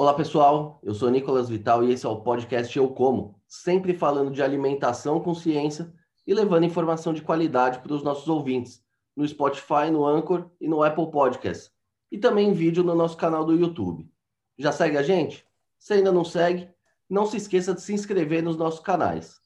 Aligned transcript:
Olá 0.00 0.14
pessoal, 0.14 0.80
eu 0.82 0.94
sou 0.94 1.10
Nicolas 1.10 1.50
Vital 1.50 1.84
e 1.84 1.92
esse 1.92 2.06
é 2.06 2.08
o 2.08 2.22
podcast 2.22 2.74
Eu 2.74 2.88
Como, 2.88 3.38
sempre 3.46 3.92
falando 3.92 4.30
de 4.30 4.42
alimentação 4.42 5.20
com 5.20 5.34
ciência 5.34 5.92
e 6.26 6.32
levando 6.32 6.64
informação 6.64 7.12
de 7.12 7.20
qualidade 7.20 7.80
para 7.80 7.92
os 7.92 8.02
nossos 8.02 8.26
ouvintes, 8.26 8.82
no 9.14 9.28
Spotify, 9.28 9.90
no 9.92 10.06
Anchor 10.06 10.48
e 10.58 10.66
no 10.66 10.82
Apple 10.82 11.10
Podcasts, 11.10 11.70
e 12.10 12.16
também 12.16 12.48
em 12.48 12.54
vídeo 12.54 12.82
no 12.82 12.94
nosso 12.94 13.14
canal 13.14 13.44
do 13.44 13.54
YouTube. 13.54 14.10
Já 14.56 14.72
segue 14.72 14.96
a 14.96 15.02
gente? 15.02 15.46
Se 15.78 15.92
ainda 15.92 16.10
não 16.10 16.24
segue, 16.24 16.70
não 17.06 17.26
se 17.26 17.36
esqueça 17.36 17.74
de 17.74 17.82
se 17.82 17.92
inscrever 17.92 18.42
nos 18.42 18.56
nossos 18.56 18.80
canais. 18.80 19.38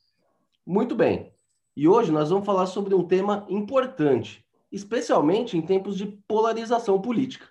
Muito 0.65 0.95
bem, 0.95 1.33
e 1.77 1.89
hoje 1.89 2.13
nós 2.13 2.31
vamos 2.31 2.47
falar 2.47 2.67
sobre 2.67 2.95
um 2.95 3.03
tema 3.03 3.45
importante, 3.49 4.47
especialmente 4.71 5.59
em 5.59 5.63
tempos 5.63 5.99
de 5.99 6.07
polarização 6.07 7.03
política: 7.03 7.49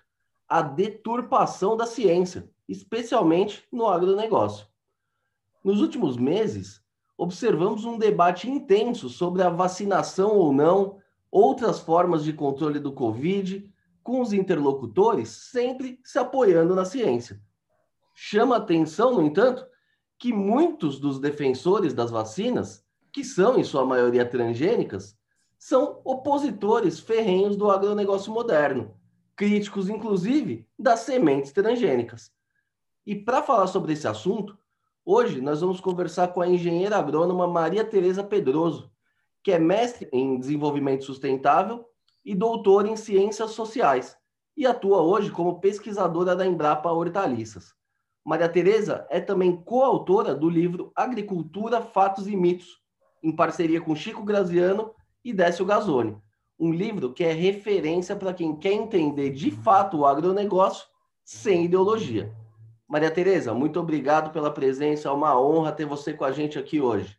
a 0.48 0.62
deturpação 0.62 1.76
da 1.76 1.84
ciência 1.84 2.53
especialmente 2.68 3.64
no 3.72 3.86
agronegócio. 3.86 4.66
Nos 5.62 5.80
últimos 5.80 6.16
meses, 6.16 6.82
observamos 7.16 7.84
um 7.84 7.98
debate 7.98 8.48
intenso 8.50 9.08
sobre 9.08 9.42
a 9.42 9.48
vacinação 9.48 10.36
ou 10.36 10.52
não, 10.52 10.98
outras 11.30 11.80
formas 11.80 12.22
de 12.24 12.32
controle 12.32 12.78
do 12.78 12.92
Covid, 12.92 13.72
com 14.02 14.20
os 14.20 14.32
interlocutores 14.32 15.28
sempre 15.30 15.98
se 16.04 16.18
apoiando 16.18 16.74
na 16.74 16.84
ciência. 16.84 17.40
Chama 18.14 18.56
atenção, 18.56 19.14
no 19.14 19.22
entanto, 19.22 19.66
que 20.18 20.32
muitos 20.32 21.00
dos 21.00 21.18
defensores 21.18 21.92
das 21.92 22.10
vacinas, 22.10 22.84
que 23.12 23.24
são 23.24 23.58
em 23.58 23.64
sua 23.64 23.84
maioria 23.84 24.24
transgênicas, 24.24 25.16
são 25.58 26.00
opositores 26.04 27.00
ferrenhos 27.00 27.56
do 27.56 27.70
agronegócio 27.70 28.32
moderno, 28.32 28.94
críticos, 29.34 29.88
inclusive, 29.88 30.68
das 30.78 31.00
sementes 31.00 31.52
transgênicas. 31.52 32.30
E 33.06 33.14
para 33.14 33.42
falar 33.42 33.66
sobre 33.66 33.92
esse 33.92 34.08
assunto, 34.08 34.56
hoje 35.04 35.40
nós 35.40 35.60
vamos 35.60 35.78
conversar 35.78 36.28
com 36.28 36.40
a 36.40 36.48
engenheira 36.48 36.96
agrônoma 36.96 37.46
Maria 37.46 37.84
Tereza 37.84 38.24
Pedroso, 38.24 38.90
que 39.42 39.52
é 39.52 39.58
mestre 39.58 40.08
em 40.10 40.38
desenvolvimento 40.38 41.04
sustentável 41.04 41.84
e 42.24 42.34
doutora 42.34 42.88
em 42.88 42.96
ciências 42.96 43.50
sociais, 43.50 44.16
e 44.56 44.66
atua 44.66 45.02
hoje 45.02 45.30
como 45.30 45.60
pesquisadora 45.60 46.34
da 46.34 46.46
Embrapa 46.46 46.90
Hortaliças. 46.90 47.74
Maria 48.24 48.48
Tereza 48.48 49.06
é 49.10 49.20
também 49.20 49.54
coautora 49.54 50.34
do 50.34 50.48
livro 50.48 50.90
Agricultura, 50.96 51.82
Fatos 51.82 52.26
e 52.26 52.34
Mitos, 52.34 52.80
em 53.22 53.36
parceria 53.36 53.82
com 53.82 53.94
Chico 53.94 54.22
Graziano 54.22 54.94
e 55.22 55.30
Décio 55.34 55.66
Gazzoni, 55.66 56.16
um 56.58 56.72
livro 56.72 57.12
que 57.12 57.22
é 57.22 57.32
referência 57.32 58.16
para 58.16 58.32
quem 58.32 58.56
quer 58.56 58.72
entender 58.72 59.28
de 59.30 59.50
fato 59.50 59.98
o 59.98 60.06
agronegócio 60.06 60.86
sem 61.22 61.66
ideologia. 61.66 62.34
Maria 62.94 63.10
Tereza, 63.10 63.52
muito 63.52 63.80
obrigado 63.80 64.30
pela 64.30 64.54
presença. 64.54 65.08
É 65.08 65.10
uma 65.10 65.36
honra 65.36 65.72
ter 65.72 65.84
você 65.84 66.12
com 66.12 66.24
a 66.24 66.30
gente 66.30 66.60
aqui 66.60 66.80
hoje. 66.80 67.18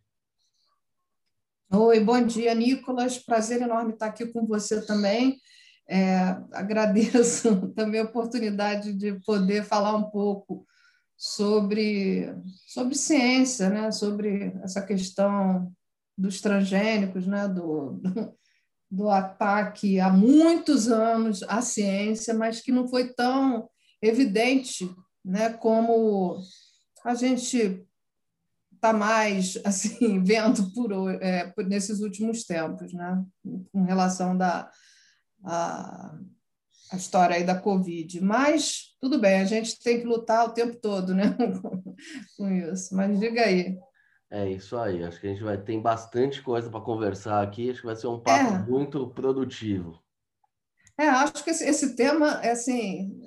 Oi, 1.70 2.00
bom 2.00 2.26
dia, 2.26 2.56
Nicolas. 2.56 3.18
Prazer 3.18 3.62
enorme 3.62 3.92
estar 3.92 4.06
aqui 4.06 4.26
com 4.26 4.48
você 4.48 4.86
também. 4.86 5.38
É, 5.86 6.18
agradeço 6.56 7.74
também 7.76 8.00
a 8.00 8.06
oportunidade 8.06 8.94
de 8.94 9.20
poder 9.26 9.66
falar 9.66 9.94
um 9.98 10.10
pouco 10.10 10.66
sobre, 11.18 12.34
sobre 12.66 12.96
ciência, 12.96 13.70
né? 13.70 13.92
sobre 13.92 14.58
essa 14.64 14.82
questão 14.82 15.74
dos 16.18 16.40
transgênicos, 16.40 17.28
né? 17.28 17.50
do, 17.50 18.00
do, 18.02 18.34
do 18.90 19.10
ataque 19.10 20.00
há 20.00 20.10
muitos 20.10 20.88
anos 20.88 21.44
à 21.44 21.62
ciência, 21.62 22.34
mas 22.34 22.62
que 22.62 22.72
não 22.72 22.88
foi 22.88 23.14
tão 23.14 23.70
evidente 24.02 24.90
né, 25.26 25.50
como 25.50 26.40
a 27.04 27.16
gente 27.16 27.84
está 28.74 28.94
mais 28.94 29.60
assim 29.66 30.24
vendo 30.24 30.72
por, 30.72 30.92
é, 31.22 31.48
por, 31.48 31.66
nesses 31.66 32.00
últimos 32.00 32.44
tempos, 32.44 32.94
né, 32.94 33.26
com 33.72 33.84
relação 33.84 34.38
da 34.38 34.70
a, 35.44 36.16
a 36.92 36.96
história 36.96 37.36
aí 37.36 37.44
da 37.44 37.60
Covid. 37.60 38.22
Mas 38.22 38.96
tudo 39.02 39.20
bem, 39.20 39.42
a 39.42 39.46
gente 39.46 39.80
tem 39.82 40.00
que 40.00 40.06
lutar 40.06 40.46
o 40.46 40.54
tempo 40.54 40.78
todo, 40.78 41.14
né, 41.14 41.36
com 42.38 42.50
isso. 42.50 42.96
Mas 42.96 43.20
diga 43.20 43.42
aí. 43.42 43.78
É 44.32 44.50
isso 44.50 44.78
aí. 44.78 45.04
Acho 45.04 45.20
que 45.20 45.28
a 45.28 45.30
gente 45.30 45.44
vai 45.44 45.58
ter 45.58 45.80
bastante 45.80 46.42
coisa 46.42 46.70
para 46.70 46.82
conversar 46.82 47.42
aqui. 47.42 47.70
Acho 47.70 47.82
que 47.82 47.86
vai 47.86 47.96
ser 47.96 48.08
um 48.08 48.20
papo 48.20 48.56
é. 48.56 48.60
muito 48.68 49.08
produtivo. 49.12 50.04
É, 50.98 51.08
acho 51.08 51.44
que 51.44 51.52
esse, 51.52 51.64
esse 51.64 51.96
tema 51.96 52.40
é 52.42 52.52
assim 52.52 53.25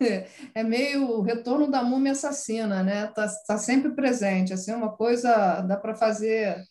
é 0.54 0.62
meio 0.62 1.20
retorno 1.20 1.70
da 1.70 1.82
múmia 1.82 2.12
assassina, 2.12 2.82
né? 2.82 3.06
Tá, 3.08 3.28
tá 3.46 3.58
sempre 3.58 3.90
presente, 3.90 4.52
assim, 4.52 4.72
uma 4.72 4.90
coisa 4.90 5.60
dá 5.62 5.76
para 5.76 5.94
fazer. 5.94 6.62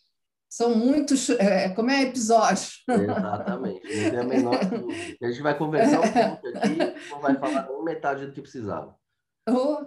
São 0.48 0.74
muitos, 0.74 1.30
é, 1.30 1.68
como 1.68 1.90
é 1.90 2.02
episódio. 2.02 2.66
Exatamente, 2.88 4.10
não 4.12 4.20
a 4.20 4.24
menor. 4.24 4.58
A 5.22 5.26
gente 5.28 5.42
vai 5.42 5.56
conversar 5.56 6.00
um 6.00 6.12
pouco 6.12 6.58
aqui, 6.58 7.10
não 7.10 7.20
vai 7.20 7.36
falar 7.36 7.68
nem 7.68 7.84
metade 7.84 8.26
do 8.26 8.32
que 8.32 8.42
precisava. 8.42 8.96
Oh. 9.48 9.86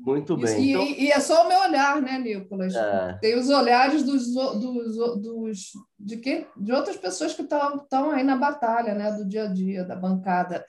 Muito 0.00 0.36
bem. 0.36 0.60
E, 0.60 0.70
então... 0.70 0.84
e, 0.84 1.10
é 1.10 1.20
só 1.20 1.44
o 1.44 1.48
meu 1.48 1.60
olhar, 1.60 2.00
né, 2.00 2.18
Nicolas? 2.18 2.74
É. 2.74 3.18
Tem 3.20 3.38
os 3.38 3.48
olhares 3.48 4.02
dos, 4.04 4.32
dos, 4.32 4.96
dos 5.20 5.72
de, 5.98 6.16
quem? 6.16 6.46
de 6.56 6.72
outras 6.72 6.96
pessoas 6.96 7.34
que 7.34 7.42
estão 7.42 8.10
aí 8.10 8.22
na 8.22 8.36
batalha, 8.36 8.94
né, 8.94 9.12
do 9.12 9.24
dia 9.24 9.44
a 9.44 9.52
dia, 9.52 9.84
da 9.84 9.96
bancada 9.96 10.64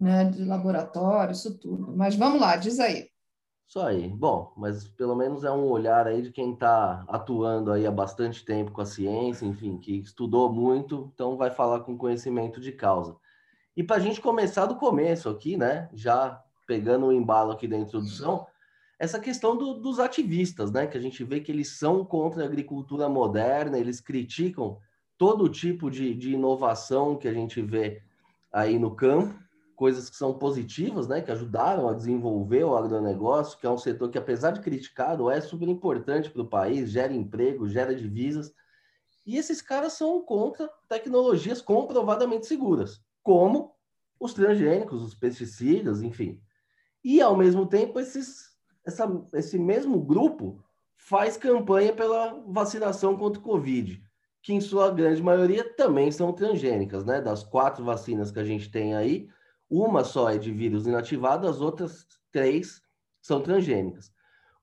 né, 0.00 0.24
de 0.24 0.44
laboratório, 0.44 1.32
isso 1.32 1.58
tudo. 1.58 1.94
Mas 1.96 2.16
vamos 2.16 2.40
lá, 2.40 2.56
diz 2.56 2.80
aí. 2.80 3.08
Isso 3.68 3.78
aí. 3.78 4.08
Bom, 4.08 4.52
mas 4.56 4.88
pelo 4.88 5.14
menos 5.14 5.44
é 5.44 5.50
um 5.52 5.68
olhar 5.68 6.06
aí 6.06 6.22
de 6.22 6.32
quem 6.32 6.54
está 6.54 7.04
atuando 7.06 7.70
aí 7.70 7.86
há 7.86 7.90
bastante 7.90 8.44
tempo 8.44 8.72
com 8.72 8.80
a 8.80 8.86
ciência, 8.86 9.46
enfim, 9.46 9.78
que 9.78 9.98
estudou 9.98 10.52
muito, 10.52 11.08
então 11.14 11.36
vai 11.36 11.50
falar 11.50 11.80
com 11.80 11.96
conhecimento 11.96 12.60
de 12.60 12.72
causa. 12.72 13.16
E 13.76 13.84
para 13.84 13.96
a 13.96 14.00
gente 14.00 14.20
começar 14.20 14.66
do 14.66 14.74
começo 14.74 15.28
aqui, 15.28 15.56
né, 15.56 15.88
já 15.94 16.42
pegando 16.66 17.06
o 17.06 17.12
embalo 17.12 17.52
aqui 17.52 17.68
da 17.68 17.76
introdução, 17.76 18.46
essa 18.98 19.20
questão 19.20 19.56
do, 19.56 19.74
dos 19.74 19.98
ativistas, 19.98 20.72
né, 20.72 20.86
que 20.86 20.98
a 20.98 21.00
gente 21.00 21.22
vê 21.22 21.40
que 21.40 21.52
eles 21.52 21.78
são 21.78 22.04
contra 22.04 22.42
a 22.42 22.46
agricultura 22.46 23.08
moderna, 23.08 23.78
eles 23.78 24.00
criticam 24.00 24.78
todo 25.16 25.48
tipo 25.48 25.90
de, 25.90 26.14
de 26.14 26.32
inovação 26.32 27.16
que 27.16 27.28
a 27.28 27.32
gente 27.32 27.62
vê 27.62 28.02
aí 28.52 28.78
no 28.78 28.90
campo, 28.94 29.38
coisas 29.80 30.10
que 30.10 30.16
são 30.16 30.34
positivas, 30.34 31.08
né, 31.08 31.22
que 31.22 31.32
ajudaram 31.32 31.88
a 31.88 31.94
desenvolver 31.94 32.64
o 32.64 32.76
agronegócio, 32.76 33.58
que 33.58 33.66
é 33.66 33.70
um 33.70 33.78
setor 33.78 34.10
que, 34.10 34.18
apesar 34.18 34.50
de 34.50 34.60
criticado, 34.60 35.30
é 35.30 35.40
super 35.40 35.66
importante 35.66 36.28
para 36.28 36.42
o 36.42 36.46
país, 36.46 36.90
gera 36.90 37.14
emprego, 37.14 37.66
gera 37.66 37.94
divisas. 37.94 38.52
E 39.26 39.38
esses 39.38 39.62
caras 39.62 39.94
são 39.94 40.20
contra 40.20 40.68
tecnologias 40.86 41.62
comprovadamente 41.62 42.46
seguras, 42.46 43.00
como 43.22 43.74
os 44.20 44.34
transgênicos, 44.34 45.02
os 45.02 45.14
pesticidas, 45.14 46.02
enfim. 46.02 46.38
E, 47.02 47.22
ao 47.22 47.34
mesmo 47.34 47.64
tempo, 47.64 47.98
esses, 47.98 48.50
essa, 48.84 49.10
esse 49.32 49.58
mesmo 49.58 49.98
grupo 49.98 50.62
faz 50.94 51.38
campanha 51.38 51.94
pela 51.94 52.38
vacinação 52.48 53.16
contra 53.16 53.40
o 53.40 53.42
Covid, 53.42 53.98
que, 54.42 54.52
em 54.52 54.60
sua 54.60 54.90
grande 54.90 55.22
maioria, 55.22 55.64
também 55.74 56.12
são 56.12 56.34
transgênicas, 56.34 57.02
né? 57.02 57.22
Das 57.22 57.42
quatro 57.42 57.82
vacinas 57.82 58.30
que 58.30 58.38
a 58.38 58.44
gente 58.44 58.70
tem 58.70 58.94
aí, 58.94 59.30
uma 59.70 60.02
só 60.02 60.28
é 60.28 60.36
de 60.36 60.50
vírus 60.50 60.86
inativado, 60.86 61.46
as 61.46 61.60
outras 61.60 62.06
três 62.32 62.82
são 63.22 63.40
transgênicas. 63.40 64.12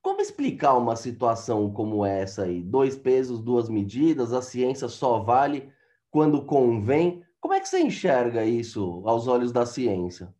Como 0.01 0.21
explicar 0.21 0.75
uma 0.75 0.95
situação 0.95 1.71
como 1.71 2.05
essa 2.05 2.43
aí? 2.43 2.61
Dois 2.61 2.95
pesos, 2.97 3.41
duas 3.41 3.69
medidas, 3.69 4.33
a 4.33 4.41
ciência 4.41 4.87
só 4.87 5.19
vale 5.19 5.71
quando 6.11 6.45
convém. 6.45 7.23
Como 7.39 7.53
é 7.53 7.59
que 7.59 7.67
você 7.67 7.81
enxerga 7.81 8.45
isso 8.45 9.03
aos 9.05 9.27
olhos 9.27 9.51
da 9.51 9.65
ciência? 9.65 10.33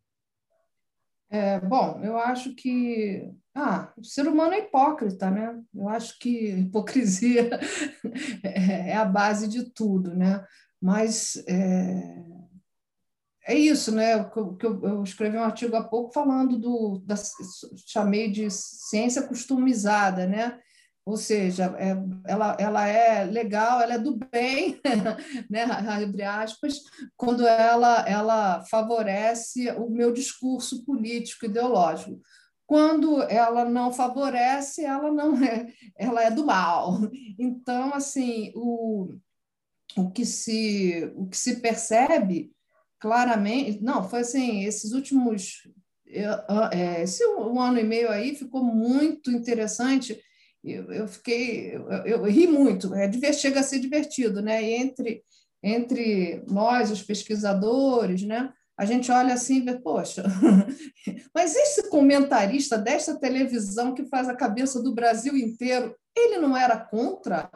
É, 1.30 1.60
bom, 1.60 2.00
eu 2.02 2.16
acho 2.16 2.54
que 2.54 3.30
ah, 3.54 3.92
o 3.96 4.04
ser 4.04 4.26
humano 4.26 4.54
é 4.54 4.60
hipócrita, 4.60 5.30
né? 5.30 5.60
Eu 5.74 5.88
acho 5.88 6.18
que 6.18 6.50
hipocrisia 6.52 7.50
é 8.42 8.94
a 8.94 9.04
base 9.04 9.48
de 9.48 9.64
tudo, 9.70 10.14
né? 10.14 10.44
Mas 10.80 11.36
é, 11.46 12.24
é 13.48 13.54
isso, 13.54 13.90
né? 13.94 14.22
Que 14.24 14.38
eu, 14.38 14.58
eu, 14.82 15.02
escrevi 15.02 15.38
um 15.38 15.42
artigo 15.42 15.74
há 15.74 15.82
pouco 15.82 16.12
falando 16.12 16.58
do, 16.58 17.02
da, 17.06 17.14
chamei 17.86 18.30
de 18.30 18.50
ciência 18.50 19.22
customizada, 19.26 20.26
né? 20.26 20.60
Ou 21.06 21.16
seja, 21.16 21.74
é, 21.78 21.96
ela, 22.30 22.54
ela 22.60 22.86
é 22.86 23.24
legal, 23.24 23.80
ela 23.80 23.94
é 23.94 23.98
do 23.98 24.18
bem, 24.30 24.78
né? 25.48 25.62
Abre 25.62 26.22
aspas, 26.22 26.82
quando 27.16 27.46
ela, 27.46 28.06
ela 28.06 28.62
favorece 28.66 29.70
o 29.70 29.88
meu 29.88 30.12
discurso 30.12 30.84
político 30.84 31.46
ideológico. 31.46 32.20
Quando 32.66 33.22
ela 33.22 33.64
não 33.64 33.90
favorece, 33.90 34.84
ela 34.84 35.10
não 35.10 35.42
é, 35.42 35.68
ela 35.96 36.22
é 36.22 36.30
do 36.30 36.44
mal. 36.44 36.98
Então, 37.38 37.94
assim, 37.94 38.52
o, 38.54 39.14
o 39.96 40.10
que 40.10 40.26
se 40.26 41.10
o 41.16 41.26
que 41.26 41.38
se 41.38 41.60
percebe 41.60 42.52
claramente. 42.98 43.82
Não, 43.82 44.08
foi 44.08 44.20
assim, 44.20 44.64
esses 44.64 44.92
últimos 44.92 45.62
eu, 46.06 46.32
é, 46.72 47.02
esse 47.02 47.24
um 47.26 47.60
ano 47.60 47.78
e 47.78 47.84
meio 47.84 48.10
aí 48.10 48.34
ficou 48.34 48.64
muito 48.64 49.30
interessante. 49.30 50.18
Eu, 50.64 50.90
eu 50.90 51.06
fiquei, 51.06 51.74
eu, 51.74 51.88
eu, 52.04 52.24
ri 52.24 52.46
muito. 52.46 52.94
É, 52.94 53.32
chega 53.32 53.60
a 53.60 53.62
ser 53.62 53.78
divertido, 53.78 54.40
né? 54.42 54.62
E 54.62 54.74
entre 54.74 55.22
entre 55.62 56.44
nós, 56.46 56.90
os 56.90 57.02
pesquisadores, 57.02 58.22
né? 58.22 58.52
A 58.78 58.84
gente 58.84 59.10
olha 59.10 59.34
assim 59.34 59.56
e 59.56 59.60
vê, 59.60 59.74
poxa, 59.74 60.22
mas 61.34 61.56
esse 61.56 61.90
comentarista 61.90 62.78
desta 62.78 63.18
televisão 63.18 63.92
que 63.92 64.06
faz 64.06 64.28
a 64.28 64.36
cabeça 64.36 64.80
do 64.80 64.94
Brasil 64.94 65.36
inteiro, 65.36 65.96
ele 66.16 66.38
não 66.38 66.56
era 66.56 66.78
contra 66.78 67.50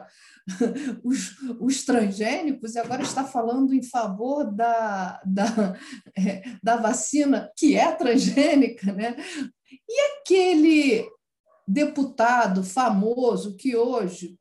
os, 1.01 1.37
os 1.61 1.85
transgênicos 1.85 2.75
e 2.75 2.79
agora 2.79 3.01
está 3.01 3.23
falando 3.23 3.73
em 3.73 3.81
favor 3.81 4.51
da, 4.53 5.21
da, 5.25 5.77
é, 6.17 6.43
da 6.61 6.75
vacina 6.75 7.49
que 7.55 7.77
é 7.77 7.89
transgênica, 7.93 8.91
né? 8.91 9.15
E 9.71 10.01
aquele 10.19 11.09
deputado 11.65 12.65
famoso 12.65 13.55
que 13.55 13.77
hoje 13.77 14.37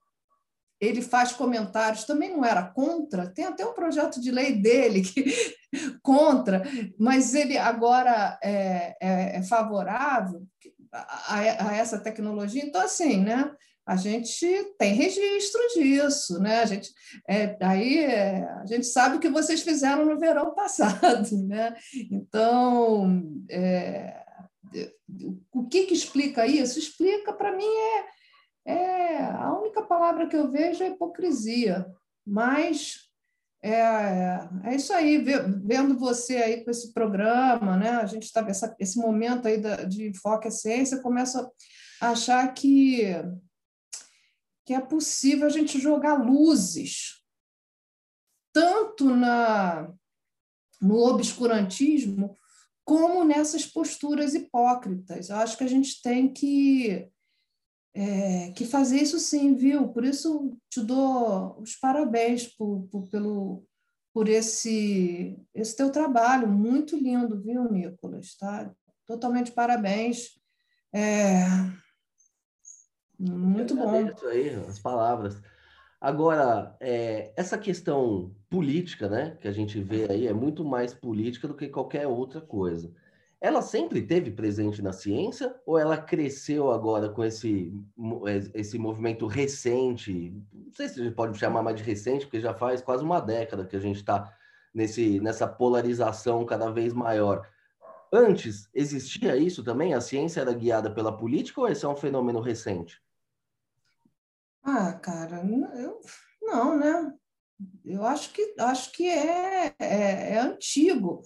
ele 0.83 1.01
faz 1.01 1.31
comentários, 1.31 2.05
também 2.05 2.33
não 2.33 2.45
era 2.45 2.65
contra, 2.65 3.29
tem 3.29 3.45
até 3.45 3.65
um 3.65 3.73
projeto 3.73 4.21
de 4.21 4.33
lei 4.33 4.61
dele 4.61 5.03
que 5.03 5.33
contra, 6.03 6.61
mas 6.99 7.37
ele 7.37 7.57
agora 7.57 8.37
é, 8.43 8.97
é, 9.01 9.37
é 9.37 9.43
favorável 9.45 10.43
a, 10.93 11.69
a, 11.69 11.77
essa 11.77 12.01
tecnologia. 12.01 12.65
Então, 12.65 12.81
assim, 12.81 13.19
né? 13.19 13.49
A 13.87 13.97
gente 13.97 14.47
tem 14.79 14.95
registro 14.95 15.61
disso, 15.75 16.41
né? 16.41 16.61
A 16.61 16.67
gente, 16.67 16.91
é, 17.29 17.57
aí 17.61 17.99
é, 17.99 18.45
a 18.61 18.67
gente 18.67 18.87
sabe 18.87 19.17
o 19.17 19.21
que 19.21 19.29
vocês 19.29 19.63
fizeram 19.63 20.05
no 20.05 20.19
verão 20.19 20.53
passado, 20.55 21.29
né? 21.47 21.75
Então, 22.11 23.23
é, 23.49 24.21
o 25.53 25.67
que, 25.69 25.85
que 25.85 25.95
explica 25.95 26.45
isso? 26.45 26.79
Explica, 26.79 27.33
para 27.33 27.57
mim, 27.57 27.65
é 27.65 28.22
é, 28.65 29.25
a 29.25 29.53
única 29.53 29.83
palavra 29.83 30.29
que 30.29 30.37
eu 30.37 30.51
vejo 30.51 30.83
é 30.83 30.89
hipocrisia, 30.89 31.87
mas 32.27 33.11
é, 33.63 34.49
é 34.65 34.75
isso 34.75 34.93
aí, 34.93 35.19
vendo 35.19 35.97
você 35.97 36.37
aí 36.37 36.65
com 36.65 36.71
esse 36.71 36.93
programa, 36.93 37.77
né? 37.77 37.91
A 37.91 38.07
gente 38.07 38.25
está 38.25 38.45
esse 38.79 38.99
momento 38.99 39.47
aí 39.47 39.61
de 39.87 40.09
enfoque 40.09 40.49
à 40.49 40.51
ciência, 40.51 41.01
começa 41.01 41.49
a 42.01 42.11
achar 42.11 42.53
que 42.53 43.03
que 44.65 44.75
é 44.75 44.81
possível 44.81 45.47
a 45.47 45.51
gente 45.51 45.81
jogar 45.81 46.15
luzes 46.15 47.21
tanto 48.53 49.11
na 49.17 49.93
no 50.81 50.99
obscurantismo 50.99 52.37
como 52.85 53.25
nessas 53.25 53.65
posturas 53.65 54.35
hipócritas. 54.35 55.31
Eu 55.31 55.37
acho 55.37 55.57
que 55.57 55.65
a 55.65 55.69
gente 55.69 56.03
tem 56.03 56.33
que 56.33 57.09
é, 57.95 58.51
que 58.53 58.65
fazer 58.65 58.99
isso 58.99 59.19
sim, 59.19 59.55
viu? 59.55 59.89
Por 59.89 60.05
isso 60.05 60.57
te 60.71 60.81
dou 60.81 61.61
os 61.61 61.77
parabéns 61.77 62.47
por, 62.47 62.89
por, 62.91 63.09
pelo, 63.09 63.65
por 64.15 64.29
esse, 64.29 65.39
esse 65.55 65.77
teu 65.77 65.91
trabalho, 65.91 66.49
muito 66.49 66.97
lindo, 66.97 67.41
viu, 67.41 67.71
Nicolas? 67.71 68.35
Tá? 68.37 68.71
Totalmente 69.07 69.53
parabéns. 69.53 70.39
É, 70.95 71.45
muito 73.19 73.75
bom. 73.75 74.11
aí 74.29 74.51
as 74.69 74.79
palavras. 74.79 75.41
Agora, 76.01 76.77
é, 76.81 77.33
essa 77.37 77.57
questão 77.57 78.35
política, 78.51 79.09
né, 79.09 79.37
que 79.41 79.47
a 79.47 79.53
gente 79.53 79.81
vê 79.81 80.11
aí, 80.11 80.27
é 80.27 80.33
muito 80.33 80.65
mais 80.65 80.93
política 80.93 81.47
do 81.47 81.55
que 81.55 81.69
qualquer 81.69 82.07
outra 82.09 82.41
coisa 82.41 82.93
ela 83.43 83.61
sempre 83.61 84.01
teve 84.01 84.31
presente 84.31 84.81
na 84.81 84.93
ciência 84.93 85.53
ou 85.67 85.77
ela 85.77 85.97
cresceu 85.97 86.71
agora 86.71 87.09
com 87.09 87.25
esse, 87.25 87.75
esse 88.55 88.79
movimento 88.79 89.27
recente? 89.27 90.33
Não 90.53 90.73
sei 90.73 90.89
se 90.89 91.01
a 91.01 91.05
gente 91.05 91.17
pode 91.17 91.37
chamar 91.37 91.61
mais 91.61 91.77
de 91.77 91.83
recente, 91.83 92.25
porque 92.25 92.39
já 92.39 92.55
faz 92.55 92.81
quase 92.81 93.03
uma 93.03 93.19
década 93.19 93.67
que 93.67 93.75
a 93.75 93.81
gente 93.81 93.97
está 93.97 94.33
nessa 94.73 95.49
polarização 95.49 96.47
cada 96.47 96.71
vez 96.71 96.93
maior. 96.93 97.45
Antes, 98.13 98.69
existia 98.73 99.37
isso 99.37 99.65
também? 99.65 99.93
A 99.93 100.01
ciência 100.01 100.41
era 100.41 100.55
guiada 100.55 100.89
pela 100.89 101.17
política 101.17 101.63
ou 101.63 101.69
esse 101.69 101.85
é 101.85 101.89
um 101.89 101.97
fenômeno 101.97 102.41
recente? 102.41 103.03
Ah, 104.63 104.93
cara, 104.93 105.43
eu, 105.75 106.01
não, 106.41 106.79
né? 106.79 107.13
Eu 107.85 108.05
acho 108.07 108.33
que, 108.33 108.55
acho 108.57 108.93
que 108.93 109.09
é, 109.09 109.75
é, 109.81 110.35
é 110.35 110.39
antigo. 110.39 111.23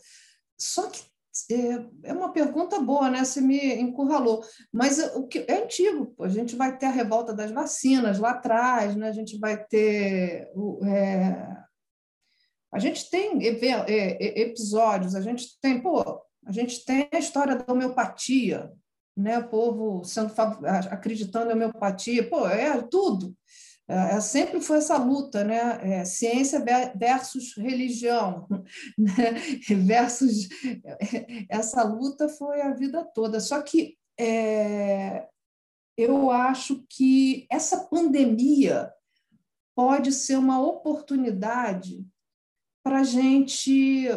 Só 0.57 0.89
que 0.89 1.15
é, 1.51 2.11
é 2.11 2.13
uma 2.13 2.33
pergunta 2.33 2.81
boa, 2.81 3.11
né? 3.11 3.25
Você 3.25 3.41
me 3.41 3.75
encurralou. 3.75 4.43
Mas 4.73 4.99
o 5.15 5.27
que 5.27 5.45
é 5.49 5.63
antigo, 5.63 6.15
a 6.21 6.29
gente 6.29 6.57
vai 6.57 6.77
ter 6.77 6.87
a 6.87 6.91
revolta 6.91 7.35
das 7.35 7.51
vacinas 7.51 8.19
lá 8.19 8.31
atrás, 8.31 8.97
né? 8.97 9.09
A 9.09 9.13
gente 9.13 9.39
vai 9.39 9.63
ter 9.65 10.51
é... 10.85 11.57
a 12.73 12.79
gente 12.79 13.11
tem 13.11 13.47
é, 13.47 14.41
episódios, 14.41 15.15
a 15.15 15.21
gente 15.21 15.59
tem, 15.61 15.81
pô, 15.81 16.03
a 16.47 16.53
gente 16.53 16.85
tem 16.85 17.09
a 17.13 17.19
história 17.19 17.57
da 17.57 17.73
homeopatia, 17.73 18.73
né? 19.17 19.39
O 19.39 19.49
povo 19.49 20.05
sendo 20.05 20.33
acreditando 20.91 21.51
em 21.51 21.55
homeopatia, 21.55 22.29
pô, 22.29 22.47
é 22.47 22.81
tudo. 22.83 23.35
É, 23.89 24.17
é, 24.17 24.21
sempre 24.21 24.61
foi 24.61 24.79
essa 24.79 24.97
luta, 24.97 25.45
né? 25.45 25.99
É, 26.01 26.05
ciência 26.05 26.65
versus 26.95 27.55
religião, 27.57 28.47
né? 28.99 29.33
versus 29.85 30.49
essa 31.49 31.83
luta 31.85 32.29
foi 32.29 32.61
a 32.63 32.75
vida 32.75 33.05
toda. 33.15 33.39
Só 33.39 33.63
que 33.63 33.97
é, 34.19 35.29
eu 35.97 36.31
acho 36.31 36.85
que 36.89 37.47
essa 37.51 37.85
pandemia 37.85 38.93
pode 39.75 40.11
ser 40.13 40.37
uma 40.37 40.61
oportunidade 40.61 42.05
para 42.83 43.01
a 43.01 43.05
gente 43.05 44.09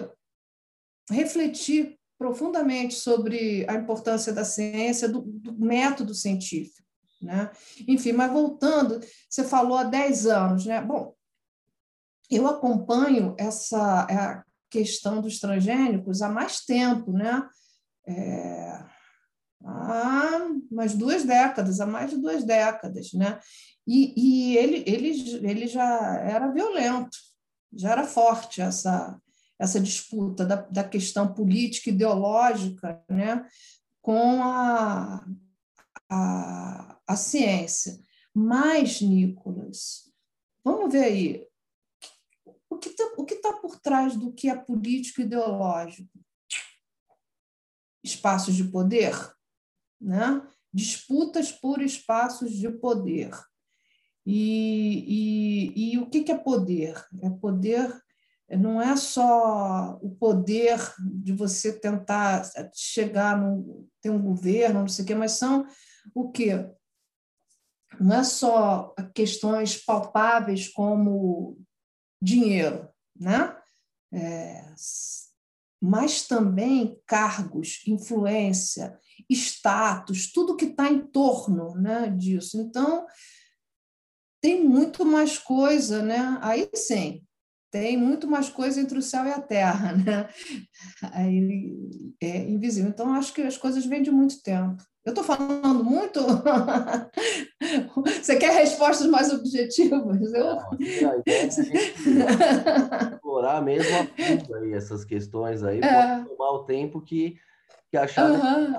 refletir 1.12 1.98
profundamente 2.18 2.96
sobre 2.96 3.66
a 3.70 3.76
importância 3.76 4.34
da 4.34 4.44
ciência, 4.44 5.08
do, 5.08 5.22
do 5.22 5.54
método 5.58 6.14
científico. 6.14 6.89
Né? 7.22 7.52
Enfim, 7.88 8.14
mas 8.14 8.32
voltando, 8.32 9.00
você 9.30 9.44
falou 9.44 9.78
há 9.78 9.84
10 9.84 10.26
anos, 10.28 10.66
né? 10.66 10.82
Bom, 10.82 11.14
eu 12.30 12.48
acompanho 12.48 13.36
essa 13.38 14.04
a 14.04 14.44
questão 14.70 15.20
dos 15.22 15.40
transgênicos 15.40 16.22
há 16.22 16.30
mais 16.30 16.62
tempo, 16.62 17.12
né? 17.12 17.48
É, 18.08 18.84
há 19.66 20.48
duas 20.98 21.24
décadas, 21.24 21.80
há 21.80 21.86
mais 21.86 22.12
de 22.12 22.18
duas 22.18 22.44
décadas, 22.44 23.12
né? 23.14 23.40
E, 23.88 24.14
e 24.16 24.58
ele, 24.58 24.84
ele, 24.86 25.50
ele 25.50 25.68
já 25.68 26.16
era 26.20 26.52
violento, 26.52 27.18
já 27.74 27.92
era 27.92 28.04
forte 28.04 28.62
essa, 28.62 29.20
essa 29.60 29.80
disputa 29.80 30.46
da, 30.46 30.56
da 30.56 30.84
questão 30.84 31.34
política 31.34 31.90
ideológica, 31.90 33.04
né? 33.10 33.46
Com 34.02 34.44
a, 34.44 35.26
a, 36.10 37.00
a 37.06 37.16
ciência. 37.16 38.00
Mas, 38.34 39.02
Nicolas, 39.02 40.12
vamos 40.64 40.92
ver 40.92 41.04
aí, 41.04 41.48
o 42.70 42.78
que 42.78 42.90
está 42.90 43.52
tá 43.52 43.58
por 43.58 43.80
trás 43.80 44.16
do 44.16 44.34
que 44.34 44.50
é 44.50 44.56
político 44.56 45.22
ideológico? 45.22 46.10
Espaços 48.04 48.56
de 48.56 48.64
poder, 48.64 49.14
né? 50.00 50.42
disputas 50.74 51.52
por 51.52 51.82
espaços 51.82 52.52
de 52.54 52.70
poder. 52.70 53.32
E, 54.26 55.74
e, 55.76 55.94
e 55.94 55.98
o 55.98 56.10
que, 56.10 56.24
que 56.24 56.32
é 56.32 56.38
poder? 56.38 57.04
É 57.22 57.30
poder 57.30 57.92
não 58.58 58.82
é 58.82 58.96
só 58.96 60.00
o 60.02 60.10
poder 60.16 60.80
de 61.00 61.34
você 61.34 61.72
tentar 61.72 62.44
chegar 62.74 63.38
no 63.38 63.88
ter 64.02 64.10
um 64.10 64.22
governo, 64.22 64.80
não 64.80 64.88
sei 64.88 65.04
o 65.04 65.08
quê, 65.08 65.14
mas 65.14 65.34
são 65.34 65.68
o 66.14 66.32
quê? 66.32 66.70
Não 68.00 68.18
é 68.18 68.24
só 68.24 68.94
questões 69.14 69.78
palpáveis 69.78 70.68
como 70.68 71.58
dinheiro, 72.22 72.88
né? 73.16 73.56
É, 74.14 74.74
mas 75.82 76.28
também 76.28 77.00
cargos, 77.06 77.82
influência, 77.88 79.00
status, 79.30 80.32
tudo 80.32 80.56
que 80.56 80.66
está 80.66 80.92
em 80.92 81.00
torno 81.08 81.76
né, 81.76 82.10
disso. 82.10 82.60
Então, 82.60 83.06
tem 84.42 84.64
muito 84.64 85.06
mais 85.06 85.38
coisa, 85.38 86.02
né? 86.02 86.38
Aí 86.42 86.70
sim, 86.74 87.24
tem 87.72 87.98
muito 87.98 88.28
mais 88.28 88.50
coisa 88.50 88.82
entre 88.82 88.98
o 88.98 89.02
céu 89.02 89.26
e 89.26 89.32
a 89.32 89.42
terra, 89.42 89.94
né? 90.06 90.30
Aí 91.14 92.14
é 92.22 92.50
invisível. 92.50 92.90
Então, 92.90 93.14
acho 93.14 93.34
que 93.34 93.42
as 93.42 93.58
coisas 93.58 93.86
vêm 93.86 94.02
de 94.02 94.12
muito 94.12 94.42
tempo. 94.42 94.84
Eu 95.10 95.14
estou 95.14 95.24
falando 95.24 95.84
muito? 95.84 96.20
Você 98.22 98.38
quer 98.38 98.54
respostas 98.54 99.08
mais 99.08 99.34
objetivas? 99.34 100.34
Eu... 100.34 100.56
Não, 101.02 101.12
a 101.12 101.18
ideia 101.18 101.44
é 101.44 101.48
explorar 103.14 103.64
mesmo 103.64 103.90
a 103.98 104.06
fundo 104.06 104.56
aí 104.56 104.74
essas 104.74 105.04
questões 105.04 105.64
aí, 105.64 105.80
é. 105.80 106.18
pode 106.18 106.30
tomar 106.30 106.52
o 106.52 106.66
tempo 106.66 107.02
que 107.02 107.40
que 107.90 107.98
acharam. 107.98 108.36
Uhum. 108.36 108.74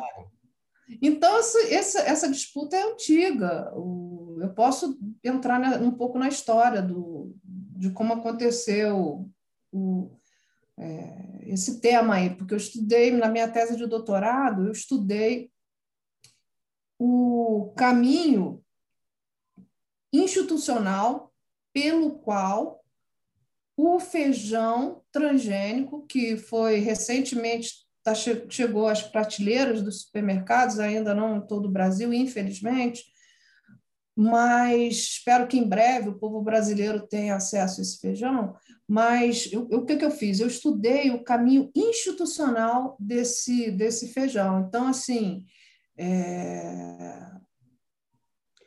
Então, 1.03 1.37
essa, 1.37 2.01
essa 2.01 2.31
disputa 2.31 2.77
é 2.77 2.83
antiga. 2.83 3.73
eu 3.75 4.53
posso 4.55 4.99
entrar 5.23 5.61
um 5.83 5.91
pouco 5.91 6.19
na 6.19 6.29
história 6.29 6.81
do, 6.81 7.35
de 7.45 7.91
como 7.91 8.13
aconteceu 8.13 9.29
o, 9.73 10.11
é, 10.79 11.43
esse 11.47 11.81
tema 11.81 12.15
aí, 12.15 12.31
porque 12.31 12.55
eu 12.55 12.59
estudei, 12.59 13.11
na 13.11 13.29
minha 13.29 13.49
tese 13.49 13.77
de 13.77 13.87
doutorado, 13.87 14.67
eu 14.67 14.73
estudei 14.73 15.51
o 17.03 17.73
caminho 17.79 18.63
institucional 20.13 21.33
pelo 21.73 22.19
qual 22.19 22.85
o 23.75 23.99
feijão 23.99 25.01
transgênico, 25.11 26.05
que 26.07 26.37
foi 26.37 26.81
recentemente 26.81 27.87
tá, 28.05 28.13
chegou 28.15 28.87
às 28.87 29.03
prateleiras 29.03 29.81
dos 29.81 30.03
supermercados, 30.03 30.79
ainda 30.79 31.15
não 31.15 31.39
em 31.39 31.47
todo 31.47 31.67
o 31.67 31.73
Brasil, 31.73 32.13
infelizmente, 32.13 33.05
mas 34.15 34.97
espero 34.97 35.49
que 35.49 35.57
em 35.57 35.67
breve 35.67 36.11
o 36.11 36.19
povo 36.19 36.43
brasileiro 36.43 37.07
tenha 37.07 37.37
acesso 37.37 37.81
a 37.81 37.83
esse 37.83 37.99
feijão. 37.99 38.55
Mas 38.87 39.51
eu, 39.51 39.63
o 39.63 39.87
que, 39.87 39.97
que 39.97 40.05
eu 40.05 40.11
fiz? 40.11 40.39
Eu 40.39 40.49
estudei 40.49 41.11
o 41.13 41.25
caminho 41.25 41.71
institucional 41.75 42.99
desse, 43.01 43.71
desse 43.71 44.09
feijão. 44.09 44.67
Então, 44.67 44.89
assim, 44.89 45.47
é... 46.01 47.31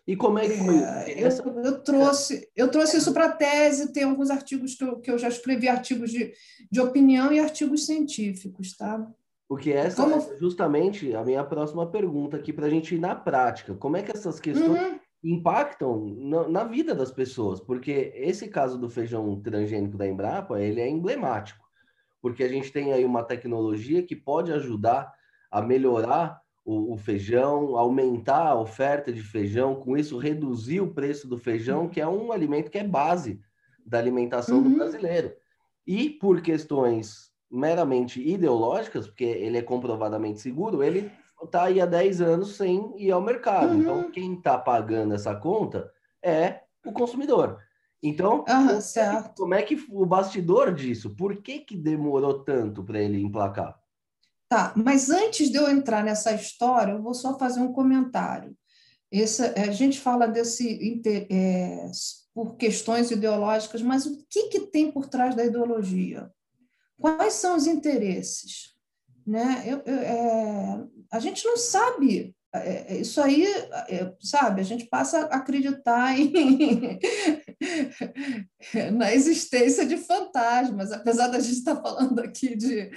E 0.06 0.16
como 0.18 0.38
é 0.38 0.48
que 0.48 0.58
foi? 0.58 0.76
É, 0.76 1.24
eu, 1.24 1.30
eu, 1.64 1.82
trouxe, 1.82 2.50
eu 2.56 2.70
trouxe 2.70 2.98
isso 2.98 3.14
para 3.14 3.28
a 3.28 3.32
tese, 3.32 3.94
tem 3.94 4.04
alguns 4.04 4.30
artigos 4.30 4.76
que 4.76 4.84
eu, 4.84 5.00
que 5.00 5.10
eu 5.10 5.18
já 5.18 5.30
escrevi, 5.30 5.70
artigos 5.70 6.12
de, 6.12 6.34
de 6.70 6.82
opinião 6.82 7.32
e 7.32 7.40
artigos 7.40 7.86
científicos, 7.86 8.76
tá? 8.76 9.10
Porque 9.48 9.72
essa 9.72 10.04
como... 10.04 10.16
é 10.16 10.38
justamente 10.40 11.16
a 11.16 11.24
minha 11.24 11.44
próxima 11.44 11.90
pergunta 11.90 12.36
aqui 12.36 12.52
para 12.52 12.66
a 12.66 12.70
gente 12.70 12.96
ir 12.96 13.00
na 13.00 13.16
prática. 13.16 13.74
Como 13.76 13.96
é 13.96 14.04
que 14.04 14.12
essas 14.12 14.42
questões 14.42 14.82
uhum. 14.82 15.00
impactam 15.24 16.06
na, 16.18 16.50
na, 16.50 16.64
vida 16.66 16.94
das 16.94 17.12
pessoas? 17.12 17.62
Porque 17.62 18.12
esse 18.16 18.50
caso 18.50 18.78
do 18.78 18.90
feijão 18.90 19.40
transgênico 19.42 19.98
da 19.98 20.08
Embrapa, 20.08 20.60
ele 20.60 20.82
é 20.82 20.90
emblemático. 20.90 21.64
Porque 22.22 22.44
a 22.44 22.50
gente 22.50 22.72
tem 22.74 22.92
aí 22.92 23.06
uma 23.06 23.24
tecnologia 23.24 24.04
que 24.04 24.16
pode 24.18 24.52
ajudar 24.52 25.14
a 25.50 25.62
melhorar 25.62 26.43
o, 26.66 26.94
o, 26.94 26.98
feijão, 26.98 27.78
aumentar 27.78 28.48
a 28.48 28.60
oferta 28.60 29.12
de 29.12 29.22
feijão, 29.22 29.76
com 29.76 29.98
isso 29.98 30.18
reduzir 30.18 30.80
o 30.82 30.94
preço 30.94 31.28
do 31.28 31.38
feijão, 31.38 31.90
que 31.90 32.00
é 32.00 32.08
um 32.08 32.32
alimento 32.32 32.72
que 32.72 32.78
é 32.78 32.84
base 32.84 33.42
da 33.86 33.98
alimentação 34.00 34.58
uhum. 34.58 34.64
do 34.64 34.70
brasileiro. 34.78 35.34
E 35.86 36.10
por 36.10 36.42
questões 36.42 37.32
meramente 37.52 38.26
ideológicas, 38.26 39.08
porque 39.08 39.26
ele 39.26 39.58
é 39.58 39.62
comprovadamente 39.62 40.40
seguro, 40.40 40.82
ele 40.82 41.12
está 41.44 41.66
aí 41.66 41.82
há 41.82 41.86
10 41.86 42.22
anos 42.22 42.56
sem 42.56 42.94
ir 42.98 43.12
ao 43.12 43.22
mercado. 43.22 43.76
Então, 43.76 43.94
uhum. 43.94 44.00
Então, 44.00 44.12
quem 44.12 44.34
está 44.34 44.58
pagando 44.58 45.14
essa 45.14 45.36
conta 45.36 45.92
é 46.22 46.62
o 46.86 46.92
consumidor. 46.92 47.60
Então, 48.02 48.44
uhum, 48.50 49.24
como 49.38 49.54
é 49.54 49.62
que 49.62 49.78
o 49.90 50.06
bastidor 50.06 50.74
disso? 50.74 51.16
Por 51.16 51.38
que, 51.38 51.60
que 51.60 51.76
demorou 51.76 52.44
tanto 52.44 52.84
para 52.84 53.00
ele 53.00 53.22
emplacar? 53.22 53.80
Tá, 54.54 54.72
mas 54.76 55.10
antes 55.10 55.50
de 55.50 55.58
eu 55.58 55.68
entrar 55.68 56.04
nessa 56.04 56.32
história, 56.32 56.92
eu 56.92 57.02
vou 57.02 57.16
só 57.16 57.40
fazer 57.40 57.60
um 57.60 57.74
comentário. 57.74 58.56
Essa, 59.12 59.52
a 59.60 59.72
gente 59.72 60.00
fala 60.00 60.28
desse 60.28 61.02
é, 61.32 61.90
por 62.36 62.56
questões 62.56 63.10
ideológicas, 63.10 63.82
mas 63.82 64.06
o 64.06 64.24
que, 64.30 64.50
que 64.50 64.60
tem 64.68 64.92
por 64.92 65.08
trás 65.08 65.34
da 65.34 65.44
ideologia? 65.44 66.30
Quais 67.00 67.34
são 67.34 67.56
os 67.56 67.66
interesses? 67.66 68.76
Né? 69.26 69.64
Eu, 69.66 69.82
eu, 69.88 70.00
é, 70.00 70.84
a 71.12 71.18
gente 71.18 71.44
não 71.46 71.58
sabe 71.58 72.36
é, 72.54 72.98
isso 72.98 73.20
aí, 73.20 73.48
é, 73.90 74.14
sabe, 74.22 74.62
a 74.62 74.64
gente 74.64 74.86
passa 74.86 75.22
a 75.22 75.38
acreditar 75.38 76.14
em, 76.16 77.00
na 78.94 79.14
existência 79.14 79.86
de 79.86 79.98
fantasmas, 79.98 80.92
apesar 80.92 81.28
da 81.28 81.40
gente 81.40 81.58
estar 81.58 81.76
falando 81.82 82.20
aqui 82.20 82.56
de, 82.56 82.92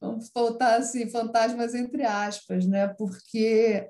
vamos 0.00 0.30
voltar 0.34 0.76
assim, 0.76 1.08
fantasmas 1.08 1.74
entre 1.74 2.04
aspas, 2.04 2.66
né? 2.66 2.88
Porque 2.88 3.88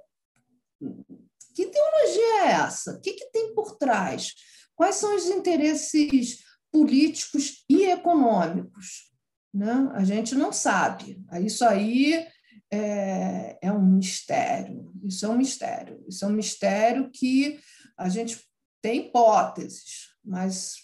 que 1.55 1.63
ideologia 1.63 2.45
é 2.45 2.53
essa? 2.53 2.93
O 2.93 3.01
que, 3.01 3.15
que 3.15 3.31
tem 3.31 3.55
por 3.55 3.77
trás? 3.77 4.35
Quais 4.75 4.97
são 4.97 5.17
os 5.17 5.27
interesses 5.27 6.45
políticos 6.71 7.65
e 7.69 7.85
econômicos? 7.85 9.11
Né? 9.55 9.91
A 9.95 10.05
gente 10.05 10.35
não 10.35 10.53
sabe. 10.53 11.19
Isso 11.41 11.65
aí 11.65 12.27
é, 12.71 13.59
é 13.63 13.73
um 13.73 13.83
mistério. 13.83 14.93
Isso 15.03 15.25
é 15.25 15.29
um 15.31 15.39
mistério. 15.39 16.05
Isso 16.07 16.27
é 16.27 16.29
um 16.29 16.33
mistério 16.33 17.11
que 17.11 17.59
a 17.97 18.11
gente 18.11 18.39
tem 18.87 18.99
hipóteses, 18.99 20.11
mas. 20.25 20.77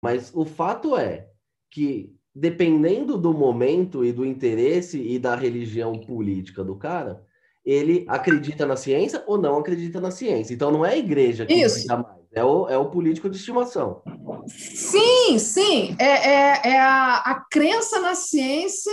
Mas 0.00 0.30
o 0.32 0.44
fato 0.44 0.96
é 0.96 1.26
que, 1.68 2.14
dependendo 2.32 3.18
do 3.18 3.34
momento 3.34 4.04
e 4.04 4.12
do 4.12 4.24
interesse 4.24 5.00
e 5.00 5.18
da 5.18 5.34
religião 5.34 5.98
política 5.98 6.62
do 6.62 6.76
cara, 6.76 7.24
ele 7.64 8.04
acredita 8.06 8.64
na 8.64 8.76
ciência 8.76 9.24
ou 9.26 9.36
não 9.36 9.58
acredita 9.58 10.00
na 10.00 10.12
ciência. 10.12 10.54
Então 10.54 10.70
não 10.70 10.86
é 10.86 10.92
a 10.92 10.96
igreja 10.96 11.44
que 11.44 11.54
Isso. 11.54 11.88
mais, 11.88 12.06
é 12.32 12.44
o, 12.44 12.68
é 12.68 12.78
o 12.78 12.88
político 12.88 13.28
de 13.28 13.36
estimação. 13.36 14.00
Sim, 14.46 15.40
sim. 15.40 15.96
É, 15.98 16.04
é, 16.04 16.60
é 16.68 16.80
a, 16.80 17.16
a 17.16 17.46
crença 17.50 17.98
na 17.98 18.14
ciência 18.14 18.92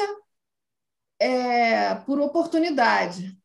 é, 1.21 1.93
por 1.93 2.19
oportunidade. 2.19 3.37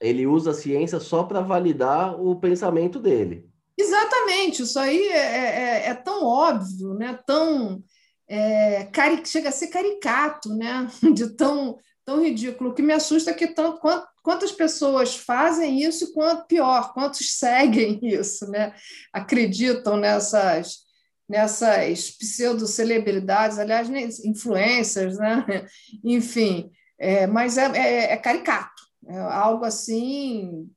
Ele 0.00 0.26
usa 0.26 0.50
a 0.50 0.54
ciência 0.54 0.98
só 0.98 1.22
para 1.22 1.40
validar 1.40 2.20
o 2.20 2.34
pensamento 2.34 2.98
dele. 2.98 3.51
Exatamente, 3.78 4.62
isso 4.62 4.78
aí 4.78 5.08
é, 5.08 5.16
é, 5.16 5.86
é 5.88 5.94
tão 5.94 6.24
óbvio, 6.24 6.94
né? 6.94 7.18
tão 7.26 7.82
é, 8.28 8.84
cari... 8.92 9.24
chega 9.26 9.48
a 9.48 9.52
ser 9.52 9.68
caricato, 9.68 10.54
né? 10.54 10.88
de 11.14 11.34
tão, 11.34 11.78
tão 12.04 12.22
ridículo. 12.22 12.70
O 12.70 12.74
que 12.74 12.82
me 12.82 12.92
assusta 12.92 13.30
é 13.30 13.34
que 13.34 13.48
tanto, 13.48 13.80
quantas 14.22 14.52
pessoas 14.52 15.16
fazem 15.16 15.82
isso 15.82 16.04
e 16.04 16.12
quanto 16.12 16.46
pior, 16.46 16.92
quantos 16.92 17.32
seguem 17.36 17.98
isso, 18.02 18.48
né? 18.50 18.74
acreditam 19.12 19.96
nessas 19.96 20.82
nessas 21.28 22.10
pseudo-celebridades, 22.10 23.58
aliás, 23.58 23.88
influencers, 24.22 25.16
né? 25.16 25.66
enfim, 26.04 26.70
é, 26.98 27.26
mas 27.26 27.56
é, 27.56 27.66
é, 27.74 28.12
é, 28.12 28.16
caricato, 28.18 28.82
é 29.06 29.18
algo 29.18 29.64
assim 29.64 30.68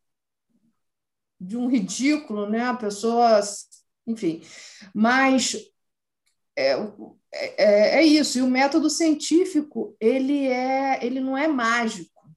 de 1.45 1.57
um 1.57 1.67
ridículo, 1.67 2.49
né? 2.49 2.65
A 2.65 2.73
pessoa, 2.73 3.39
enfim, 4.07 4.41
mas 4.93 5.55
é, 6.55 6.73
é, 7.31 7.99
é, 7.99 8.03
isso. 8.03 8.37
E 8.37 8.41
o 8.41 8.47
método 8.47 8.89
científico 8.89 9.95
ele 9.99 10.47
é, 10.47 11.05
ele 11.05 11.19
não 11.19 11.37
é 11.37 11.47
mágico. 11.47 12.29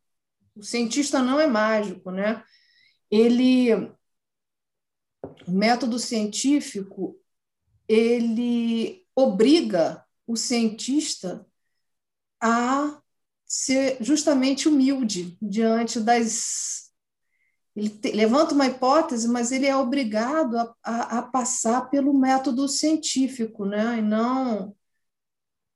O 0.54 0.62
cientista 0.62 1.22
não 1.22 1.40
é 1.40 1.46
mágico, 1.46 2.10
né? 2.10 2.42
Ele, 3.10 3.72
o 5.46 5.50
método 5.50 5.98
científico 5.98 7.18
ele 7.86 9.06
obriga 9.14 10.04
o 10.26 10.36
cientista 10.36 11.46
a 12.40 13.00
ser 13.46 13.96
justamente 14.00 14.68
humilde 14.68 15.36
diante 15.40 15.98
das. 16.00 16.87
Ele 17.78 17.90
te, 17.90 18.10
levanta 18.10 18.54
uma 18.54 18.66
hipótese, 18.66 19.28
mas 19.28 19.52
ele 19.52 19.64
é 19.64 19.76
obrigado 19.76 20.56
a, 20.56 20.74
a, 20.82 21.18
a, 21.18 21.22
passar 21.22 21.88
pelo 21.88 22.12
método 22.12 22.66
científico, 22.66 23.64
né? 23.64 23.98
E 23.98 24.02
não. 24.02 24.74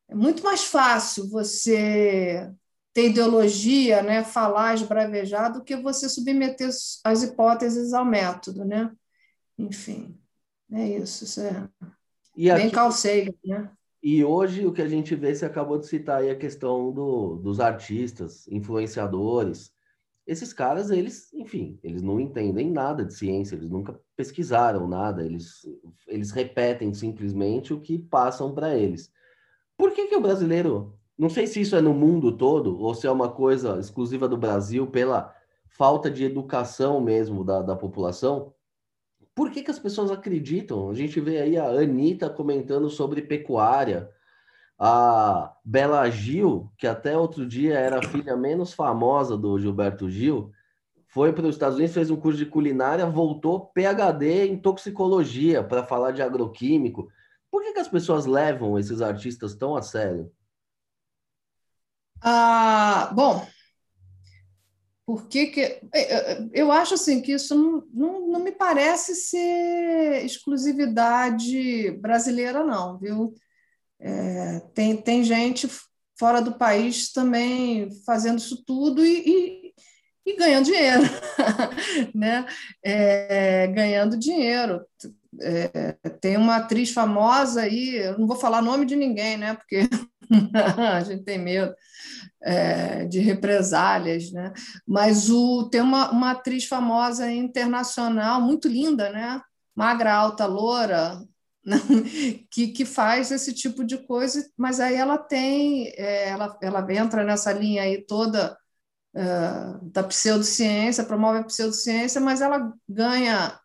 É 0.09 0.15
muito 0.15 0.43
mais 0.43 0.65
fácil 0.65 1.31
você 1.31 2.53
ter 2.93 3.11
ideologia, 3.11 4.03
né? 4.03 4.25
falar, 4.25 4.75
esbravejar, 4.75 5.53
do 5.53 5.63
que 5.63 5.77
você 5.77 6.09
submeter 6.09 6.71
as 7.05 7.23
hipóteses 7.23 7.93
ao 7.93 8.05
método, 8.05 8.65
né? 8.65 8.91
Enfim, 9.57 10.19
é 10.73 10.89
isso. 10.89 11.23
isso 11.23 11.41
é 11.41 11.69
e 12.37 12.53
bem 12.53 12.69
calceiga, 12.69 13.33
né? 13.45 13.71
E 14.03 14.25
hoje 14.25 14.67
o 14.67 14.73
que 14.73 14.83
a 14.83 14.89
gente 14.89 15.15
vê, 15.15 15.33
você 15.33 15.47
acabou 15.47 15.79
de 15.79 15.87
citar 15.87 16.23
aí 16.23 16.31
a 16.31 16.37
questão 16.37 16.91
do, 16.91 17.37
dos 17.37 17.61
artistas, 17.61 18.49
influenciadores. 18.49 19.73
Esses 20.27 20.53
caras, 20.53 20.91
eles, 20.91 21.33
enfim, 21.33 21.79
eles 21.83 22.01
não 22.01 22.21
entendem 22.21 22.71
nada 22.71 23.05
de 23.05 23.13
ciência, 23.13 23.57
eles 23.57 23.69
nunca 23.69 24.01
pesquisaram 24.17 24.87
nada, 24.87 25.25
eles, 25.25 25.67
eles 26.07 26.31
repetem 26.31 26.95
simplesmente 26.95 27.75
o 27.75 27.81
que 27.81 27.99
passam 27.99 28.55
para 28.55 28.77
eles. 28.77 29.13
Por 29.77 29.93
que, 29.93 30.07
que 30.07 30.17
o 30.17 30.21
brasileiro, 30.21 30.97
não 31.19 31.29
sei 31.29 31.47
se 31.47 31.61
isso 31.61 31.75
é 31.75 31.81
no 31.81 31.93
mundo 31.93 32.37
todo 32.37 32.79
ou 32.79 32.95
se 32.95 33.07
é 33.07 33.11
uma 33.11 33.33
coisa 33.33 33.81
exclusiva 33.81 34.29
do 34.29 34.37
Brasil 34.37 34.87
pela 34.87 35.35
falta 35.77 36.09
de 36.09 36.25
educação 36.25 37.01
mesmo 37.01 37.43
da, 37.43 37.61
da 37.63 37.75
população, 37.75 38.55
por 39.35 39.51
que, 39.51 39.63
que 39.63 39.71
as 39.71 39.79
pessoas 39.79 40.11
acreditam? 40.11 40.91
A 40.91 40.95
gente 40.95 41.19
vê 41.21 41.39
aí 41.39 41.57
a 41.57 41.67
Anitta 41.67 42.29
comentando 42.29 42.89
sobre 42.91 43.23
pecuária, 43.23 44.11
A 44.85 45.57
Bela 45.65 46.11
Gil, 46.11 46.69
que 46.77 46.89
até 46.89 47.17
outro 47.17 47.47
dia 47.47 47.79
era 47.79 48.01
a 48.01 48.09
filha 48.09 48.37
menos 48.37 48.73
famosa 48.73 49.39
do 49.39 49.57
Gilberto 49.57 50.11
Gil, 50.11 50.51
foi 51.07 51.33
para 51.33 51.47
os 51.47 51.55
Estados 51.55 51.77
Unidos, 51.77 51.95
fez 51.95 52.11
um 52.11 52.17
curso 52.17 52.37
de 52.37 52.47
culinária, 52.47 53.07
voltou 53.07 53.71
PhD 53.73 54.49
em 54.49 54.59
toxicologia 54.59 55.63
para 55.63 55.85
falar 55.85 56.11
de 56.11 56.21
agroquímico. 56.21 57.09
Por 57.49 57.63
que, 57.63 57.75
que 57.75 57.79
as 57.79 57.87
pessoas 57.87 58.27
levam 58.27 58.77
esses 58.77 59.01
artistas 59.01 59.55
tão 59.55 59.77
a 59.77 59.83
sério? 59.83 60.33
Ah, 62.21 63.13
bom, 63.15 63.47
por 65.07 65.29
que, 65.29 65.47
que 65.47 65.61
é, 65.61 65.81
é, 65.95 66.49
eu 66.53 66.73
acho 66.73 66.95
assim 66.95 67.23
que 67.23 67.31
isso 67.31 67.55
não, 67.55 67.85
não, 67.93 68.29
não 68.33 68.41
me 68.41 68.51
parece 68.51 69.15
ser 69.15 70.25
exclusividade 70.25 71.93
brasileira, 72.01 72.65
não, 72.65 72.99
viu? 72.99 73.33
É, 74.05 74.61
tem, 74.75 74.97
tem 74.97 75.23
gente 75.23 75.69
fora 76.19 76.43
do 76.43 76.59
país 76.59 77.13
também 77.13 77.89
fazendo 78.05 78.39
isso 78.39 78.65
tudo 78.65 79.05
e, 79.05 79.23
e, 79.25 79.73
e 80.27 80.37
ganhando 80.37 80.65
dinheiro, 80.65 81.03
né? 82.13 82.45
É, 82.85 83.69
ganhando 83.69 84.19
dinheiro. 84.19 84.85
É, 85.41 85.93
tem 86.21 86.37
uma 86.37 86.57
atriz 86.57 86.91
famosa 86.91 87.63
aí, 87.63 87.97
eu 87.97 88.19
não 88.19 88.27
vou 88.27 88.37
falar 88.37 88.61
nome 88.61 88.85
de 88.85 88.97
ninguém, 88.97 89.37
né? 89.37 89.55
Porque 89.55 89.89
a 90.77 91.01
gente 91.01 91.23
tem 91.23 91.39
medo 91.39 91.73
é, 92.43 93.05
de 93.05 93.21
represálias, 93.21 94.33
né? 94.33 94.53
Mas 94.87 95.31
o, 95.31 95.69
tem 95.71 95.81
uma, 95.81 96.11
uma 96.11 96.33
atriz 96.33 96.65
famosa 96.65 97.31
internacional, 97.31 98.41
muito 98.41 98.67
linda, 98.67 99.11
né? 99.11 99.41
Magra, 99.75 100.15
alta, 100.15 100.45
loura, 100.45 101.23
que, 102.51 102.69
que 102.69 102.85
faz 102.85 103.31
esse 103.31 103.53
tipo 103.53 103.85
de 103.85 103.99
coisa, 103.99 104.45
mas 104.57 104.81
aí 104.81 104.95
ela 104.95 105.17
tem, 105.19 105.89
é, 105.97 106.29
ela, 106.31 106.59
ela 106.61 106.93
entra 106.93 107.25
nessa 107.25 107.53
linha 107.53 107.83
aí 107.83 108.05
toda 108.05 108.57
uh, 109.15 109.91
da 109.91 110.03
pseudociência, 110.03 111.05
promove 111.05 111.39
a 111.39 111.45
pseudociência, 111.45 112.21
mas 112.21 112.41
ela 112.41 112.73
ganha 112.89 113.59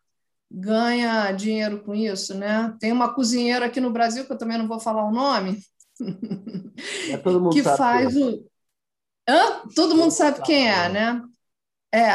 ganha 0.50 1.30
dinheiro 1.32 1.84
com 1.84 1.94
isso, 1.94 2.34
né? 2.34 2.74
Tem 2.80 2.90
uma 2.90 3.12
cozinheira 3.12 3.66
aqui 3.66 3.80
no 3.80 3.92
Brasil, 3.92 4.24
que 4.24 4.32
eu 4.32 4.38
também 4.38 4.56
não 4.56 4.66
vou 4.66 4.80
falar 4.80 5.04
o 5.04 5.12
nome, 5.12 5.60
que 7.52 7.62
faz 7.62 8.14
quem. 8.14 8.22
É. 8.22 8.26
o... 8.26 8.48
Hã? 9.28 9.62
Todo 9.74 9.94
mundo 9.94 10.10
sabe 10.10 10.40
quem 10.42 10.70
é, 10.70 10.88
né? 10.88 11.22
É. 11.92 12.08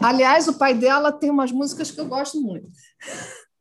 Aliás, 0.00 0.48
o 0.48 0.58
pai 0.58 0.74
dela 0.74 1.12
tem 1.12 1.30
umas 1.30 1.52
músicas 1.52 1.90
que 1.90 2.00
eu 2.00 2.06
gosto 2.06 2.40
muito. 2.40 2.68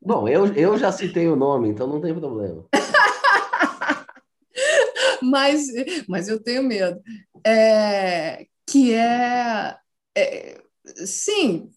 Bom, 0.08 0.26
eu, 0.26 0.54
eu 0.54 0.78
já 0.78 0.90
citei 0.90 1.28
o 1.28 1.36
nome, 1.36 1.68
então 1.68 1.86
não 1.86 2.00
tem 2.00 2.18
problema. 2.18 2.64
mas, 5.22 5.68
mas 6.08 6.30
eu 6.30 6.42
tenho 6.42 6.64
medo. 6.64 6.98
É, 7.46 8.48
que 8.66 8.94
é, 8.94 9.78
é. 10.18 10.62
Sim, 11.06 11.70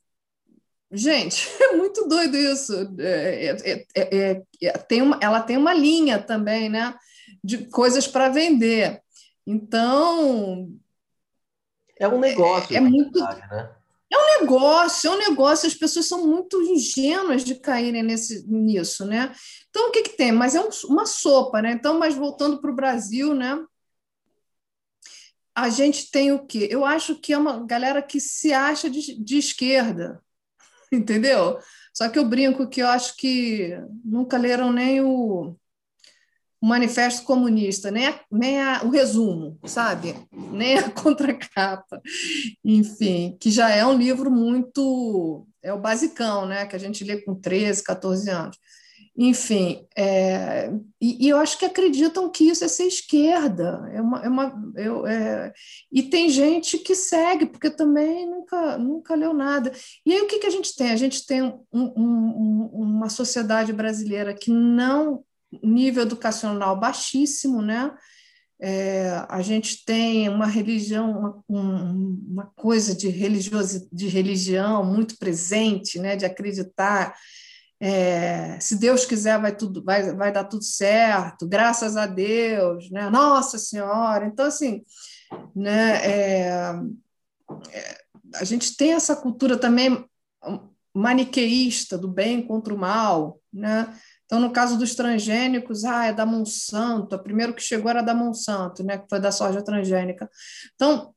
gente, 0.92 1.50
é 1.60 1.72
muito 1.72 2.06
doido 2.06 2.36
isso. 2.36 2.72
É, 3.00 3.56
é, 3.96 4.42
é, 4.62 4.78
tem 4.78 5.02
uma, 5.02 5.18
ela 5.20 5.42
tem 5.42 5.56
uma 5.56 5.74
linha 5.74 6.22
também, 6.22 6.68
né? 6.68 6.94
De 7.42 7.66
coisas 7.66 8.06
para 8.06 8.28
vender. 8.28 9.02
Então. 9.44 10.72
É 11.98 12.06
um 12.06 12.20
negócio, 12.20 12.76
é, 12.76 12.80
muito. 12.80 13.18
Verdade, 13.18 13.50
né? 13.50 13.79
Negócio, 14.40 15.10
é 15.10 15.14
um 15.14 15.18
negócio, 15.18 15.66
as 15.66 15.74
pessoas 15.74 16.06
são 16.06 16.26
muito 16.26 16.62
ingênuas 16.62 17.44
de 17.44 17.54
caírem 17.54 18.02
nesse, 18.02 18.46
nisso, 18.48 19.04
né? 19.04 19.34
Então, 19.68 19.88
o 19.88 19.92
que, 19.92 20.02
que 20.02 20.16
tem? 20.16 20.32
Mas 20.32 20.54
é 20.54 20.60
um, 20.60 20.68
uma 20.88 21.06
sopa, 21.06 21.60
né? 21.60 21.72
Então, 21.72 21.98
mas 21.98 22.14
voltando 22.14 22.60
para 22.60 22.70
o 22.70 22.74
Brasil, 22.74 23.34
né? 23.34 23.58
A 25.54 25.68
gente 25.68 26.10
tem 26.10 26.32
o 26.32 26.46
quê? 26.46 26.68
Eu 26.70 26.84
acho 26.84 27.16
que 27.16 27.32
é 27.32 27.38
uma 27.38 27.66
galera 27.66 28.02
que 28.02 28.20
se 28.20 28.52
acha 28.52 28.88
de, 28.88 29.22
de 29.22 29.38
esquerda, 29.38 30.22
entendeu? 30.90 31.58
Só 31.92 32.08
que 32.08 32.18
eu 32.18 32.24
brinco 32.24 32.68
que 32.68 32.80
eu 32.80 32.88
acho 32.88 33.16
que 33.16 33.76
nunca 34.04 34.38
leram 34.38 34.72
nem 34.72 35.00
o 35.00 35.56
o 36.60 36.66
Manifesto 36.66 37.24
Comunista, 37.24 37.90
nem, 37.90 38.08
a, 38.08 38.20
nem 38.30 38.60
a, 38.60 38.82
o 38.84 38.90
resumo, 38.90 39.58
sabe? 39.64 40.14
Nem 40.30 40.78
a 40.78 40.90
contracapa. 40.92 42.00
Enfim, 42.64 43.36
que 43.40 43.50
já 43.50 43.70
é 43.70 43.84
um 43.84 43.96
livro 43.96 44.30
muito. 44.30 45.46
É 45.62 45.72
o 45.72 45.80
basicão, 45.80 46.46
né? 46.46 46.66
Que 46.66 46.76
a 46.76 46.78
gente 46.78 47.02
lê 47.04 47.20
com 47.22 47.34
13, 47.34 47.82
14 47.82 48.28
anos. 48.30 48.58
Enfim, 49.16 49.86
é, 49.96 50.72
e, 51.00 51.26
e, 51.26 51.28
eu 51.28 51.36
acho 51.36 51.58
que 51.58 51.64
acreditam 51.64 52.30
que 52.30 52.44
isso 52.44 52.64
é 52.64 52.68
ser 52.68 52.84
esquerda. 52.84 53.90
É 53.92 54.00
uma, 54.00 54.24
é 54.24 54.28
uma, 54.28 54.72
eu, 54.76 55.06
é, 55.06 55.52
e 55.92 56.02
tem 56.02 56.30
gente 56.30 56.78
que 56.78 56.94
segue, 56.94 57.44
porque 57.44 57.68
também 57.68 58.26
nunca, 58.26 58.78
nunca 58.78 59.14
leu 59.14 59.34
nada. 59.34 59.72
E 60.06 60.12
aí 60.12 60.22
o 60.22 60.26
que, 60.26 60.38
que 60.38 60.46
a 60.46 60.50
gente 60.50 60.74
tem? 60.74 60.90
A 60.90 60.96
gente 60.96 61.26
tem 61.26 61.42
um, 61.42 61.64
um, 61.72 62.70
uma 62.72 63.10
sociedade 63.10 63.72
brasileira 63.72 64.32
que 64.32 64.50
não 64.50 65.22
nível 65.62 66.02
educacional 66.02 66.78
baixíssimo, 66.78 67.62
né? 67.62 67.92
É, 68.62 69.24
a 69.28 69.40
gente 69.40 69.84
tem 69.86 70.28
uma 70.28 70.46
religião, 70.46 71.42
uma, 71.48 71.92
uma 71.92 72.46
coisa 72.54 72.94
de, 72.94 73.08
religioso, 73.08 73.88
de 73.90 74.06
religião 74.06 74.84
muito 74.84 75.16
presente, 75.18 75.98
né? 75.98 76.14
De 76.14 76.26
acreditar 76.26 77.14
é, 77.82 78.60
se 78.60 78.78
Deus 78.78 79.06
quiser 79.06 79.40
vai 79.40 79.56
tudo 79.56 79.82
vai, 79.82 80.14
vai 80.14 80.30
dar 80.30 80.44
tudo 80.44 80.62
certo, 80.62 81.48
graças 81.48 81.96
a 81.96 82.06
Deus, 82.06 82.90
né? 82.90 83.08
Nossa 83.08 83.58
Senhora. 83.58 84.26
Então 84.26 84.44
assim, 84.44 84.82
né? 85.56 85.96
É, 86.04 86.48
é 87.72 88.00
a 88.36 88.44
gente 88.44 88.76
tem 88.76 88.92
essa 88.92 89.16
cultura 89.16 89.56
também 89.56 90.04
maniqueísta 90.94 91.96
do 91.96 92.08
bem 92.08 92.46
contra 92.46 92.74
o 92.74 92.78
mal, 92.78 93.40
né? 93.52 93.92
Então, 94.30 94.38
no 94.38 94.52
caso 94.52 94.78
dos 94.78 94.94
transgênicos, 94.94 95.84
ah, 95.84 96.06
é 96.06 96.12
da 96.12 96.24
Monsanto, 96.24 97.16
a 97.16 97.18
primeiro 97.18 97.52
que 97.52 97.60
chegou 97.60 97.90
era 97.90 98.00
da 98.00 98.14
Monsanto, 98.14 98.84
né, 98.84 98.96
que 98.96 99.08
foi 99.10 99.18
da 99.18 99.32
soja 99.32 99.60
transgênica. 99.60 100.30
Então, 100.76 101.12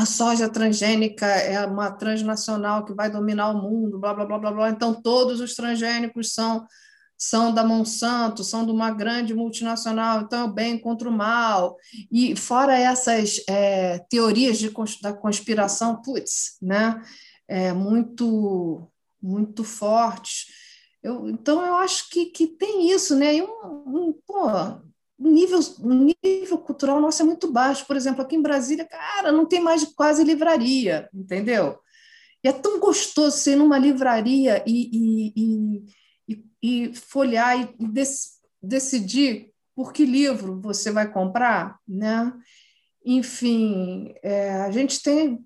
a 0.00 0.06
soja 0.06 0.48
transgênica 0.48 1.26
é 1.26 1.62
uma 1.66 1.90
transnacional 1.90 2.82
que 2.86 2.94
vai 2.94 3.10
dominar 3.10 3.50
o 3.50 3.60
mundo, 3.60 4.00
blá, 4.00 4.14
blá, 4.14 4.24
blá, 4.24 4.38
blá, 4.38 4.52
blá. 4.52 4.70
Então, 4.70 4.94
todos 4.94 5.38
os 5.38 5.54
transgênicos 5.54 6.32
são, 6.32 6.66
são 7.14 7.52
da 7.52 7.62
Monsanto, 7.62 8.42
são 8.42 8.64
de 8.64 8.72
uma 8.72 8.90
grande 8.90 9.34
multinacional, 9.34 10.22
então 10.22 10.40
é 10.40 10.44
o 10.44 10.52
bem 10.52 10.78
contra 10.78 11.06
o 11.06 11.12
mal. 11.12 11.76
E 12.10 12.34
fora 12.34 12.74
essas 12.74 13.38
é, 13.46 13.98
teorias 14.08 14.56
de, 14.58 14.72
da 15.02 15.12
conspiração, 15.12 16.00
putz, 16.00 16.56
né, 16.62 17.02
é, 17.46 17.74
muito, 17.74 18.90
muito 19.22 19.62
fortes, 19.62 20.63
eu, 21.04 21.28
então, 21.28 21.64
eu 21.64 21.74
acho 21.74 22.08
que, 22.08 22.26
que 22.26 22.46
tem 22.46 22.90
isso, 22.90 23.14
né? 23.14 23.36
E 23.36 23.42
um, 23.42 23.46
um, 23.46 24.18
pô, 24.26 24.48
o 25.18 25.28
nível, 25.28 25.60
nível 25.78 26.56
cultural 26.56 26.98
nosso 26.98 27.20
é 27.20 27.26
muito 27.26 27.52
baixo. 27.52 27.86
Por 27.86 27.94
exemplo, 27.94 28.22
aqui 28.22 28.36
em 28.36 28.42
Brasília, 28.42 28.86
cara, 28.86 29.30
não 29.30 29.44
tem 29.44 29.60
mais 29.60 29.84
quase 29.84 30.24
livraria, 30.24 31.10
entendeu? 31.12 31.78
E 32.42 32.48
é 32.48 32.52
tão 32.52 32.80
gostoso 32.80 33.36
ser 33.36 33.54
numa 33.54 33.76
livraria 33.78 34.64
e, 34.66 35.32
e, 35.36 35.84
e, 36.26 36.44
e 36.62 36.94
folhear 36.94 37.60
e 37.60 37.86
dec, 37.86 38.08
decidir 38.62 39.52
por 39.76 39.92
que 39.92 40.06
livro 40.06 40.58
você 40.58 40.90
vai 40.90 41.12
comprar, 41.12 41.78
né? 41.86 42.32
Enfim, 43.04 44.14
é, 44.22 44.62
a 44.62 44.70
gente 44.70 45.02
tem 45.02 45.38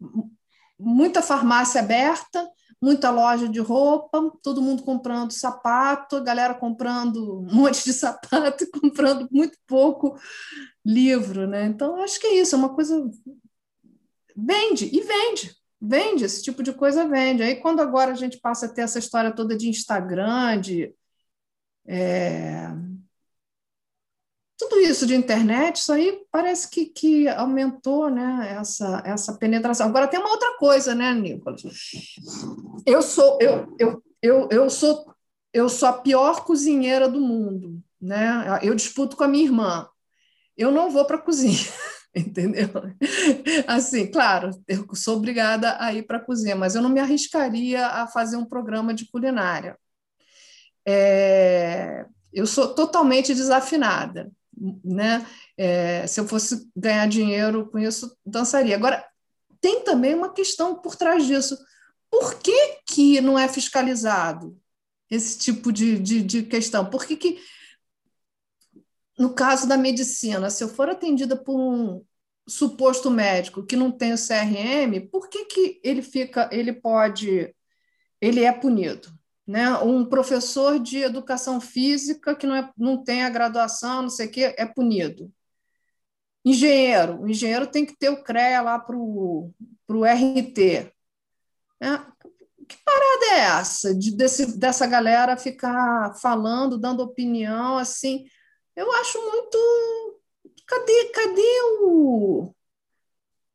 muita 0.78 1.20
farmácia 1.20 1.80
aberta, 1.80 2.48
muita 2.80 3.10
loja 3.10 3.48
de 3.48 3.60
roupa, 3.60 4.32
todo 4.42 4.62
mundo 4.62 4.82
comprando 4.82 5.32
sapato, 5.32 6.22
galera 6.22 6.54
comprando 6.54 7.40
um 7.40 7.54
monte 7.54 7.84
de 7.84 7.92
sapato 7.92 8.64
e 8.64 8.70
comprando 8.70 9.28
muito 9.30 9.58
pouco 9.66 10.16
livro, 10.84 11.46
né? 11.46 11.66
Então, 11.66 12.00
acho 12.02 12.20
que 12.20 12.26
é 12.26 12.40
isso, 12.40 12.54
é 12.54 12.58
uma 12.58 12.74
coisa. 12.74 13.10
Vende, 14.36 14.88
e 14.92 15.00
vende, 15.00 15.56
vende, 15.80 16.24
esse 16.24 16.42
tipo 16.42 16.62
de 16.62 16.72
coisa 16.72 17.06
vende. 17.08 17.42
Aí, 17.42 17.56
quando 17.56 17.80
agora 17.80 18.12
a 18.12 18.16
gente 18.16 18.38
passa 18.38 18.66
a 18.66 18.68
ter 18.68 18.82
essa 18.82 18.98
história 18.98 19.34
toda 19.34 19.56
de 19.56 19.68
Instagram, 19.68 20.60
de. 20.60 20.94
É 21.86 22.68
tudo 24.58 24.80
isso 24.80 25.06
de 25.06 25.14
internet, 25.14 25.76
isso 25.76 25.92
aí 25.92 26.20
parece 26.32 26.68
que, 26.68 26.86
que 26.86 27.28
aumentou 27.28 28.10
né, 28.10 28.56
essa, 28.60 29.00
essa 29.06 29.32
penetração. 29.38 29.86
Agora 29.86 30.08
tem 30.08 30.18
uma 30.18 30.30
outra 30.30 30.56
coisa, 30.58 30.96
né, 30.96 31.14
Nicolas? 31.14 31.62
Eu 32.84 33.00
sou, 33.00 33.38
eu, 33.40 33.76
eu, 33.78 34.02
eu, 34.20 34.48
eu 34.50 34.68
sou, 34.68 35.14
eu 35.52 35.68
sou 35.68 35.88
a 35.88 35.92
pior 35.92 36.44
cozinheira 36.44 37.08
do 37.08 37.20
mundo. 37.20 37.80
Né? 38.00 38.58
Eu 38.62 38.74
disputo 38.74 39.16
com 39.16 39.22
a 39.22 39.28
minha 39.28 39.44
irmã. 39.44 39.88
Eu 40.56 40.72
não 40.72 40.90
vou 40.90 41.04
para 41.04 41.16
a 41.16 41.22
cozinha, 41.22 41.68
entendeu? 42.12 42.68
Assim, 43.64 44.10
claro, 44.10 44.50
eu 44.66 44.88
sou 44.92 45.18
obrigada 45.18 45.76
a 45.80 45.94
ir 45.94 46.02
para 46.02 46.18
a 46.18 46.24
cozinha, 46.24 46.56
mas 46.56 46.74
eu 46.74 46.82
não 46.82 46.90
me 46.90 46.98
arriscaria 46.98 47.86
a 47.86 48.08
fazer 48.08 48.36
um 48.36 48.44
programa 48.44 48.92
de 48.92 49.06
culinária. 49.08 49.78
É, 50.84 52.06
eu 52.32 52.44
sou 52.44 52.74
totalmente 52.74 53.32
desafinada 53.32 54.32
né? 54.84 55.26
É, 55.56 56.06
se 56.06 56.20
eu 56.20 56.26
fosse 56.26 56.70
ganhar 56.76 57.06
dinheiro 57.08 57.68
com 57.70 57.78
isso, 57.78 58.16
dançaria. 58.24 58.76
Agora, 58.76 59.04
tem 59.60 59.82
também 59.82 60.14
uma 60.14 60.32
questão 60.32 60.76
por 60.76 60.96
trás 60.96 61.26
disso. 61.26 61.58
Por 62.10 62.36
que, 62.36 62.80
que 62.86 63.20
não 63.20 63.38
é 63.38 63.48
fiscalizado 63.48 64.58
esse 65.10 65.38
tipo 65.38 65.72
de, 65.72 65.98
de, 65.98 66.22
de 66.22 66.42
questão? 66.42 66.88
Por 66.88 67.04
que, 67.06 67.16
que, 67.16 67.40
no 69.18 69.34
caso 69.34 69.68
da 69.68 69.76
medicina, 69.76 70.50
se 70.50 70.62
eu 70.62 70.68
for 70.68 70.88
atendida 70.88 71.36
por 71.36 71.58
um 71.58 72.04
suposto 72.48 73.10
médico 73.10 73.66
que 73.66 73.76
não 73.76 73.90
tem 73.92 74.12
o 74.14 74.16
CRM, 74.16 75.08
por 75.10 75.28
que, 75.28 75.44
que 75.44 75.80
ele 75.84 76.02
fica, 76.02 76.48
ele 76.52 76.72
pode, 76.72 77.54
ele 78.20 78.44
é 78.44 78.52
punido? 78.52 79.17
Né? 79.48 79.72
Um 79.78 80.04
professor 80.04 80.78
de 80.78 80.98
educação 80.98 81.58
física 81.58 82.36
que 82.36 82.46
não, 82.46 82.54
é, 82.54 82.70
não 82.76 83.02
tem 83.02 83.24
a 83.24 83.30
graduação, 83.30 84.02
não 84.02 84.10
sei 84.10 84.26
o 84.26 84.30
quê, 84.30 84.54
é 84.58 84.66
punido. 84.66 85.32
Engenheiro, 86.44 87.22
o 87.22 87.28
engenheiro 87.28 87.66
tem 87.66 87.86
que 87.86 87.96
ter 87.96 88.10
o 88.10 88.22
CREA 88.22 88.60
lá 88.60 88.78
para 88.78 88.94
o 88.94 89.54
RT. 89.88 90.92
Né? 91.80 92.06
Que 92.68 92.76
parada 92.84 93.26
é 93.32 93.38
essa 93.58 93.94
de, 93.94 94.14
desse, 94.14 94.58
dessa 94.58 94.86
galera 94.86 95.34
ficar 95.34 96.14
falando, 96.20 96.76
dando 96.76 97.02
opinião 97.02 97.78
assim? 97.78 98.26
Eu 98.76 98.92
acho 98.92 99.18
muito. 99.18 100.20
Cadê, 100.66 101.04
cadê 101.06 101.60
o. 101.80 102.54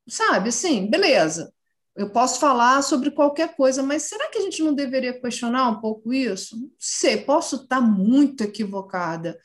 Sabe, 0.08 0.50
assim, 0.50 0.90
beleza 0.90 1.53
eu 1.96 2.10
posso 2.10 2.40
falar 2.40 2.82
sobre 2.82 3.12
qualquer 3.12 3.56
coisa, 3.56 3.84
mas 3.84 4.04
será 4.04 4.30
que 4.30 4.40
a 4.40 4.42
gente 4.42 4.64
não 4.64 4.74
deveria 4.74 5.20
questionar 5.20 5.70
um 5.70 5.80
pouco 5.80 6.12
isso? 6.12 6.60
Não 6.60 6.72
sei, 6.80 7.18
posso 7.18 7.58
estar 7.58 7.82
muito 7.82 8.44
equivocada, 8.44 9.40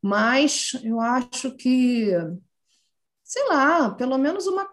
mas 0.00 0.72
eu 0.82 1.00
acho 1.00 1.54
que, 1.54 2.10
sei 3.22 3.48
lá, 3.48 3.90
pelo 3.90 4.18
menos 4.18 4.46
uma, 4.48 4.68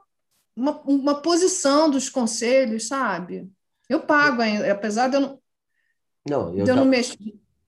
uma, 0.56 0.82
uma 0.82 1.22
posição 1.22 1.90
dos 1.90 2.10
conselhos, 2.10 2.88
sabe? 2.88 3.48
Eu 3.88 4.00
pago, 4.02 4.42
apesar 4.72 5.08
de 5.08 5.18
eu 5.18 5.22
não, 5.22 5.40
não, 6.28 6.54
eu, 6.56 6.66
eu 6.66 6.76
não 6.76 6.86
mexer. 6.86 7.18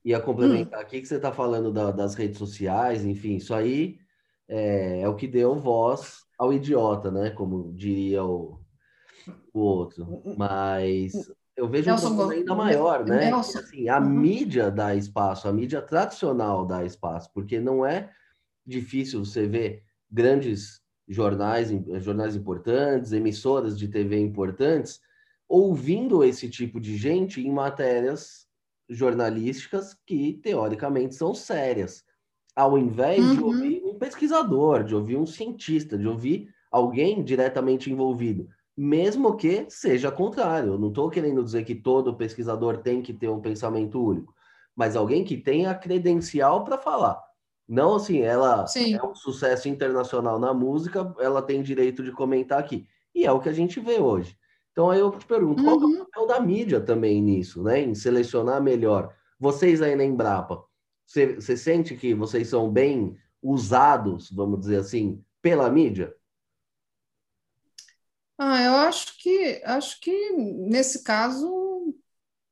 Ia 0.04 0.20
complementar 0.20 0.80
hum. 0.80 0.82
aqui 0.82 1.00
que 1.00 1.08
você 1.08 1.18
está 1.18 1.32
falando 1.32 1.72
da, 1.72 1.92
das 1.92 2.16
redes 2.16 2.40
sociais, 2.40 3.06
enfim, 3.06 3.36
isso 3.36 3.54
aí 3.54 4.00
é, 4.48 5.02
é 5.02 5.08
o 5.08 5.16
que 5.16 5.28
deu 5.28 5.56
voz 5.56 6.24
ao 6.38 6.52
idiota, 6.52 7.12
né? 7.12 7.30
Como 7.30 7.72
diria 7.74 8.24
o 8.24 8.61
o 9.54 9.60
outro, 9.60 10.22
mas 10.38 11.14
eu 11.56 11.68
vejo 11.68 11.90
Nelson, 11.90 12.10
um 12.10 12.16
problema 12.16 12.42
ainda 12.42 12.56
maior, 12.56 13.06
né? 13.06 13.26
Nelson. 13.26 13.60
Assim, 13.60 13.90
a 13.90 14.00
uhum. 14.00 14.10
mídia 14.10 14.72
dá 14.72 14.96
espaço, 14.96 15.48
a 15.48 15.54
mídia 15.54 15.82
tradicional 15.82 16.66
dá 16.66 16.84
espaço, 16.84 17.30
porque 17.34 17.60
não 17.60 17.86
é 17.86 18.10
difícil 18.66 19.24
você 19.24 19.46
ver 19.46 19.84
grandes 20.10 20.82
jornais, 21.08 21.70
jornais 22.00 22.36
importantes, 22.36 23.12
emissoras 23.12 23.78
de 23.78 23.88
TV 23.88 24.20
importantes, 24.20 25.00
ouvindo 25.48 26.24
esse 26.24 26.50
tipo 26.50 26.80
de 26.80 26.96
gente 26.96 27.46
em 27.46 27.52
matérias 27.52 28.48
jornalísticas 28.90 29.96
que 30.06 30.40
teoricamente 30.42 31.16
são 31.16 31.34
sérias, 31.34 32.04
ao 32.56 32.78
invés 32.78 33.24
uhum. 33.24 33.36
de 33.36 33.44
ouvir 33.44 33.84
um 33.86 34.00
pesquisador, 34.00 34.84
de 34.84 34.96
ouvir 34.96 35.18
um 35.18 35.26
cientista, 35.26 35.98
de 35.98 36.08
ouvir 36.08 36.50
alguém 36.72 37.24
diretamente 37.24 37.92
envolvido 37.92 38.48
mesmo 38.78 39.36
que 39.36 39.66
seja 39.70 40.12
contrário. 40.12 40.74
Eu 40.74 40.80
não 40.80 40.90
estou 40.90 41.10
querendo 41.10 41.44
dizer 41.44 41.64
que 41.64 41.76
todo 41.76 42.16
pesquisador 42.16 42.78
tem 42.78 43.02
que 43.02 43.14
ter 43.14 43.30
um 43.30 43.42
pensamento 43.42 44.04
único, 44.04 44.34
mas 44.76 44.96
alguém 44.96 45.24
que 45.24 45.38
tenha 45.38 45.76
credencial 45.76 46.64
para 46.64 46.78
falar. 46.78 47.22
Não 47.68 47.96
assim, 47.96 48.22
ela 48.22 48.68
Sim. 48.68 48.96
é 48.96 49.04
um 49.04 49.16
sucesso 49.16 49.70
internacional 49.70 50.40
na 50.40 50.54
música, 50.54 51.14
ela 51.20 51.42
tem 51.42 51.62
direito 51.62 52.04
de 52.04 52.12
comentar 52.12 52.60
aqui. 52.60 52.86
E 53.14 53.26
é 53.26 53.32
o 53.32 53.40
que 53.40 53.50
a 53.50 53.54
gente 53.54 53.80
vê 53.80 54.00
hoje. 54.00 54.38
Então 54.72 54.90
aí 54.90 55.00
eu 55.00 55.12
te 55.12 55.26
pergunto, 55.26 55.62
uhum. 55.62 55.66
qual 55.66 55.82
é 55.82 55.84
o 55.84 55.88
uhum. 55.88 56.06
papel 56.06 56.28
da 56.28 56.40
mídia 56.40 56.82
também 56.82 57.22
nisso, 57.22 57.62
né? 57.64 57.82
Em 57.82 57.94
selecionar 57.94 58.62
melhor. 58.62 59.14
Vocês 59.40 59.82
aí 59.82 59.96
na 59.96 60.04
Embrapa, 60.04 60.64
você 61.06 61.58
sente 61.58 61.96
que 61.96 62.14
vocês 62.14 62.48
são 62.48 62.70
bem 62.70 63.16
usados, 63.42 64.32
vamos 64.32 64.62
dizer 64.62 64.78
assim, 64.78 65.22
pela 65.42 65.70
mídia? 65.70 66.14
Ah, 68.44 68.60
eu 68.60 68.76
acho 68.76 69.20
que 69.20 69.62
acho 69.64 70.02
que 70.02 70.32
nesse 70.32 71.04
caso 71.04 71.96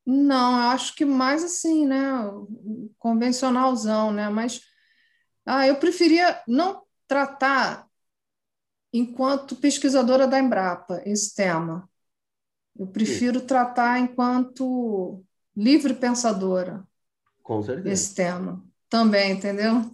não, 0.06 0.56
eu 0.56 0.69
acho 0.69 0.93
que 0.93 1.04
mais 1.04 1.43
assim, 1.43 1.88
né, 1.88 1.99
convencionalzão, 2.99 4.12
né? 4.12 4.30
Mas 4.30 4.62
ah, 5.43 5.67
eu 5.67 5.78
preferia 5.78 6.43
não 6.47 6.84
tratar 7.08 7.88
enquanto 8.93 9.56
pesquisadora 9.56 10.28
da 10.28 10.39
Embrapa 10.39 11.02
esse 11.06 11.34
tema. 11.34 11.89
Eu 12.78 12.86
prefiro 12.86 13.39
Sim. 13.39 13.47
tratar 13.47 13.97
enquanto 13.97 15.23
livre 15.58 15.95
pensadora. 15.95 16.88
Com 17.41 17.63
certeza. 17.63 17.89
Esse 17.89 18.13
tema 18.13 18.63
também, 18.88 19.32
entendeu? 19.32 19.89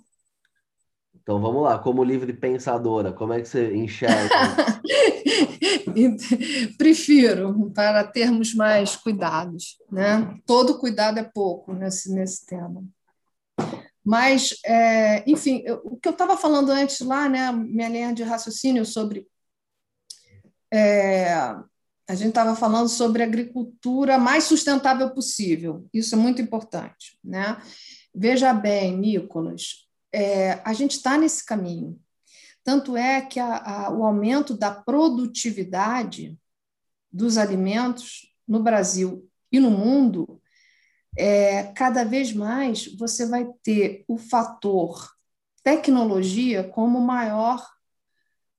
Então 1.26 1.42
vamos 1.42 1.64
lá, 1.64 1.80
como 1.80 2.04
livre 2.04 2.32
pensadora, 2.34 3.12
como 3.12 3.34
é 3.34 3.42
que 3.42 3.48
você 3.48 3.76
enxerga? 3.76 4.30
Prefiro, 6.78 7.72
para 7.74 8.04
termos 8.04 8.54
mais 8.54 8.96
cuidados. 8.96 9.76
Né? 9.92 10.38
Todo 10.46 10.78
cuidado 10.78 11.18
é 11.18 11.24
pouco 11.24 11.74
nesse, 11.74 12.14
nesse 12.14 12.46
tema. 12.46 12.84
Mas, 14.06 14.60
é, 14.64 15.28
enfim, 15.28 15.64
eu, 15.66 15.82
o 15.84 15.98
que 15.98 16.08
eu 16.08 16.12
estava 16.12 16.38
falando 16.38 16.70
antes 16.70 17.00
lá, 17.00 17.28
né, 17.28 17.52
minha 17.52 17.90
linha 17.90 18.14
de 18.14 18.22
raciocínio 18.22 18.86
sobre. 18.86 19.28
É, 20.72 21.34
a 22.08 22.14
gente 22.14 22.28
estava 22.28 22.56
falando 22.56 22.88
sobre 22.88 23.24
agricultura 23.24 24.20
mais 24.20 24.44
sustentável 24.44 25.10
possível. 25.10 25.88
Isso 25.92 26.14
é 26.14 26.18
muito 26.20 26.40
importante. 26.40 27.18
Né? 27.24 27.60
Veja 28.14 28.54
bem, 28.54 28.96
Nicolas, 28.96 29.85
é, 30.16 30.62
a 30.64 30.72
gente 30.72 30.92
está 30.92 31.18
nesse 31.18 31.46
caminho. 31.46 32.00
Tanto 32.64 32.96
é 32.96 33.22
que 33.22 33.38
a, 33.38 33.58
a, 33.58 33.92
o 33.92 34.06
aumento 34.06 34.58
da 34.58 34.72
produtividade 34.72 36.40
dos 37.12 37.38
alimentos 37.38 38.34
no 38.48 38.64
Brasil 38.64 39.30
e 39.52 39.60
no 39.60 39.70
mundo, 39.70 40.42
é, 41.18 41.64
cada 41.74 42.06
vez 42.06 42.32
mais 42.34 42.88
você 42.96 43.26
vai 43.26 43.46
ter 43.62 44.06
o 44.08 44.18
fator 44.18 45.14
tecnologia 45.62 46.64
como 46.64 47.02
maior 47.02 47.66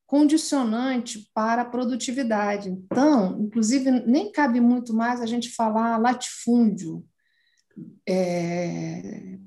condicionante 0.06 1.30
para 1.32 1.62
a 1.62 1.66
produtividade. 1.70 2.68
Então, 2.68 3.40
inclusive, 3.40 3.90
nem 3.90 4.30
cabe 4.30 4.60
muito 4.60 4.92
mais 4.92 5.20
a 5.20 5.26
gente 5.26 5.50
falar 5.50 5.96
latifúndio, 5.96 7.04
é, 8.08 9.38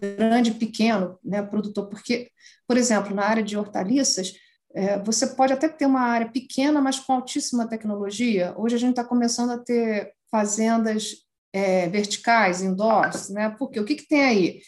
grande, 0.00 0.52
pequeno, 0.52 1.18
né, 1.24 1.42
produtor, 1.42 1.88
porque, 1.88 2.30
por 2.66 2.76
exemplo, 2.76 3.14
na 3.14 3.24
área 3.24 3.42
de 3.42 3.56
hortaliças, 3.56 4.32
é, 4.74 4.98
você 5.02 5.26
pode 5.26 5.52
até 5.52 5.68
ter 5.68 5.86
uma 5.86 6.00
área 6.00 6.30
pequena, 6.30 6.80
mas 6.80 6.98
com 6.98 7.12
altíssima 7.12 7.68
tecnologia. 7.68 8.54
Hoje 8.56 8.76
a 8.76 8.78
gente 8.78 8.90
está 8.90 9.04
começando 9.04 9.50
a 9.50 9.58
ter 9.58 10.12
fazendas 10.30 11.16
é, 11.52 11.88
verticais, 11.88 12.62
indoors, 12.62 13.28
né? 13.30 13.54
Porque 13.58 13.80
o 13.80 13.84
que, 13.84 13.96
que 13.96 14.08
tem 14.08 14.22
aí? 14.22 14.60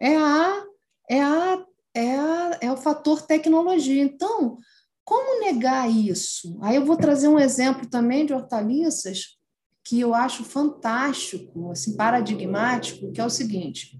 É 0.00 0.16
a, 0.16 0.64
é 1.10 1.22
a, 1.22 1.64
é 1.94 2.14
a, 2.16 2.58
é 2.62 2.72
o 2.72 2.76
fator 2.76 3.22
tecnologia. 3.22 4.02
Então, 4.02 4.58
como 5.04 5.40
negar 5.40 5.90
isso? 5.90 6.56
Aí 6.62 6.76
eu 6.76 6.84
vou 6.84 6.96
trazer 6.96 7.28
um 7.28 7.38
exemplo 7.38 7.88
também 7.88 8.24
de 8.24 8.32
hortaliças 8.32 9.38
que 9.84 9.98
eu 9.98 10.14
acho 10.14 10.44
fantástico, 10.44 11.70
assim, 11.70 11.96
paradigmático, 11.96 13.10
que 13.10 13.20
é 13.20 13.24
o 13.24 13.30
seguinte: 13.30 13.98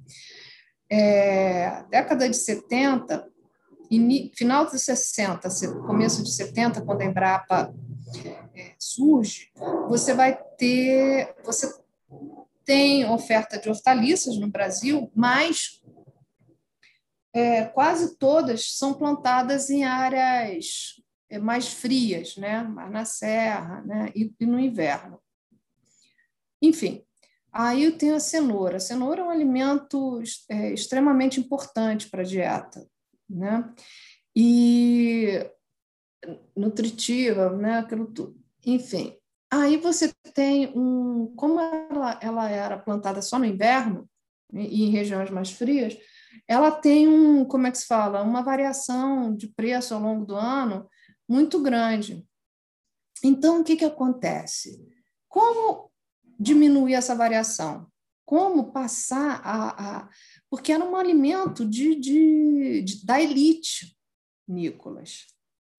é, 0.91 1.85
década 1.91 2.29
de 2.29 2.37
70, 2.37 3.29
final 4.35 4.67
de 4.67 4.79
60, 4.79 5.49
começo 5.87 6.23
de 6.23 6.33
70, 6.33 6.83
quando 6.83 7.03
a 7.03 7.05
Embrapa 7.05 7.75
é, 8.55 8.75
surge, 8.79 9.51
você 9.89 10.15
vai 10.15 10.39
ter, 10.57 11.35
você 11.45 11.73
tem 12.65 13.09
oferta 13.09 13.59
de 13.59 13.69
hortaliças 13.69 14.37
no 14.39 14.49
Brasil, 14.49 15.11
mas 15.15 15.83
é, 17.35 17.65
quase 17.67 18.17
todas 18.17 18.77
são 18.77 18.95
plantadas 18.95 19.71
em 19.71 19.85
áreas 19.85 21.01
é, 21.31 21.39
mais 21.39 21.69
frias, 21.69 22.37
né? 22.37 22.63
mais 22.63 22.91
na 22.91 23.05
serra 23.05 23.83
né? 23.83 24.13
e, 24.15 24.33
e 24.41 24.47
no 24.47 24.59
inverno. 24.59 25.21
Enfim, 26.61 27.05
Aí 27.59 27.83
eu 27.83 27.99
tenho 27.99 28.15
a 28.15 28.21
cenoura. 28.21 28.77
A 28.77 28.81
cenoura 28.81 29.21
é 29.21 29.25
um 29.25 29.31
alimento 29.31 30.23
é, 30.49 30.73
extremamente 30.73 31.41
importante 31.41 32.09
para 32.09 32.23
a 32.23 32.25
dieta, 32.25 32.89
né? 33.29 33.69
E 34.35 35.45
nutritiva, 36.57 37.51
né? 37.57 37.81
Aquilo 37.81 38.07
tudo. 38.13 38.41
Enfim, 38.65 39.19
aí 39.51 39.77
você 39.77 40.15
tem 40.33 40.73
um, 40.79 41.35
como 41.35 41.59
ela, 41.59 42.21
ela 42.23 42.49
era 42.49 42.79
plantada 42.79 43.21
só 43.21 43.41
no 43.41 43.45
inverno 43.45 44.09
e 44.53 44.85
em 44.85 44.91
regiões 44.91 45.29
mais 45.29 45.51
frias, 45.51 45.99
ela 46.47 46.71
tem 46.71 47.09
um, 47.09 47.45
como 47.45 47.67
é 47.67 47.73
que 47.73 47.79
se 47.79 47.87
fala, 47.87 48.23
uma 48.23 48.41
variação 48.41 49.35
de 49.35 49.49
preço 49.49 49.95
ao 49.95 50.01
longo 50.01 50.25
do 50.25 50.37
ano 50.37 50.89
muito 51.29 51.61
grande. 51.61 52.25
Então, 53.25 53.61
o 53.61 53.65
que, 53.65 53.75
que 53.75 53.85
acontece? 53.85 54.81
Como 55.29 55.88
diminuir 56.39 56.95
essa 56.95 57.15
variação? 57.15 57.91
Como 58.25 58.73
passar 58.73 59.41
a. 59.43 59.99
a 60.01 60.09
porque 60.51 60.73
era 60.73 60.85
um 60.85 60.97
alimento 60.97 61.65
de, 61.67 61.95
de, 61.95 62.83
de, 62.83 63.05
da 63.05 63.21
elite, 63.21 63.97
Nicolas. 64.47 65.27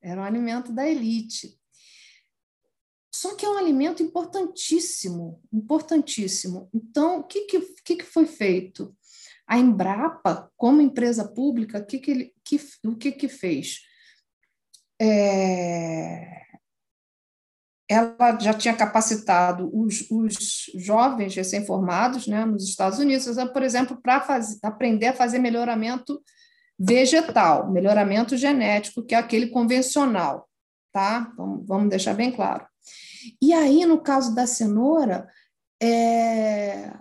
Era 0.01 0.21
um 0.21 0.23
alimento 0.23 0.71
da 0.71 0.87
elite. 0.87 1.59
Só 3.13 3.35
que 3.35 3.45
é 3.45 3.49
um 3.49 3.57
alimento 3.57 4.01
importantíssimo, 4.01 5.41
importantíssimo. 5.51 6.69
Então, 6.73 7.19
o 7.19 7.23
que, 7.23 7.41
que, 7.83 7.95
que 7.97 8.03
foi 8.03 8.25
feito? 8.25 8.95
A 9.45 9.57
Embrapa, 9.57 10.49
como 10.55 10.81
empresa 10.81 11.27
pública, 11.27 11.83
que 11.83 11.99
que 11.99 12.11
ele, 12.11 12.33
que, 12.45 12.57
o 12.85 12.95
que, 12.95 13.11
que 13.11 13.27
fez? 13.27 13.81
É, 15.01 16.48
ela 17.89 18.37
já 18.39 18.53
tinha 18.53 18.75
capacitado 18.75 19.69
os, 19.73 20.05
os 20.11 20.69
jovens 20.75 21.33
recém-formados 21.35 22.27
né, 22.27 22.45
nos 22.45 22.63
Estados 22.63 22.99
Unidos, 22.99 23.27
por 23.51 23.63
exemplo, 23.63 23.99
para 24.01 24.23
aprender 24.61 25.07
a 25.07 25.13
fazer 25.13 25.39
melhoramento 25.39 26.21
vegetal, 26.77 27.71
melhoramento 27.71 28.37
genético, 28.37 29.03
que 29.03 29.15
é 29.15 29.17
aquele 29.17 29.47
convencional, 29.47 30.47
tá? 30.93 31.33
Vamos, 31.35 31.65
vamos 31.67 31.89
deixar 31.89 32.13
bem 32.13 32.31
claro. 32.31 32.65
E 33.41 33.51
aí, 33.51 33.85
no 33.85 33.99
caso 33.99 34.33
da 34.33 34.47
cenoura, 34.47 35.27
é, 35.81 36.93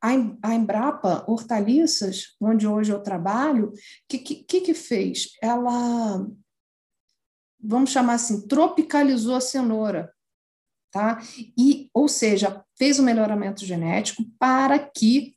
a 0.00 0.54
Embrapa 0.54 1.24
Hortaliças, 1.26 2.36
onde 2.40 2.66
hoje 2.66 2.92
eu 2.92 3.02
trabalho, 3.02 3.68
o 3.68 3.72
que, 4.08 4.18
que, 4.18 4.60
que 4.60 4.74
fez? 4.74 5.30
Ela, 5.42 6.26
vamos 7.62 7.90
chamar 7.90 8.14
assim, 8.14 8.46
tropicalizou 8.46 9.34
a 9.34 9.40
cenoura, 9.40 10.12
tá? 10.90 11.20
E, 11.56 11.88
ou 11.94 12.08
seja, 12.08 12.64
fez 12.76 12.98
um 12.98 13.02
melhoramento 13.02 13.64
genético 13.64 14.24
para 14.38 14.78
que 14.78 15.34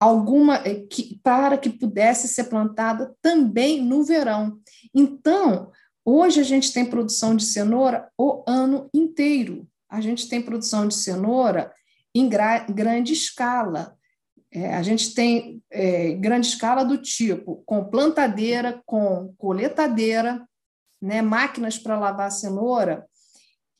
alguma 0.00 0.56
eh, 0.64 0.86
que, 0.88 1.18
para 1.22 1.58
que 1.58 1.70
pudesse 1.70 2.28
ser 2.28 2.44
plantada 2.44 3.14
também 3.20 3.82
no 3.82 4.04
verão. 4.04 4.58
Então, 4.94 5.72
hoje 6.04 6.40
a 6.40 6.44
gente 6.44 6.72
tem 6.72 6.84
produção 6.84 7.34
de 7.34 7.44
cenoura 7.44 8.08
o 8.16 8.44
ano 8.46 8.88
inteiro. 8.94 9.66
A 9.88 10.00
gente 10.00 10.28
tem 10.28 10.40
produção 10.40 10.86
de 10.86 10.94
cenoura 10.94 11.72
em 12.14 12.28
gra 12.28 12.60
grande 12.60 13.12
escala. 13.12 13.96
É, 14.50 14.74
a 14.74 14.82
gente 14.82 15.14
tem 15.14 15.62
é, 15.70 16.14
grande 16.14 16.46
escala 16.46 16.82
do 16.84 16.96
tipo 16.96 17.62
com 17.66 17.84
plantadeira, 17.84 18.80
com 18.86 19.34
coletadeira, 19.36 20.47
né, 21.00 21.22
máquinas 21.22 21.78
para 21.78 21.98
lavar 21.98 22.30
cenoura. 22.30 23.08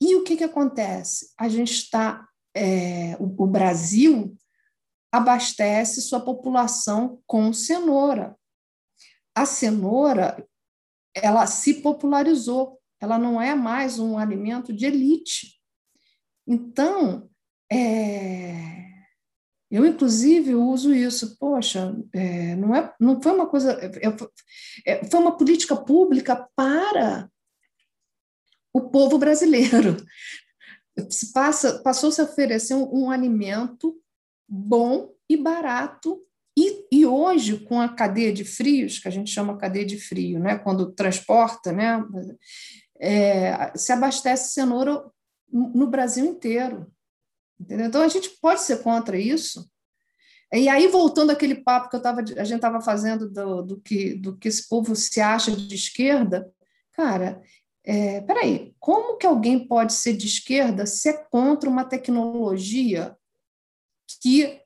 E 0.01 0.15
o 0.17 0.23
que, 0.23 0.37
que 0.37 0.45
acontece? 0.45 1.33
A 1.39 1.49
gente 1.49 1.73
está. 1.73 2.27
É, 2.55 3.17
o, 3.21 3.45
o 3.45 3.47
Brasil 3.47 4.37
abastece 5.13 6.01
sua 6.03 6.21
população 6.21 7.21
com 7.27 7.53
cenoura. 7.53 8.37
A 9.35 9.47
cenoura, 9.47 10.47
ela 11.15 11.47
se 11.47 11.75
popularizou, 11.75 12.79
ela 13.01 13.19
não 13.19 13.41
é 13.41 13.55
mais 13.55 13.99
um 13.99 14.19
alimento 14.19 14.73
de 14.73 14.87
elite. 14.87 15.61
Então, 16.47 17.29
é, 17.71 18.88
eu, 19.71 19.85
inclusive, 19.85 20.55
uso 20.55 20.95
isso. 20.95 21.37
Poxa, 21.39 21.95
é, 22.13 22.57
não, 22.57 22.75
é, 22.75 22.93
não 22.99 23.21
foi 23.21 23.33
uma 23.33 23.47
coisa. 23.47 23.73
É, 23.73 24.09
é 24.87 25.05
foi 25.05 25.21
uma 25.21 25.37
política 25.37 25.77
pública 25.77 26.49
para 26.57 27.31
o 28.73 28.89
povo 28.89 29.19
brasileiro. 29.19 29.97
Passa, 31.33 31.81
passou-se 31.81 32.21
a 32.21 32.25
oferecer 32.25 32.75
um, 32.75 33.05
um, 33.05 33.11
alimento 33.11 33.97
bom 34.49 35.13
e 35.29 35.37
barato. 35.37 36.25
E, 36.59 36.87
e, 36.91 37.07
hoje, 37.07 37.59
com 37.59 37.81
a 37.81 37.89
cadeia 37.89 38.33
de 38.33 38.45
frios, 38.45 38.99
que 38.99 39.07
a 39.07 39.11
gente 39.13 39.31
chama 39.31 39.59
cadeia 39.59 39.85
de 39.85 39.97
frio, 39.97 40.41
né? 40.41 40.59
quando 40.59 40.91
transporta, 40.91 41.71
né? 41.71 42.05
É, 43.01 43.73
se 43.77 43.93
abastece 43.93 44.55
cenoura 44.55 45.05
no 45.53 45.87
Brasil 45.87 46.25
inteiro. 46.25 46.91
Entendeu? 47.61 47.87
Então, 47.87 48.03
a 48.03 48.09
gente 48.09 48.31
pode 48.41 48.61
ser 48.61 48.83
contra 48.83 49.19
isso. 49.19 49.69
E 50.53 50.69
aí, 50.69 50.89
voltando 50.89 51.31
àquele 51.31 51.57
papo 51.57 51.91
que 51.91 51.97
eu 51.97 52.03
tava, 52.03 52.21
a 52.21 52.45
gente 52.45 52.57
estava 52.57 52.81
fazendo 52.81 53.29
do, 53.29 53.63
do, 53.63 53.81
que, 53.81 54.15
do 54.15 54.37
que 54.37 54.49
esse 54.49 54.67
povo 54.69 54.97
se 54.97 55.21
acha 55.21 55.51
de 55.51 55.75
esquerda, 55.75 56.51
cara, 56.93 57.43
é, 57.85 58.21
peraí, 58.23 58.75
como 58.79 59.17
que 59.19 59.27
alguém 59.27 59.67
pode 59.67 59.93
ser 59.93 60.15
de 60.15 60.27
esquerda 60.27 60.87
se 60.87 61.09
é 61.09 61.13
contra 61.13 61.69
uma 61.69 61.85
tecnologia 61.85 63.17
que 64.23 64.61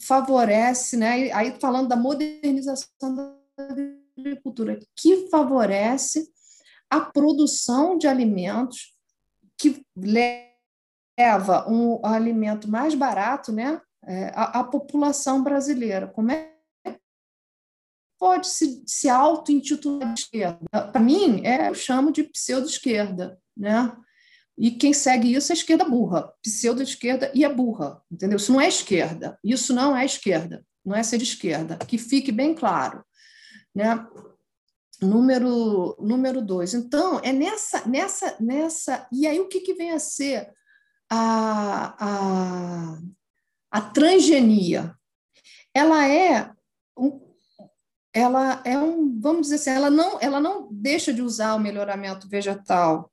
favorece, 0.00 0.96
né? 0.96 1.30
aí 1.32 1.58
falando 1.60 1.88
da 1.88 1.96
modernização 1.96 2.88
da 3.14 3.34
agricultura, 4.18 4.78
que 4.96 5.28
favorece 5.28 6.30
a 6.88 7.00
produção 7.00 7.98
de 7.98 8.06
alimentos 8.06 8.94
que 9.56 9.84
leva 9.96 10.49
um 11.68 12.04
alimento 12.04 12.70
mais 12.70 12.94
barato 12.94 13.52
né, 13.52 13.80
é, 14.04 14.32
à, 14.34 14.60
à 14.60 14.64
população 14.64 15.42
brasileira. 15.42 16.06
Como 16.06 16.30
é 16.30 16.50
pode 18.18 18.48
se, 18.48 18.82
se 18.86 19.08
auto-intitular 19.08 20.12
de 20.12 20.20
esquerda? 20.20 20.58
Para 20.70 21.00
mim, 21.00 21.40
é, 21.44 21.70
eu 21.70 21.74
chamo 21.74 22.12
de 22.12 22.24
pseudo-esquerda, 22.24 23.38
né? 23.56 23.96
E 24.58 24.70
quem 24.70 24.92
segue 24.92 25.32
isso 25.32 25.50
é 25.50 25.54
esquerda 25.54 25.86
burra, 25.86 26.30
pseudo-esquerda 26.42 27.32
e 27.34 27.46
é 27.46 27.48
burra, 27.48 28.02
entendeu? 28.12 28.36
Isso 28.36 28.52
não 28.52 28.60
é 28.60 28.68
esquerda, 28.68 29.38
isso 29.42 29.72
não 29.72 29.96
é 29.96 30.04
esquerda, 30.04 30.62
não 30.84 30.94
é 30.94 31.02
ser 31.02 31.22
esquerda, 31.22 31.78
que 31.78 31.96
fique 31.96 32.30
bem 32.30 32.54
claro, 32.54 33.02
né? 33.74 34.06
Número, 35.00 35.96
número 35.98 36.42
dois. 36.42 36.74
Então, 36.74 37.18
é 37.24 37.32
nessa, 37.32 37.88
nessa, 37.88 38.36
nessa. 38.38 39.08
E 39.10 39.26
aí, 39.26 39.40
o 39.40 39.48
que, 39.48 39.60
que 39.60 39.72
vem 39.72 39.92
a 39.92 39.98
ser 39.98 40.52
a, 41.10 41.96
a, 41.98 42.98
a 43.70 43.80
transgenia? 43.80 44.94
Ela 45.74 46.08
é 46.08 46.50
um, 46.96 47.20
ela 48.12 48.62
é 48.64 48.78
um, 48.78 49.18
vamos 49.20 49.42
dizer 49.42 49.56
assim, 49.56 49.70
ela 49.70 49.90
não, 49.90 50.18
ela 50.20 50.40
não 50.40 50.68
deixa 50.72 51.12
de 51.12 51.22
usar 51.22 51.54
o 51.54 51.60
melhoramento 51.60 52.28
vegetal 52.28 53.10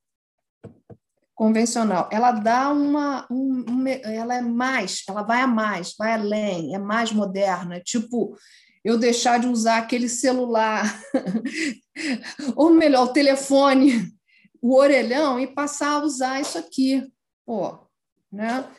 convencional, 1.36 2.10
ela 2.12 2.32
dá 2.32 2.74
uma, 2.74 3.28
um, 3.30 3.64
ela 3.88 4.36
é 4.38 4.42
mais, 4.42 5.04
ela 5.08 5.22
vai 5.22 5.42
a 5.42 5.48
mais, 5.48 5.94
vai 5.96 6.14
além, 6.14 6.74
é 6.74 6.80
mais 6.80 7.12
moderna, 7.12 7.80
tipo 7.80 8.36
eu 8.84 8.98
deixar 8.98 9.38
de 9.38 9.48
usar 9.48 9.80
aquele 9.80 10.08
celular, 10.08 10.86
ou 12.56 12.70
melhor, 12.70 13.08
o 13.08 13.14
telefone, 13.14 14.14
o 14.62 14.76
orelhão, 14.76 15.38
e 15.38 15.46
passar 15.46 15.92
a 15.92 16.04
usar 16.06 16.40
isso 16.40 16.58
aqui. 16.58 17.06
Pô, 17.46 17.87
né? 18.32 18.70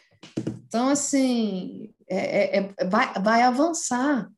Então, 0.67 0.89
assim, 0.89 1.93
é, 2.09 2.59
é, 2.59 2.59
é 2.59 2.85
vai, 2.85 3.13
vai 3.15 3.43
avançar. 3.43 4.31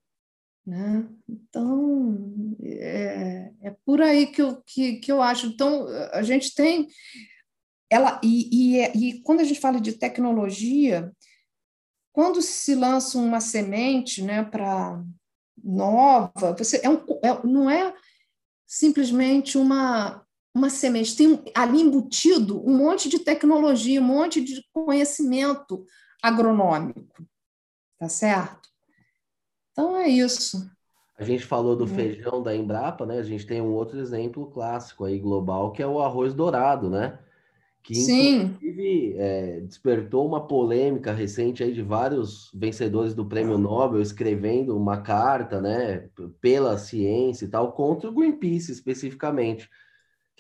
Né? 0.67 1.09
Então, 1.29 2.57
é, 2.63 3.51
é 3.63 3.77
por 3.85 4.01
aí 4.01 4.27
que 4.27 4.43
eu, 4.43 4.63
que, 4.63 4.97
que 4.97 5.11
eu 5.11 5.21
acho. 5.21 5.47
Então, 5.47 5.87
a 6.13 6.23
gente 6.23 6.55
tem. 6.55 6.89
Ela, 7.91 8.21
e, 8.23 8.77
e, 8.79 9.09
e 9.09 9.23
quando 9.23 9.41
a 9.41 9.45
gente 9.45 9.59
fala 9.59 9.81
de 9.81 9.95
tecnologia, 9.95 11.11
quando 12.13 12.41
se 12.41 12.75
lança 12.75 13.19
uma 13.19 13.41
semente 13.41 14.23
né, 14.23 14.45
para 14.45 15.03
nova, 15.63 16.55
você 16.57 16.81
é 16.85 16.89
um, 16.89 17.05
é, 17.23 17.47
não 17.47 17.69
é 17.69 17.93
simplesmente 18.67 19.59
uma, 19.59 20.25
uma 20.55 20.69
semente, 20.69 21.17
tem 21.17 21.43
ali 21.55 21.81
embutido 21.81 22.61
um 22.69 22.77
monte 22.77 23.09
de 23.09 23.19
tecnologia, 23.21 24.01
um 24.01 24.05
monte 24.05 24.43
de 24.43 24.63
conhecimento 24.73 25.85
agronômico, 26.23 27.25
tá 27.99 28.09
certo? 28.09 28.69
Então 29.73 29.97
é 29.97 30.09
isso. 30.09 30.69
A 31.17 31.25
gente 31.25 31.45
falou 31.45 31.77
do 31.77 31.85
uhum. 31.85 31.95
feijão 31.95 32.43
da 32.43 32.55
Embrapa, 32.57 33.07
né? 33.07 33.19
A 33.19 33.23
gente 33.23 33.47
tem 33.47 33.61
um 33.61 33.73
outro 33.73 33.99
exemplo 34.01 34.51
clássico 34.51 35.05
aí 35.05 35.19
global 35.19 35.71
que 35.71 35.83
é 35.83 35.87
o 35.87 36.01
arroz 36.01 36.35
dourado, 36.35 36.89
né? 36.89 37.19
que 37.83 37.95
Sim. 37.95 38.43
inclusive 38.43 39.15
é, 39.17 39.61
despertou 39.61 40.27
uma 40.27 40.47
polêmica 40.47 41.13
recente 41.13 41.63
aí 41.63 41.73
de 41.73 41.83
vários 41.83 42.51
vencedores 42.55 43.15
do 43.15 43.25
Prêmio 43.25 43.57
Nobel 43.57 44.01
escrevendo 44.01 44.77
uma 44.77 45.01
carta, 45.01 45.61
né, 45.61 46.09
pela 46.41 46.77
ciência 46.77 47.47
e 47.47 47.49
tal, 47.49 47.73
contra 47.73 48.11
o 48.11 48.13
Greenpeace 48.13 48.71
especificamente. 48.71 49.69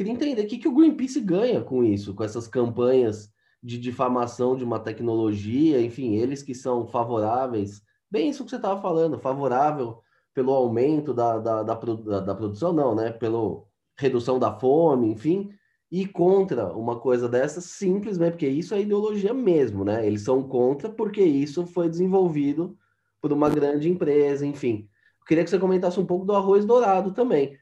Queria 0.01 0.15
entender 0.15 0.41
o 0.41 0.47
que, 0.47 0.57
que 0.57 0.67
o 0.67 0.73
Greenpeace 0.73 1.21
ganha 1.21 1.61
com 1.61 1.85
isso, 1.85 2.15
com 2.15 2.25
essas 2.25 2.49
campanhas 2.49 3.31
de 3.63 3.77
difamação 3.77 4.57
de 4.57 4.65
uma 4.65 4.81
tecnologia, 4.81 5.79
enfim, 5.79 6.15
eles 6.15 6.43
que 6.43 6.55
são 6.55 6.87
favoráveis, 6.87 7.83
bem 8.11 8.31
isso 8.31 8.43
que 8.43 8.49
você 8.49 8.57
estava 8.57 8.81
falando, 8.81 9.19
favorável 9.19 10.01
pelo 10.33 10.53
aumento 10.53 11.13
da, 11.13 11.37
da, 11.37 11.63
da, 11.63 11.75
da, 11.75 12.35
produção, 12.35 12.73
não, 12.73 12.95
né? 12.95 13.13
Pela 13.13 13.63
redução 13.99 14.39
da 14.39 14.59
fome, 14.59 15.11
enfim, 15.13 15.51
e 15.93 16.07
contra 16.07 16.73
uma 16.75 16.99
coisa 16.99 17.29
dessa 17.29 17.61
simplesmente 17.61 18.33
porque 18.33 18.49
isso 18.49 18.73
é 18.73 18.81
ideologia 18.81 19.35
mesmo, 19.35 19.85
né? 19.85 20.07
Eles 20.07 20.23
são 20.23 20.43
contra 20.43 20.89
porque 20.89 21.21
isso 21.21 21.67
foi 21.67 21.91
desenvolvido 21.91 22.75
por 23.21 23.35
uma 23.35 23.51
grande 23.51 23.91
empresa, 23.91 24.47
enfim. 24.47 24.89
Queria 25.27 25.45
que 25.45 25.51
você 25.51 25.59
comentasse 25.59 26.01
um 26.01 26.07
pouco 26.07 26.25
do 26.25 26.35
arroz 26.35 26.65
dourado 26.65 27.13
também. 27.13 27.59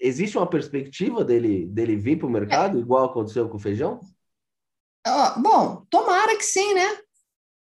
Existe 0.00 0.38
uma 0.38 0.48
perspectiva 0.48 1.22
dele, 1.22 1.66
dele 1.66 1.94
vir 1.94 2.18
para 2.18 2.26
o 2.26 2.30
mercado, 2.30 2.78
é. 2.78 2.80
igual 2.80 3.04
aconteceu 3.04 3.48
com 3.48 3.58
o 3.58 3.60
feijão? 3.60 4.00
Oh, 5.06 5.40
bom, 5.40 5.84
tomara 5.90 6.36
que 6.36 6.44
sim, 6.44 6.72
né? 6.72 6.98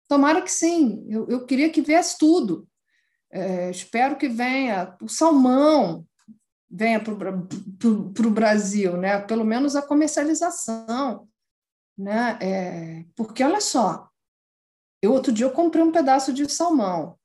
Tomara 0.07 0.41
que 0.41 0.51
sim. 0.51 1.05
Eu, 1.09 1.27
eu 1.27 1.45
queria 1.45 1.69
que 1.69 1.81
viesse 1.81 2.17
tudo. 2.17 2.65
É, 3.31 3.69
espero 3.69 4.17
que 4.17 4.29
venha 4.29 4.95
o 5.01 5.09
salmão, 5.09 6.07
venha 6.71 6.99
para 6.99 7.13
o 7.13 8.31
Brasil, 8.31 8.95
né? 8.95 9.19
pelo 9.19 9.43
menos 9.43 9.75
a 9.75 9.81
comercialização. 9.81 11.27
Né? 11.97 12.39
É, 12.41 13.05
porque, 13.15 13.43
olha 13.43 13.59
só, 13.59 14.09
eu 15.01 15.11
outro 15.11 15.33
dia 15.33 15.45
eu 15.45 15.51
comprei 15.51 15.83
um 15.83 15.91
pedaço 15.91 16.31
de 16.31 16.49
salmão. 16.49 17.18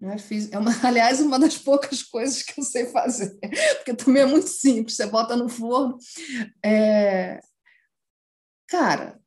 Né? 0.00 0.18
Fiz, 0.18 0.50
é 0.52 0.58
uma, 0.58 0.70
aliás, 0.86 1.20
uma 1.20 1.38
das 1.38 1.56
poucas 1.56 2.02
coisas 2.02 2.42
que 2.42 2.60
eu 2.60 2.64
sei 2.64 2.86
fazer, 2.86 3.36
porque 3.76 3.94
também 3.94 4.22
é 4.22 4.26
muito 4.26 4.48
simples, 4.48 4.96
você 4.96 5.06
bota 5.06 5.36
no 5.36 5.48
forno. 5.48 5.98
É, 6.64 7.40
cara, 8.68 9.18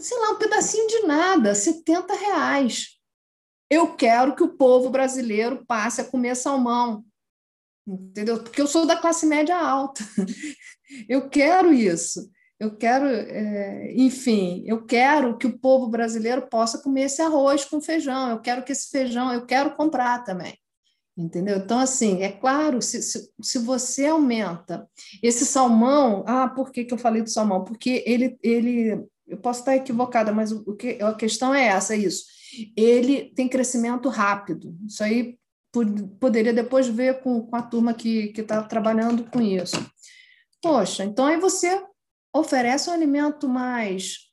sei 0.00 0.18
lá, 0.18 0.30
um 0.30 0.38
pedacinho 0.38 0.86
de 0.88 1.06
nada, 1.06 1.54
70 1.54 2.14
reais. 2.14 2.98
Eu 3.70 3.94
quero 3.94 4.34
que 4.34 4.42
o 4.42 4.56
povo 4.56 4.88
brasileiro 4.88 5.64
passe 5.66 6.00
a 6.00 6.04
comer 6.04 6.34
salmão 6.34 7.04
entendeu? 7.88 8.42
Porque 8.42 8.60
eu 8.60 8.66
sou 8.66 8.86
da 8.86 8.96
classe 8.96 9.26
média 9.26 9.56
alta. 9.56 10.04
Eu 11.08 11.28
quero 11.28 11.72
isso. 11.72 12.30
Eu 12.58 12.76
quero, 12.76 13.06
é, 13.06 13.92
enfim, 13.94 14.64
eu 14.66 14.84
quero 14.84 15.38
que 15.38 15.46
o 15.46 15.58
povo 15.58 15.88
brasileiro 15.88 16.48
possa 16.48 16.78
comer 16.78 17.02
esse 17.02 17.22
arroz 17.22 17.64
com 17.64 17.80
feijão. 17.80 18.30
Eu 18.30 18.40
quero 18.40 18.64
que 18.64 18.72
esse 18.72 18.90
feijão, 18.90 19.32
eu 19.32 19.46
quero 19.46 19.76
comprar 19.76 20.24
também. 20.24 20.58
Entendeu? 21.16 21.58
Então, 21.58 21.78
assim, 21.78 22.22
é 22.22 22.30
claro, 22.30 22.80
se, 22.80 23.02
se, 23.02 23.30
se 23.40 23.58
você 23.58 24.06
aumenta 24.06 24.88
esse 25.22 25.44
salmão, 25.44 26.24
ah, 26.26 26.48
por 26.48 26.70
que, 26.70 26.84
que 26.84 26.94
eu 26.94 26.98
falei 26.98 27.22
do 27.22 27.30
salmão? 27.30 27.64
Porque 27.64 28.04
ele, 28.06 28.38
ele 28.42 29.04
eu 29.26 29.36
posso 29.36 29.60
estar 29.60 29.76
equivocada, 29.76 30.32
mas 30.32 30.52
o, 30.52 30.62
o 30.66 30.74
que, 30.74 31.02
a 31.02 31.12
questão 31.14 31.54
é 31.54 31.66
essa, 31.66 31.94
é 31.94 31.98
isso. 31.98 32.24
Ele 32.76 33.32
tem 33.34 33.48
crescimento 33.48 34.08
rápido. 34.08 34.76
Isso 34.86 35.02
aí 35.04 35.36
poderia 36.18 36.52
depois 36.52 36.88
ver 36.88 37.20
com, 37.20 37.42
com 37.42 37.56
a 37.56 37.62
turma 37.62 37.94
que 37.94 38.32
está 38.36 38.62
trabalhando 38.62 39.24
com 39.30 39.40
isso. 39.40 39.76
Poxa, 40.62 41.04
então 41.04 41.26
aí 41.26 41.36
você 41.36 41.84
oferece 42.34 42.90
um 42.90 42.92
alimento 42.92 43.48
mais. 43.48 44.28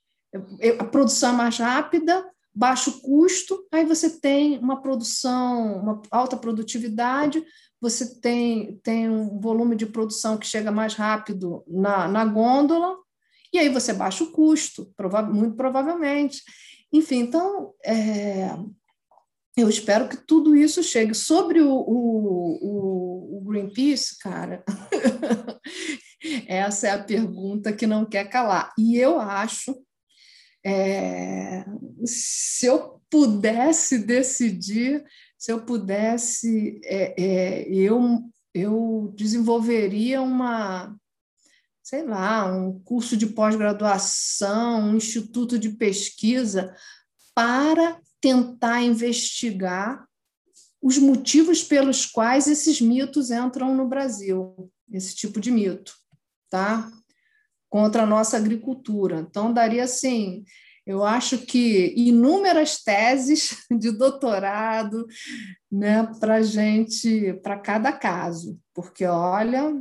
A 0.80 0.84
produção 0.84 1.34
é 1.34 1.38
mais 1.38 1.58
rápida, 1.58 2.26
baixo 2.54 3.02
custo, 3.02 3.66
aí 3.72 3.86
você 3.86 4.20
tem 4.20 4.58
uma 4.60 4.82
produção, 4.82 5.82
uma 5.82 6.02
alta 6.12 6.38
produtividade, 6.38 7.44
você 7.82 8.20
tem, 8.20 8.80
tem 8.84 9.10
um 9.10 9.40
volume 9.40 9.76
de 9.76 9.86
produção 9.86 10.38
que 10.38 10.48
chega 10.48 10.72
mais 10.72 10.94
rápido 10.94 11.64
na, 11.68 12.08
na 12.08 12.26
gôndola, 12.26 12.98
e 13.54 13.60
aí 13.60 13.70
você 13.70 13.94
baixa 13.94 14.24
o 14.24 14.32
custo, 14.32 14.92
prova 14.96 15.22
muito 15.22 15.56
provavelmente. 15.56 16.42
Enfim, 16.92 17.20
então, 17.20 17.74
é, 17.86 18.50
eu 19.58 19.70
espero 19.70 20.10
que 20.10 20.18
tudo 20.18 20.56
isso 20.56 20.84
chegue. 20.84 21.14
Sobre 21.14 21.62
o, 21.62 21.72
o, 21.72 23.38
o 23.38 23.42
Greenpeace, 23.46 24.18
cara, 24.20 24.64
essa 26.48 26.88
é 26.88 26.92
a 26.92 27.04
pergunta 27.04 27.74
que 27.74 27.88
não 27.88 28.06
quer 28.06 28.30
calar. 28.30 28.74
E 28.78 28.98
eu 28.98 29.20
acho, 29.20 29.76
é, 30.66 31.66
se 32.06 32.66
eu 32.66 33.02
pudesse 33.10 34.00
decidir, 34.00 35.04
se 35.38 35.52
eu 35.52 35.64
pudesse, 35.64 36.80
é, 36.84 37.22
é, 37.22 37.70
eu, 37.70 38.22
eu 38.54 39.14
desenvolveria 39.16 40.22
uma, 40.22 40.96
sei 41.84 42.04
lá, 42.04 42.46
um 42.52 42.80
curso 42.80 43.16
de 43.16 43.28
pós-graduação, 43.28 44.90
um 44.90 44.98
instituto 44.98 45.60
de 45.60 45.70
pesquisa 45.70 46.76
para 47.34 48.00
tentar 48.20 48.82
investigar 48.82 50.08
os 50.82 50.98
motivos 50.98 51.64
pelos 51.64 52.06
quais 52.06 52.48
esses 52.48 52.80
mitos 52.80 53.32
entram 53.32 53.76
no 53.76 53.88
Brasil, 53.88 54.72
esse 54.92 55.16
tipo 55.16 55.40
de 55.40 55.52
mito, 55.52 55.96
tá? 56.56 56.90
Contra 57.70 58.04
a 58.04 58.06
nossa 58.06 58.38
agricultura. 58.38 59.28
Então, 59.30 59.52
daria 59.52 59.84
assim, 59.84 60.46
eu 60.88 61.04
acho 61.04 61.40
que 61.40 61.94
inúmeras 61.98 62.82
teses 62.82 63.58
de 63.70 63.92
doutorado 63.92 65.06
né, 65.70 66.10
para 66.18 66.42
gente, 66.42 67.34
para 67.44 67.60
cada 67.60 67.92
caso, 67.92 68.58
porque 68.74 69.06
olha, 69.06 69.74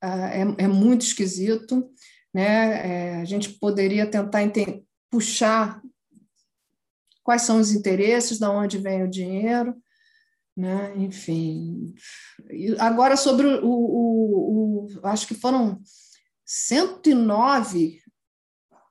é, 0.00 0.64
é 0.64 0.68
muito 0.68 1.02
esquisito, 1.02 1.90
né? 2.32 3.16
É, 3.16 3.16
a 3.16 3.24
gente 3.24 3.48
poderia 3.58 4.06
tentar 4.06 4.40
puxar 5.10 5.82
quais 7.24 7.42
são 7.42 7.58
os 7.58 7.72
interesses, 7.72 8.38
de 8.38 8.46
onde 8.46 8.78
vem 8.78 9.02
o 9.02 9.10
dinheiro, 9.10 9.74
né? 10.56 10.92
enfim. 10.96 11.92
Agora, 12.78 13.16
sobre 13.16 13.48
o, 13.48 13.66
o, 13.66 14.86
o 14.86 15.06
acho 15.08 15.26
que 15.26 15.34
foram 15.34 15.80
109 16.52 18.02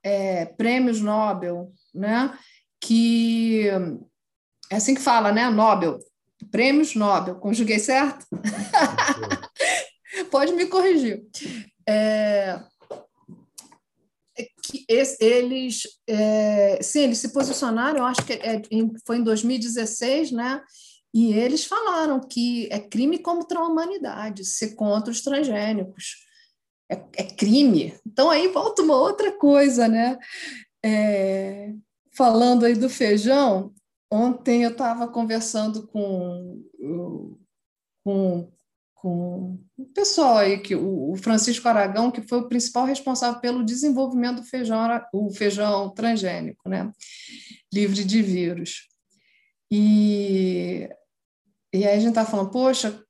é, 0.02 0.46
prêmios 0.46 1.02
Nobel, 1.02 1.74
né? 1.94 2.34
que 2.80 3.68
é 4.72 4.78
assim 4.78 4.96
que 4.96 5.02
fala, 5.02 5.32
né? 5.32 5.50
Nobel, 5.50 6.00
prêmios 6.50 6.96
Nobel, 6.96 7.36
conjuguei 7.36 7.80
certo? 7.80 8.26
Pode 10.32 10.54
me 10.54 10.68
corrigir. 10.68 11.22
É, 11.88 12.62
que 14.64 14.86
eles, 15.20 15.84
é, 16.08 16.80
sim, 16.82 17.02
eles 17.02 17.18
se 17.18 17.34
posicionaram, 17.34 18.00
eu 18.00 18.06
acho 18.06 18.24
que 18.24 18.34
é, 18.34 18.62
foi 19.06 19.18
em 19.18 19.24
2016, 19.24 20.32
né? 20.32 20.62
E 21.14 21.34
eles 21.34 21.66
falaram 21.66 22.22
que 22.22 22.70
é 22.72 22.80
crime 22.80 23.18
contra 23.18 23.60
a 23.60 23.68
humanidade 23.68 24.46
ser 24.46 24.76
contra 24.76 25.12
os 25.12 25.22
transgênicos. 25.22 26.29
É, 26.90 26.96
é 27.18 27.24
crime. 27.24 27.94
Então 28.06 28.30
aí 28.30 28.48
volta 28.48 28.82
uma 28.82 28.96
outra 28.96 29.32
coisa, 29.32 29.88
né? 29.88 30.18
É, 30.84 31.74
falando 32.16 32.66
aí 32.66 32.74
do 32.74 32.90
feijão, 32.90 33.74
ontem 34.12 34.64
eu 34.64 34.72
estava 34.72 35.08
conversando 35.08 35.88
com, 35.88 36.64
com 38.04 38.52
com 39.02 39.58
o 39.78 39.86
pessoal 39.86 40.38
aí, 40.38 40.60
que 40.60 40.76
o 40.76 41.16
Francisco 41.16 41.66
Aragão, 41.68 42.12
que 42.12 42.22
foi 42.22 42.40
o 42.40 42.50
principal 42.50 42.86
responsável 42.86 43.40
pelo 43.40 43.64
desenvolvimento 43.64 44.42
do 44.42 44.44
feijão, 44.44 44.80
o 45.14 45.32
feijão 45.32 45.90
transgênico, 45.90 46.68
né? 46.68 46.92
livre 47.74 48.04
de 48.04 48.22
vírus. 48.22 48.88
E, 49.72 50.90
e 51.74 51.86
aí 51.86 51.96
a 51.96 52.00
gente 52.00 52.10
está 52.10 52.26
falando, 52.26 52.50
poxa, 52.50 53.02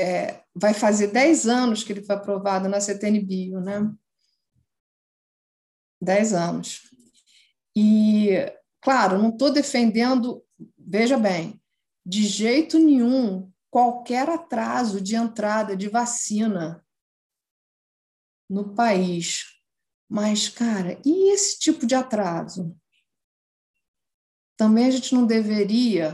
é, 0.00 0.42
vai 0.54 0.72
fazer 0.72 1.08
10 1.08 1.46
anos 1.46 1.84
que 1.84 1.92
ele 1.92 2.02
foi 2.02 2.16
aprovado 2.16 2.68
na 2.68 2.80
CTN 2.80 3.20
Bio, 3.20 3.60
né? 3.60 3.92
10 6.00 6.32
anos. 6.32 6.90
E, 7.76 8.30
claro, 8.80 9.18
não 9.18 9.28
estou 9.28 9.52
defendendo, 9.52 10.42
veja 10.78 11.18
bem, 11.18 11.60
de 12.04 12.26
jeito 12.26 12.78
nenhum 12.78 13.52
qualquer 13.70 14.28
atraso 14.28 15.00
de 15.00 15.14
entrada 15.14 15.76
de 15.76 15.88
vacina 15.88 16.84
no 18.48 18.74
país. 18.74 19.44
Mas, 20.08 20.48
cara, 20.48 20.98
e 21.04 21.32
esse 21.32 21.58
tipo 21.58 21.86
de 21.86 21.94
atraso? 21.94 22.74
Também 24.56 24.86
a 24.86 24.90
gente 24.90 25.14
não 25.14 25.26
deveria 25.26 26.08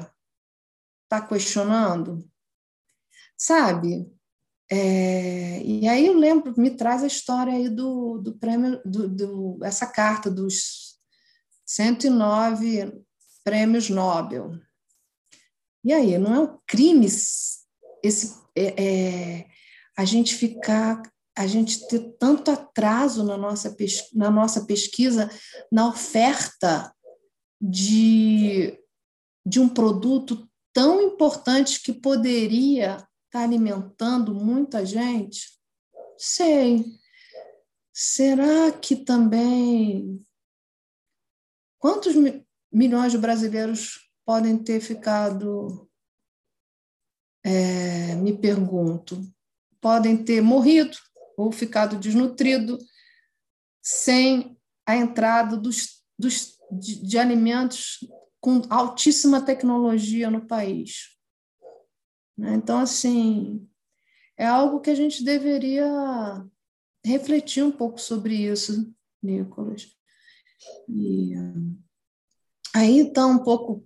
estar 1.05 1.21
tá 1.23 1.27
questionando? 1.27 2.29
Sabe? 3.37 4.11
É, 4.71 5.63
e 5.63 5.87
aí 5.87 6.07
eu 6.07 6.15
lembro, 6.15 6.55
me 6.59 6.71
traz 6.71 7.05
a 7.05 7.07
história 7.07 7.53
aí 7.53 7.69
do, 7.69 8.19
do 8.19 8.37
prêmio, 8.37 8.81
do, 8.85 9.09
do, 9.09 9.59
essa 9.63 9.87
carta 9.87 10.31
dos 10.31 10.99
109 11.65 12.93
prêmios 13.45 13.89
Nobel. 13.89 14.59
E 15.85 15.93
aí, 15.93 16.19
não 16.19 16.35
é 16.35 16.41
um 16.41 16.59
crime 16.67 17.07
esse, 18.03 18.35
é, 18.57 18.85
é, 18.85 19.47
a 19.97 20.05
gente 20.05 20.35
ficar, 20.35 21.01
a 21.37 21.47
gente 21.47 21.87
ter 21.87 22.17
tanto 22.19 22.51
atraso 22.51 23.23
na 23.23 23.37
nossa, 23.37 23.75
na 24.13 24.31
nossa 24.31 24.65
pesquisa, 24.65 25.31
na 25.71 25.89
oferta 25.89 26.93
de, 27.61 28.77
de 29.47 29.61
um 29.61 29.69
produto 29.69 30.49
tão 30.73 31.01
importante 31.01 31.81
que 31.81 31.93
poderia 31.93 33.06
está 33.27 33.43
alimentando 33.43 34.35
muita 34.35 34.85
gente? 34.85 35.59
Sei. 36.17 36.85
Será 37.93 38.73
que 38.73 38.97
também. 38.97 40.25
Quantos 41.79 42.15
milhões 42.73 43.13
de 43.13 43.19
brasileiros 43.19 44.11
podem 44.25 44.59
ter 44.59 44.81
ficado, 44.81 45.89
é, 47.45 48.15
me 48.17 48.37
pergunto, 48.37 49.23
podem 49.81 50.23
ter 50.23 50.41
morrido 50.41 50.97
ou 51.37 51.53
ficado 51.53 51.97
desnutrido 51.97 52.79
sem 53.81 54.59
a 54.85 54.97
entrada 54.97 55.57
dos, 55.57 56.03
dos, 56.19 56.57
de, 56.73 57.07
de 57.07 57.19
alimentos 57.19 58.01
com 58.41 58.63
altíssima 58.69 59.41
tecnologia 59.41 60.31
no 60.31 60.47
país. 60.47 61.16
Né? 62.37 62.55
Então, 62.55 62.79
assim, 62.79 63.69
é 64.37 64.47
algo 64.47 64.81
que 64.81 64.91
a 64.91 64.95
gente 64.95 65.25
deveria 65.25 65.87
refletir 67.05 67.63
um 67.63 67.73
pouco 67.73 68.01
sobre 68.01 68.35
isso, 68.35 68.93
Nicolas. 69.23 69.89
E 70.89 71.33
aí 72.75 72.99
então 72.99 73.33
um 73.33 73.39
pouco, 73.39 73.85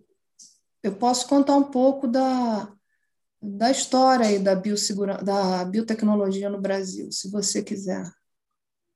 eu 0.82 0.96
posso 0.96 1.28
contar 1.28 1.57
um 1.57 1.70
pouco 1.70 2.09
da, 2.09 2.72
da 3.40 3.70
história 3.70 4.26
aí 4.26 4.38
da, 4.38 4.55
biosegura, 4.55 5.22
da 5.22 5.64
biotecnologia 5.64 6.48
no 6.48 6.61
Brasil, 6.61 7.12
se 7.12 7.30
você 7.30 7.62
quiser. 7.62 8.11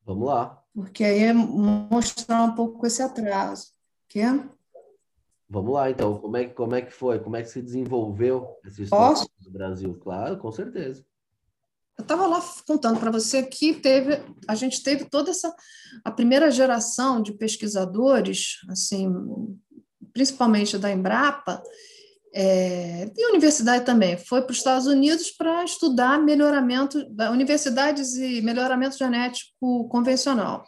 Vamos 0.05 0.27
lá. 0.27 0.63
Porque 0.75 1.05
aí 1.05 1.25
é 1.25 1.33
mostrar 1.33 2.43
um 2.43 2.55
pouco 2.55 2.87
esse 2.87 3.03
atraso. 3.03 3.69
Quer? 4.09 4.49
Vamos 5.49 5.73
lá, 5.73 5.91
então. 5.91 6.19
Como 6.19 6.37
é, 6.37 6.47
como 6.47 6.75
é 6.75 6.83
que 6.83 6.93
foi? 6.93 7.19
Como 7.19 7.37
é 7.37 7.43
que 7.43 7.49
se 7.49 7.63
desenvolveu 7.63 8.57
essa 8.65 8.83
história 8.83 9.15
Posso? 9.15 9.29
do 9.41 9.51
Brasil? 9.51 9.95
Claro, 10.03 10.39
com 10.39 10.51
certeza. 10.51 11.05
Eu 11.97 12.03
estava 12.03 12.27
lá 12.27 12.43
contando 12.67 12.99
para 12.99 13.11
você 13.11 13.43
que 13.43 13.75
teve, 13.75 14.21
a 14.49 14.55
gente 14.55 14.83
teve 14.83 15.05
toda 15.05 15.31
essa 15.31 15.55
a 16.05 16.11
primeira 16.11 16.51
geração 16.51 17.23
de 17.23 17.33
pesquisadores, 17.33 18.57
assim, 18.69 19.09
principalmente 20.13 20.77
da 20.77 20.91
Embrapa, 20.91 21.63
é, 22.37 23.09
e 23.17 23.25
a 23.25 23.29
universidade 23.29 23.85
também, 23.85 24.17
foi 24.17 24.43
para 24.43 24.51
os 24.51 24.59
Estados 24.59 24.89
Unidos 24.89 25.31
para 25.31 25.63
estudar 25.63 26.21
melhoramento, 26.21 27.09
da 27.15 27.31
universidades 27.31 28.17
e 28.17 28.43
melhoramento 28.43 28.99
genético 28.99 29.89
convencional. 29.89 30.65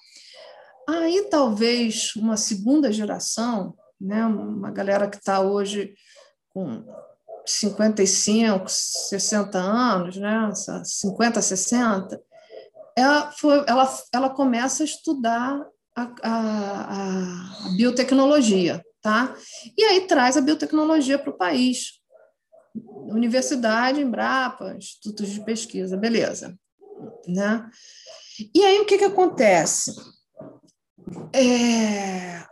Aí 0.89 1.27
talvez 1.29 2.15
uma 2.15 2.37
segunda 2.37 2.93
geração, 2.93 3.75
né, 4.01 4.25
uma 4.27 4.71
galera 4.71 5.09
que 5.09 5.17
está 5.17 5.41
hoje 5.41 5.95
com 6.51 6.85
55, 7.45 8.65
60 8.69 9.59
anos, 9.59 10.17
né, 10.17 10.51
50, 10.85 11.41
60, 11.41 12.21
ela, 12.97 13.31
foi, 13.33 13.65
ela, 13.67 13.99
ela 14.13 14.31
começa 14.31 14.83
a 14.83 14.87
estudar 14.87 15.67
a, 15.95 16.03
a, 16.23 17.67
a 17.67 17.77
biotecnologia, 17.77 18.83
tá? 19.03 19.35
E 19.77 19.85
aí 19.85 20.07
traz 20.07 20.37
a 20.37 20.41
biotecnologia 20.41 21.19
para 21.19 21.31
o 21.31 21.37
país. 21.37 22.01
Universidade, 23.09 24.01
Embrapa, 24.01 24.75
institutos 24.77 25.29
de 25.29 25.45
pesquisa, 25.45 25.97
beleza. 25.97 26.59
Né? 27.27 27.71
E 28.55 28.65
aí 28.65 28.81
o 28.81 28.87
que, 28.87 28.99
que 28.99 29.05
acontece? 29.05 29.95
É, 31.33 32.45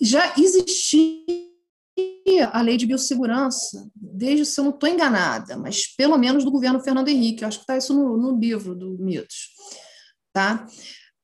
já 0.00 0.34
existia 0.36 1.46
a 2.52 2.60
lei 2.60 2.76
de 2.76 2.86
biossegurança, 2.86 3.88
desde, 3.94 4.44
se 4.44 4.60
eu 4.60 4.64
não 4.64 4.72
estou 4.72 4.88
enganada, 4.88 5.56
mas 5.56 5.86
pelo 5.96 6.18
menos 6.18 6.44
do 6.44 6.50
governo 6.50 6.80
Fernando 6.80 7.08
Henrique, 7.08 7.42
eu 7.42 7.48
acho 7.48 7.58
que 7.58 7.62
está 7.64 7.76
isso 7.76 7.94
no, 7.94 8.16
no 8.16 8.38
livro 8.38 8.74
do 8.74 8.98
Mitos. 8.98 9.50
Tá? 10.32 10.66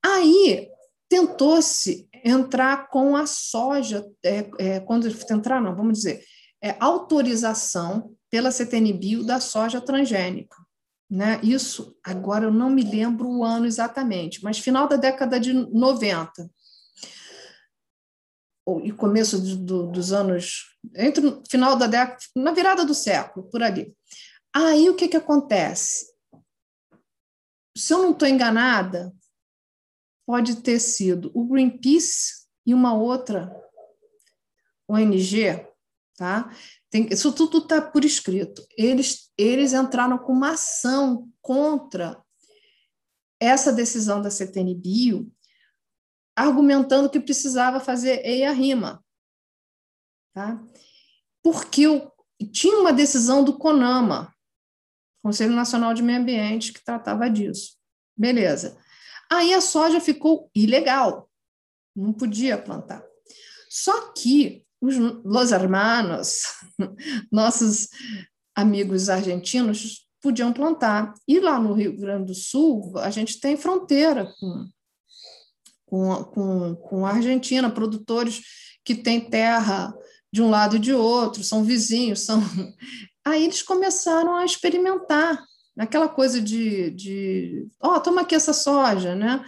Aí 0.05 0.69
tentou-se 1.09 2.09
entrar 2.25 2.89
com 2.89 3.17
a 3.17 3.27
soja, 3.27 4.07
é, 4.25 4.51
é, 4.59 4.81
quando 4.81 5.07
entrar, 5.31 5.61
não, 5.61 5.75
vamos 5.75 5.99
dizer, 5.99 6.25
é, 6.63 6.77
autorização 6.81 8.15
pela 8.31 8.51
CTN-Bio 8.51 9.25
da 9.25 9.41
soja 9.41 9.81
transgênica. 9.81 10.57
Né? 11.11 11.39
Isso, 11.43 11.95
agora 12.03 12.47
eu 12.47 12.51
não 12.51 12.71
me 12.71 12.83
lembro 12.83 13.29
o 13.29 13.45
ano 13.45 13.67
exatamente, 13.67 14.43
mas 14.43 14.59
final 14.59 14.89
da 14.89 14.97
década 14.97 15.39
de 15.39 15.53
90, 15.53 16.49
e 18.83 18.93
começo 18.93 19.39
do, 19.41 19.89
dos 19.89 20.13
anos, 20.13 20.77
entre 20.95 21.41
final 21.51 21.77
da 21.77 21.87
década, 21.87 22.19
na 22.37 22.53
virada 22.53 22.85
do 22.85 22.95
século, 22.95 23.49
por 23.51 23.63
ali. 23.63 23.95
Aí 24.55 24.89
o 24.89 24.95
que, 24.95 25.09
que 25.09 25.17
acontece? 25.17 26.13
Se 27.77 27.93
eu 27.93 28.03
não 28.03 28.13
estou 28.13 28.29
enganada, 28.29 29.13
pode 30.27 30.57
ter 30.63 30.79
sido 30.79 31.31
o 31.35 31.45
Greenpeace 31.47 32.47
e 32.65 32.73
uma 32.75 32.95
outra 32.95 33.51
ONG, 34.89 35.67
tá? 36.17 36.55
Tem, 36.91 37.09
isso 37.11 37.33
tudo 37.33 37.59
está 37.59 37.81
por 37.81 38.05
escrito. 38.05 38.65
Eles, 38.77 39.33
eles 39.37 39.73
entraram 39.73 40.19
com 40.19 40.33
uma 40.33 40.53
ação 40.53 41.29
contra 41.41 42.23
essa 43.41 43.73
decisão 43.73 44.23
da 44.23 44.31
CTN 44.31 44.75
Bio 44.75 45.33
argumentando 46.37 47.11
que 47.11 47.21
precisava 47.21 47.81
fazer 47.81 48.25
EIA-RIMA. 48.25 49.05
Tá? 50.35 50.63
Porque 51.43 51.87
o, 51.87 52.11
tinha 52.51 52.79
uma 52.79 52.93
decisão 52.93 53.45
do 53.45 53.59
CONAMA, 53.59 54.35
Conselho 55.23 55.55
Nacional 55.55 55.95
de 55.95 56.03
Meio 56.03 56.21
Ambiente, 56.21 56.73
que 56.73 56.85
tratava 56.85 57.29
disso. 57.29 57.77
Beleza. 58.17 58.79
Aí 59.31 59.55
a 59.55 59.61
soja 59.61 60.01
ficou 60.01 60.51
ilegal, 60.55 61.31
não 61.95 62.13
podia 62.13 62.59
plantar. 62.59 63.05
Só 63.69 64.13
que 64.13 64.65
os 64.81 64.97
Los 65.25 65.53
Hermanos, 65.53 66.43
nossos 67.31 67.89
amigos 68.55 69.09
argentinos, 69.09 70.07
podiam 70.21 70.53
plantar. 70.53 71.15
E 71.27 71.41
lá 71.41 71.59
no 71.59 71.73
Rio 71.73 71.97
Grande 71.97 72.27
do 72.27 72.35
Sul, 72.35 72.99
a 72.99 73.11
gente 73.11 73.41
tem 73.41 73.57
fronteira 73.57 74.33
com 74.39 74.69
com, 75.93 76.25
com, 76.25 76.75
com 76.77 77.07
a 77.07 77.11
Argentina, 77.11 77.69
produtores 77.69 78.41
que 78.83 78.95
têm 78.95 79.21
terra 79.21 79.95
de 80.33 80.41
um 80.41 80.49
lado 80.49 80.77
e 80.77 80.79
de 80.79 80.95
outro, 80.95 81.45
são 81.45 81.63
vizinhos, 81.63 82.21
são. 82.21 82.41
Aí 83.23 83.45
eles 83.45 83.61
começaram 83.61 84.35
a 84.35 84.45
experimentar 84.47 85.39
aquela 85.79 86.09
coisa 86.09 86.41
de, 86.41 86.91
de 86.93 87.69
ó, 87.79 87.97
oh, 87.97 88.01
toma 88.01 88.23
aqui 88.23 88.35
essa 88.35 88.55
soja, 88.55 89.15
né? 89.15 89.45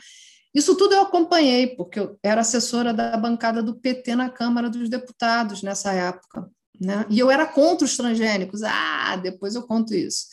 Isso 0.54 0.76
tudo 0.76 0.94
eu 0.94 1.00
acompanhei, 1.00 1.68
porque 1.68 1.98
eu 1.98 2.18
era 2.22 2.42
assessora 2.42 2.92
da 2.92 3.16
bancada 3.16 3.62
do 3.62 3.80
PT 3.80 4.14
na 4.14 4.28
Câmara 4.28 4.68
dos 4.68 4.90
Deputados 4.90 5.62
nessa 5.62 5.94
época, 5.94 6.46
né? 6.78 7.06
E 7.08 7.18
eu 7.18 7.30
era 7.30 7.46
contra 7.46 7.86
os 7.86 7.96
transgênicos. 7.96 8.62
Ah, 8.62 9.16
depois 9.16 9.54
eu 9.54 9.62
conto 9.62 9.94
isso 9.94 10.26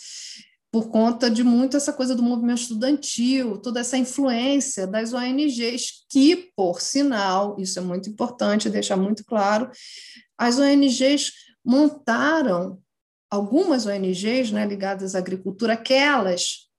por 0.71 0.89
conta 0.89 1.29
de 1.29 1.43
muito 1.43 1.75
essa 1.75 1.91
coisa 1.91 2.15
do 2.15 2.23
movimento 2.23 2.61
estudantil, 2.61 3.57
toda 3.57 3.81
essa 3.81 3.97
influência 3.97 4.87
das 4.87 5.11
ONGs, 5.11 6.05
que, 6.09 6.49
por 6.55 6.79
sinal, 6.79 7.57
isso 7.59 7.77
é 7.77 7.81
muito 7.81 8.09
importante 8.09 8.69
deixar 8.69 8.95
muito 8.95 9.25
claro, 9.25 9.69
as 10.37 10.57
ONGs 10.57 11.33
montaram, 11.63 12.81
algumas 13.29 13.85
ONGs 13.85 14.51
né, 14.51 14.65
ligadas 14.65 15.13
à 15.13 15.19
agricultura, 15.19 15.73
aquelas 15.73 16.69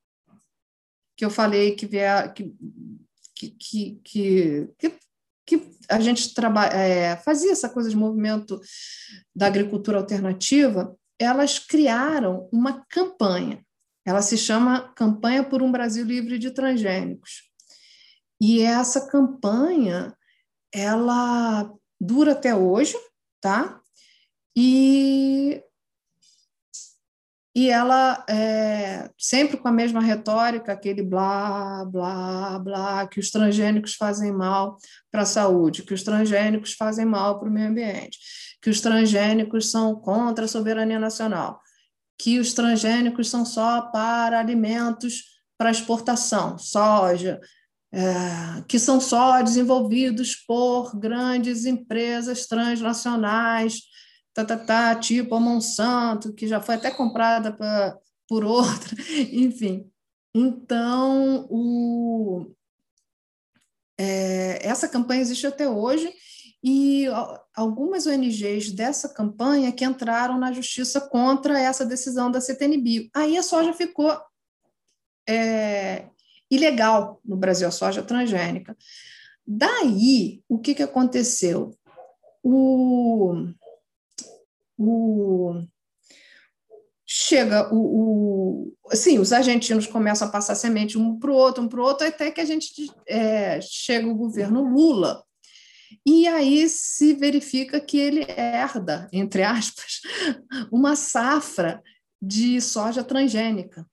que 1.14 1.24
eu 1.24 1.30
falei 1.30 1.76
que, 1.76 1.86
vier, 1.86 2.32
que, 2.32 2.50
que, 3.34 3.50
que, 4.02 4.70
que, 4.78 4.94
que 5.46 5.70
a 5.86 6.00
gente 6.00 6.32
trabalha, 6.32 6.72
é, 6.72 7.16
fazia 7.18 7.52
essa 7.52 7.68
coisa 7.68 7.90
de 7.90 7.96
movimento 7.96 8.58
da 9.36 9.46
agricultura 9.48 9.98
alternativa, 9.98 10.96
elas 11.18 11.58
criaram 11.58 12.48
uma 12.50 12.84
campanha 12.88 13.62
ela 14.04 14.22
se 14.22 14.36
chama 14.36 14.92
Campanha 14.94 15.44
por 15.44 15.62
um 15.62 15.70
Brasil 15.70 16.04
Livre 16.04 16.38
de 16.38 16.50
Transgênicos. 16.50 17.42
E 18.40 18.60
essa 18.60 19.06
campanha, 19.08 20.16
ela 20.74 21.72
dura 22.00 22.32
até 22.32 22.54
hoje, 22.54 22.96
tá? 23.40 23.80
E, 24.56 25.62
e 27.54 27.70
ela 27.70 28.24
é 28.28 29.08
sempre 29.16 29.56
com 29.56 29.68
a 29.68 29.72
mesma 29.72 30.00
retórica, 30.00 30.72
aquele 30.72 31.04
blá, 31.04 31.84
blá, 31.84 32.58
blá, 32.58 33.06
que 33.06 33.20
os 33.20 33.30
transgênicos 33.30 33.94
fazem 33.94 34.32
mal 34.32 34.76
para 35.12 35.22
a 35.22 35.26
saúde, 35.26 35.84
que 35.84 35.94
os 35.94 36.02
transgênicos 36.02 36.72
fazem 36.72 37.04
mal 37.04 37.38
para 37.38 37.48
o 37.48 37.52
meio 37.52 37.68
ambiente, 37.68 38.18
que 38.60 38.68
os 38.68 38.80
transgênicos 38.80 39.70
são 39.70 39.94
contra 39.94 40.46
a 40.46 40.48
soberania 40.48 40.98
nacional 40.98 41.62
que 42.22 42.38
os 42.38 42.54
transgênicos 42.54 43.28
são 43.28 43.44
só 43.44 43.82
para 43.90 44.38
alimentos 44.38 45.24
para 45.58 45.72
exportação, 45.72 46.56
soja, 46.56 47.40
é, 47.92 48.62
que 48.68 48.78
são 48.78 49.00
só 49.00 49.42
desenvolvidos 49.42 50.36
por 50.36 50.96
grandes 50.96 51.64
empresas 51.64 52.46
transnacionais, 52.46 53.80
tá, 54.32 54.44
tá, 54.44 54.56
tá, 54.56 54.94
tipo 54.94 55.34
a 55.34 55.40
Monsanto, 55.40 56.32
que 56.32 56.46
já 56.46 56.60
foi 56.60 56.76
até 56.76 56.92
comprada 56.92 57.56
por 58.28 58.44
outra, 58.44 58.96
enfim. 59.32 59.90
Então, 60.32 61.48
o, 61.50 62.54
é, 63.98 64.64
essa 64.64 64.88
campanha 64.88 65.22
existe 65.22 65.44
até 65.44 65.68
hoje 65.68 66.08
e 66.62 67.06
algumas 67.54 68.06
ONGs 68.06 68.70
dessa 68.72 69.08
campanha 69.08 69.72
que 69.72 69.84
entraram 69.84 70.38
na 70.38 70.52
justiça 70.52 71.00
contra 71.00 71.58
essa 71.58 71.84
decisão 71.84 72.30
da 72.30 72.40
CTNBio. 72.40 73.10
Aí 73.12 73.36
a 73.36 73.42
soja 73.42 73.72
ficou 73.72 74.16
é, 75.28 76.06
ilegal 76.48 77.20
no 77.24 77.36
Brasil, 77.36 77.66
a 77.66 77.72
soja 77.72 78.02
transgênica. 78.02 78.76
Daí, 79.44 80.42
o 80.48 80.58
que, 80.58 80.74
que 80.74 80.82
aconteceu? 80.82 81.76
O, 82.44 83.34
o, 84.78 85.62
chega 87.04 87.72
o, 87.74 87.76
o 87.76 88.76
assim, 88.90 89.18
os 89.18 89.32
argentinos 89.32 89.86
começam 89.86 90.28
a 90.28 90.30
passar 90.30 90.54
semente 90.54 90.96
um 90.96 91.18
para 91.18 91.30
o 91.30 91.34
outro, 91.34 91.62
um 91.62 91.68
para 91.68 91.80
o 91.80 91.84
outro, 91.84 92.06
até 92.06 92.30
que 92.30 92.40
a 92.40 92.44
gente 92.44 92.90
é, 93.06 93.60
chega 93.60 94.06
o 94.06 94.14
governo 94.14 94.62
Lula. 94.62 95.24
E 96.06 96.26
aí 96.26 96.68
se 96.68 97.14
verifica 97.14 97.80
que 97.80 97.98
ele 97.98 98.24
herda, 98.28 99.08
entre 99.12 99.42
aspas, 99.42 100.00
uma 100.72 100.96
safra 100.96 101.82
de 102.20 102.60
soja 102.60 103.02
transgênica. 103.02 103.86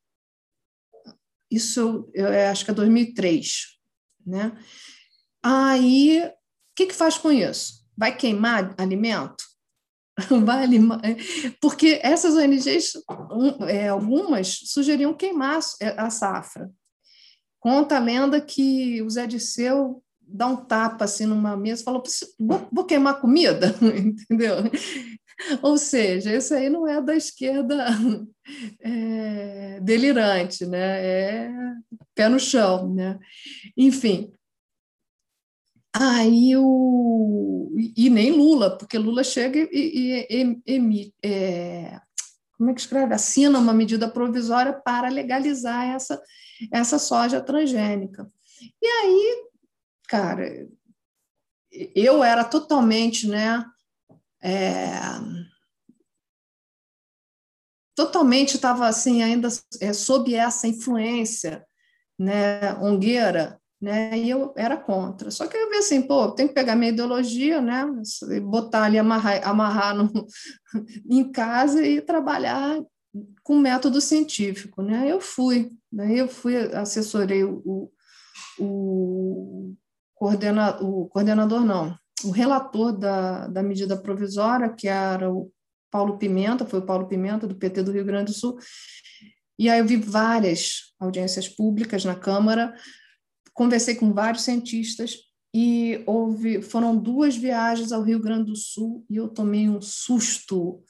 Isso 1.52 2.10
eu, 2.14 2.28
eu 2.28 2.52
acho 2.52 2.64
que 2.64 2.72
é 2.72 2.74
2003, 2.74 3.80
né? 4.26 4.52
Aí, 5.42 6.24
o 6.26 6.32
que, 6.76 6.88
que 6.88 6.94
faz 6.94 7.18
com 7.18 7.32
isso? 7.32 7.86
Vai 7.98 8.16
queimar 8.16 8.76
alimento? 8.78 9.44
Vai 10.44 10.68
Porque 11.62 12.00
essas 12.04 12.36
ONGs, 12.36 12.94
é, 13.68 13.88
algumas, 13.88 14.60
sugeriam 14.66 15.14
queimar 15.14 15.60
a 15.98 16.10
safra. 16.10 16.70
Conta 17.60 17.98
a 17.98 18.00
lenda 18.00 18.40
que 18.40 19.02
o 19.02 19.10
Zé 19.10 19.26
Disseu 19.26 20.04
dá 20.32 20.48
um 20.48 20.56
tapa 20.56 21.06
assim 21.06 21.26
numa 21.26 21.56
mesa 21.58 21.82
e 21.82 21.86
falou: 21.86 22.04
vou, 22.40 22.68
vou 22.72 22.86
queimar 22.86 23.20
comida, 23.20 23.76
entendeu? 23.82 24.56
Ou 25.62 25.78
seja, 25.78 26.36
isso 26.36 26.54
aí 26.54 26.70
não 26.70 26.88
é 26.88 27.02
da 27.02 27.16
esquerda 27.16 27.88
é, 28.82 29.80
delirante, 29.82 30.66
né? 30.66 31.06
É 31.06 31.52
pé 32.14 32.28
no 32.28 32.40
chão, 32.40 32.94
né? 32.94 33.18
Enfim, 33.78 34.34
Aí 35.94 36.56
o. 36.56 37.72
E 37.98 38.10
nem 38.10 38.32
Lula, 38.32 38.78
porque 38.78 38.98
Lula 38.98 39.24
chega 39.24 39.68
e, 39.72 40.28
emite. 40.66 41.14
É, 41.24 42.00
como 42.58 42.70
é 42.70 42.74
que 42.74 42.82
escreve? 42.82 43.14
Assina 43.14 43.58
uma 43.58 43.74
medida 43.74 44.08
provisória 44.08 44.74
para 44.74 45.10
legalizar 45.10 45.88
essa, 45.96 46.22
essa 46.72 47.00
soja 47.00 47.42
transgênica. 47.42 48.30
E 48.82 48.86
aí, 48.86 49.49
cara, 50.10 50.68
eu 51.72 52.24
era 52.24 52.44
totalmente, 52.44 53.28
né? 53.28 53.64
É, 54.42 54.90
totalmente 57.96 58.56
estava 58.56 58.88
assim 58.88 59.22
ainda 59.22 59.50
é, 59.82 59.92
sob 59.92 60.34
essa 60.34 60.66
influência 60.66 61.66
né 62.18 62.74
ongueira 62.76 63.60
né? 63.82 64.18
E 64.18 64.30
eu 64.30 64.54
era 64.58 64.76
contra. 64.76 65.32
Só 65.32 65.48
que 65.48 65.56
eu 65.56 65.70
vi 65.70 65.78
assim, 65.78 66.02
pô, 66.02 66.32
tem 66.32 66.48
que 66.48 66.54
pegar 66.54 66.76
minha 66.76 66.92
ideologia, 66.92 67.62
né? 67.62 67.86
Botar 68.44 68.84
ali, 68.84 68.98
amarrar, 68.98 69.48
amarrar 69.48 69.96
no, 69.96 70.12
em 71.10 71.32
casa 71.32 71.86
e 71.86 72.02
trabalhar 72.02 72.82
com 73.42 73.58
método 73.58 74.02
científico, 74.02 74.82
né? 74.82 75.10
Eu 75.10 75.22
fui, 75.22 75.72
né? 75.92 76.14
Eu 76.14 76.28
fui, 76.28 76.58
assessorei 76.58 77.44
o, 77.44 77.90
o, 78.60 79.74
coordena, 80.20 80.78
o 80.82 81.08
coordenador, 81.08 81.62
não, 81.62 81.98
o 82.26 82.32
relator 82.32 82.92
da, 82.92 83.48
da 83.48 83.64
medida 83.64 83.96
provisória, 83.96 84.68
que 84.68 84.88
era 84.90 85.32
o 85.32 85.50
Paulo 85.90 86.18
Pimenta, 86.18 86.66
foi 86.66 86.80
o 86.80 86.86
Paulo 86.86 87.08
Pimenta, 87.08 87.48
do 87.48 87.56
PT 87.56 87.84
do 87.84 87.94
Rio 87.94 88.04
Grande 88.04 88.34
do 88.34 88.38
Sul, 88.38 88.60
e 89.58 89.70
aí 89.70 89.80
eu 89.80 89.86
vi 89.86 89.96
várias 89.96 90.94
audiências 91.00 91.48
públicas 91.48 92.04
na 92.04 92.16
Câmara, 92.16 92.76
conversei 93.54 93.96
com 93.96 94.14
vários 94.14 94.44
cientistas 94.44 95.16
e 95.56 96.04
houve, 96.06 96.62
foram 96.62 96.98
duas 96.98 97.38
viagens 97.38 97.94
ao 97.94 98.04
Rio 98.04 98.20
Grande 98.20 98.52
do 98.52 98.58
Sul 98.58 99.06
e 99.10 99.16
eu 99.16 99.30
tomei 99.30 99.70
um 99.70 99.82
susto. 99.82 100.84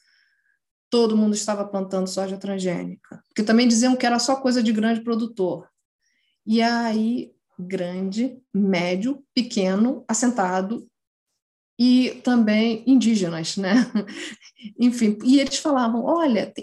Todo 0.89 1.15
mundo 1.15 1.35
estava 1.35 1.65
plantando 1.67 2.07
soja 2.07 2.35
transgênica, 2.35 3.23
porque 3.27 3.43
também 3.43 3.67
diziam 3.67 3.95
que 3.95 4.07
era 4.07 4.17
só 4.17 4.35
coisa 4.37 4.63
de 4.63 4.73
grande 4.73 5.01
produtor. 5.01 5.69
E 6.45 6.63
aí, 6.63 7.31
grande, 7.59 8.41
médio, 8.53 9.23
pequeno, 9.33 10.05
assentado 10.07 10.87
e 11.79 12.19
também 12.25 12.83
indígenas, 12.85 13.55
né? 13.55 13.73
Enfim, 14.77 15.17
e 15.23 15.39
eles 15.39 15.57
falavam: 15.57 16.03
olha, 16.03 16.53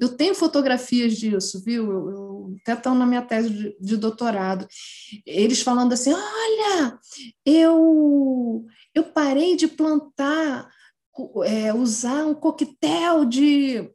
eu 0.00 0.16
tenho 0.16 0.34
fotografias 0.34 1.16
disso, 1.16 1.62
viu? 1.64 1.90
Eu, 1.90 2.10
eu 2.10 2.56
até 2.60 2.74
estão 2.74 2.94
na 2.94 3.06
minha 3.06 3.22
tese 3.22 3.50
de, 3.50 3.76
de, 3.80 3.96
doutorado. 3.96 4.68
Eles 5.24 5.62
falando 5.62 5.94
assim: 5.94 6.12
olha, 6.12 6.98
eu, 7.44 8.66
eu 8.94 9.04
parei 9.04 9.56
de 9.56 9.66
plantar, 9.66 10.68
é, 11.44 11.72
usar 11.72 12.26
um 12.26 12.34
coquetel 12.34 13.24
de 13.24 13.90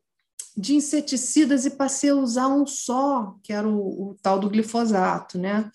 de 0.56 0.76
inseticidas 0.76 1.66
e 1.66 1.72
passei 1.72 2.10
a 2.10 2.16
usar 2.16 2.48
um 2.48 2.66
só, 2.68 3.36
que 3.42 3.54
era 3.54 3.68
o, 3.68 4.12
o 4.12 4.18
tal 4.22 4.38
do 4.40 4.50
glifosato, 4.50 5.38
né? 5.38 5.70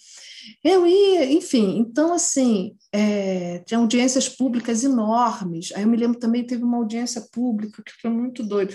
Eu 0.63 0.87
ia, 0.87 1.33
enfim, 1.33 1.79
então 1.79 2.13
assim, 2.13 2.77
é, 2.93 3.61
tinha 3.61 3.79
audiências 3.79 4.29
públicas 4.29 4.85
enormes. 4.85 5.73
Aí 5.75 5.83
eu 5.83 5.89
me 5.89 5.97
lembro 5.97 6.19
também 6.19 6.47
teve 6.47 6.63
uma 6.63 6.77
audiência 6.77 7.27
pública 7.33 7.83
que 7.83 7.93
foi 8.01 8.11
muito 8.11 8.43
doido, 8.45 8.75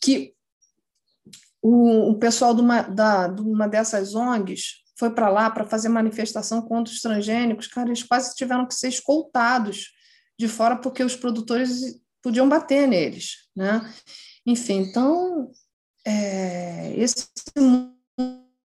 que 0.00 0.32
o, 1.60 2.10
o 2.10 2.18
pessoal 2.18 2.54
de 2.54 2.60
uma, 2.60 2.82
da, 2.82 3.28
de 3.28 3.42
uma 3.42 3.68
dessas 3.68 4.14
ONGs 4.14 4.82
foi 4.98 5.10
para 5.10 5.28
lá 5.28 5.50
para 5.50 5.64
fazer 5.64 5.88
manifestação 5.88 6.62
contra 6.62 6.92
os 6.92 7.00
transgênicos, 7.00 7.66
cara, 7.66 7.88
eles 7.88 8.02
quase 8.02 8.34
tiveram 8.34 8.66
que 8.66 8.74
ser 8.74 8.88
escoltados 8.88 9.92
de 10.38 10.48
fora 10.48 10.76
porque 10.76 11.02
os 11.02 11.14
produtores 11.14 12.00
podiam 12.22 12.48
bater 12.48 12.86
neles, 12.86 13.48
né? 13.54 13.80
Enfim, 14.46 14.78
então, 14.78 15.50
é, 16.04 16.94
esse 16.96 17.28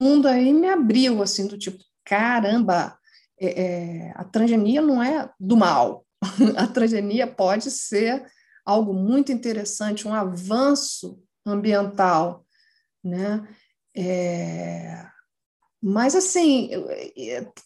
mundo 0.00 0.26
aí 0.26 0.52
me 0.52 0.68
abriu, 0.68 1.22
assim, 1.22 1.46
do 1.46 1.56
tipo, 1.56 1.82
caramba, 2.04 2.98
é, 3.38 3.62
é, 3.62 4.12
a 4.16 4.24
transgenia 4.24 4.82
não 4.82 5.02
é 5.02 5.30
do 5.38 5.56
mal, 5.56 6.04
a 6.56 6.66
transgenia 6.66 7.26
pode 7.26 7.70
ser 7.70 8.26
algo 8.64 8.92
muito 8.92 9.32
interessante, 9.32 10.06
um 10.06 10.14
avanço 10.14 11.22
ambiental, 11.46 12.44
né? 13.02 13.46
É, 13.96 15.04
mas, 15.82 16.14
assim, 16.14 16.70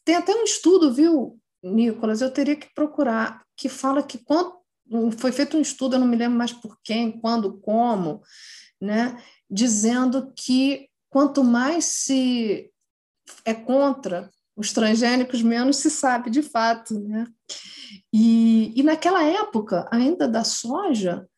tem 0.04 0.14
até 0.16 0.34
um 0.34 0.44
estudo, 0.44 0.92
viu, 0.92 1.38
Nicolas, 1.62 2.22
eu 2.22 2.30
teria 2.30 2.56
que 2.56 2.72
procurar, 2.74 3.42
que 3.56 3.68
fala 3.68 4.02
que 4.02 4.18
quanto 4.18 4.55
foi 5.18 5.32
feito 5.32 5.56
um 5.56 5.60
estudo, 5.60 5.96
eu 5.96 6.00
não 6.00 6.06
me 6.06 6.16
lembro 6.16 6.38
mais 6.38 6.52
por 6.52 6.78
quem, 6.82 7.20
quando, 7.20 7.58
como, 7.58 8.22
né, 8.80 9.20
dizendo 9.50 10.32
que 10.36 10.88
quanto 11.08 11.42
mais 11.42 11.84
se 11.84 12.70
é 13.44 13.54
contra 13.54 14.30
os 14.56 14.72
transgênicos, 14.72 15.42
menos 15.42 15.76
se 15.76 15.90
sabe 15.90 16.30
de 16.30 16.42
fato. 16.42 16.98
Né? 16.98 17.26
E, 18.12 18.72
e 18.78 18.82
naquela 18.82 19.22
época, 19.22 19.88
ainda 19.90 20.26
da 20.26 20.44
soja, 20.44 21.28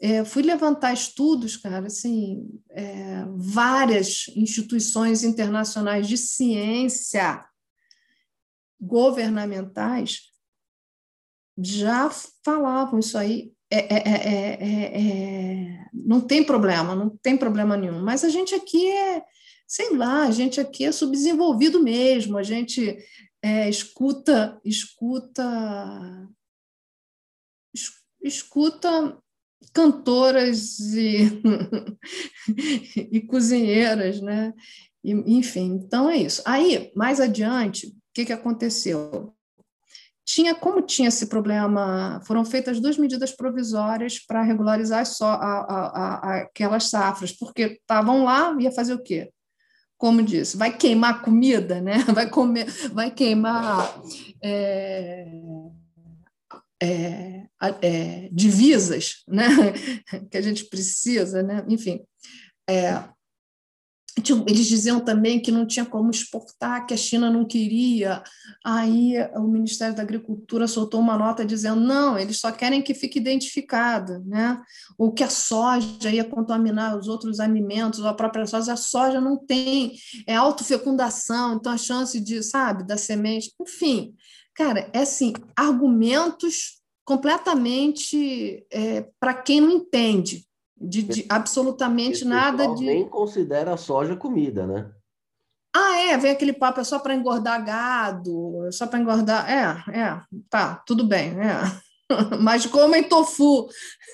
é, 0.00 0.24
fui 0.24 0.42
levantar 0.42 0.92
estudos, 0.92 1.56
cara, 1.56 1.86
assim, 1.86 2.48
é, 2.70 3.24
várias 3.36 4.28
instituições 4.36 5.24
internacionais 5.24 6.06
de 6.06 6.16
ciência 6.16 7.44
governamentais 8.80 10.28
já 11.62 12.10
falavam 12.44 12.98
isso 12.98 13.16
aí. 13.18 13.52
É, 13.70 13.94
é, 13.94 14.62
é, 14.62 15.84
não 15.92 16.22
tem 16.22 16.42
problema, 16.42 16.94
não 16.94 17.10
tem 17.10 17.36
problema 17.36 17.76
nenhum. 17.76 18.02
Mas 18.02 18.24
a 18.24 18.28
gente 18.28 18.54
aqui 18.54 18.90
é, 18.90 19.22
sei 19.66 19.94
lá, 19.94 20.22
a 20.22 20.30
gente 20.30 20.60
aqui 20.60 20.84
é 20.84 20.92
subdesenvolvido 20.92 21.82
mesmo, 21.82 22.38
a 22.38 22.42
gente 22.42 22.96
escuta, 23.68 24.60
escuta, 24.64 26.28
escuta 28.22 29.18
cantoras 29.72 30.78
e, 30.94 31.40
e 33.12 33.20
cozinheiras, 33.20 34.20
né? 34.20 34.52
enfim, 35.04 35.80
então 35.84 36.10
é 36.10 36.16
isso. 36.16 36.42
Aí, 36.44 36.92
mais 36.94 37.20
adiante, 37.20 37.86
o 37.86 37.92
que, 38.12 38.26
que 38.26 38.32
aconteceu? 38.32 39.34
Tinha 40.28 40.54
como 40.54 40.82
tinha 40.82 41.08
esse 41.08 41.26
problema, 41.26 42.20
foram 42.26 42.44
feitas 42.44 42.78
duas 42.78 42.98
medidas 42.98 43.32
provisórias 43.32 44.18
para 44.18 44.42
regularizar 44.42 45.06
só 45.06 45.24
a, 45.24 45.60
a, 45.60 45.86
a, 45.86 46.36
aquelas 46.42 46.90
safras, 46.90 47.32
porque 47.32 47.62
estavam 47.62 48.24
lá, 48.24 48.54
ia 48.60 48.70
fazer 48.70 48.92
o 48.92 49.02
quê? 49.02 49.30
Como 49.96 50.22
disse, 50.22 50.54
vai 50.54 50.76
queimar 50.76 51.22
comida, 51.22 51.80
né? 51.80 52.00
vai, 52.12 52.28
comer, 52.28 52.66
vai 52.92 53.10
queimar 53.10 54.02
é, 54.44 55.28
é, 56.78 57.46
é, 57.80 58.28
divisas 58.30 59.24
né? 59.26 59.48
que 60.30 60.36
a 60.36 60.42
gente 60.42 60.66
precisa, 60.66 61.42
né? 61.42 61.64
enfim. 61.70 62.02
É, 62.68 63.02
eles 64.46 64.66
diziam 64.66 65.00
também 65.00 65.40
que 65.40 65.50
não 65.50 65.66
tinha 65.66 65.84
como 65.84 66.10
exportar, 66.10 66.86
que 66.86 66.94
a 66.94 66.96
China 66.96 67.30
não 67.30 67.44
queria. 67.44 68.22
Aí 68.64 69.14
o 69.36 69.42
Ministério 69.42 69.94
da 69.94 70.02
Agricultura 70.02 70.66
soltou 70.66 71.00
uma 71.00 71.16
nota 71.16 71.44
dizendo: 71.44 71.80
não, 71.80 72.18
eles 72.18 72.38
só 72.40 72.50
querem 72.50 72.82
que 72.82 72.94
fique 72.94 73.18
identificado, 73.18 74.22
né? 74.24 74.60
ou 74.96 75.12
que 75.12 75.22
a 75.22 75.30
soja 75.30 76.10
ia 76.10 76.24
contaminar 76.24 76.98
os 76.98 77.06
outros 77.06 77.38
alimentos, 77.38 78.00
ou 78.00 78.08
a 78.08 78.14
própria 78.14 78.46
soja. 78.46 78.72
A 78.72 78.76
soja 78.76 79.20
não 79.20 79.36
tem, 79.36 79.92
é 80.26 80.34
autofecundação, 80.34 81.54
então 81.54 81.72
a 81.72 81.78
chance 81.78 82.18
de, 82.20 82.42
sabe, 82.42 82.86
da 82.86 82.96
semente. 82.96 83.52
Enfim, 83.60 84.14
cara, 84.54 84.90
é 84.92 85.00
assim: 85.00 85.32
argumentos 85.56 86.78
completamente 87.04 88.66
é, 88.70 89.06
para 89.18 89.34
quem 89.34 89.60
não 89.60 89.70
entende 89.70 90.47
de, 90.80 91.02
de 91.02 91.26
absolutamente 91.28 92.24
nada 92.24 92.74
de. 92.74 92.84
Nem 92.84 93.08
considera 93.08 93.74
a 93.74 93.76
soja 93.76 94.16
comida, 94.16 94.66
né? 94.66 94.90
Ah, 95.74 96.00
é, 96.00 96.16
vem 96.16 96.30
aquele 96.30 96.52
papo, 96.52 96.80
é 96.80 96.84
só 96.84 96.98
para 96.98 97.14
engordar 97.14 97.64
gado, 97.64 98.66
é 98.66 98.72
só 98.72 98.86
para 98.86 98.98
engordar. 98.98 99.48
É, 99.48 100.00
é, 100.00 100.20
tá, 100.48 100.82
tudo 100.86 101.04
bem, 101.06 101.34
é. 101.40 101.60
Mas 102.40 102.64
comem 102.66 103.04
tofu 103.04 103.68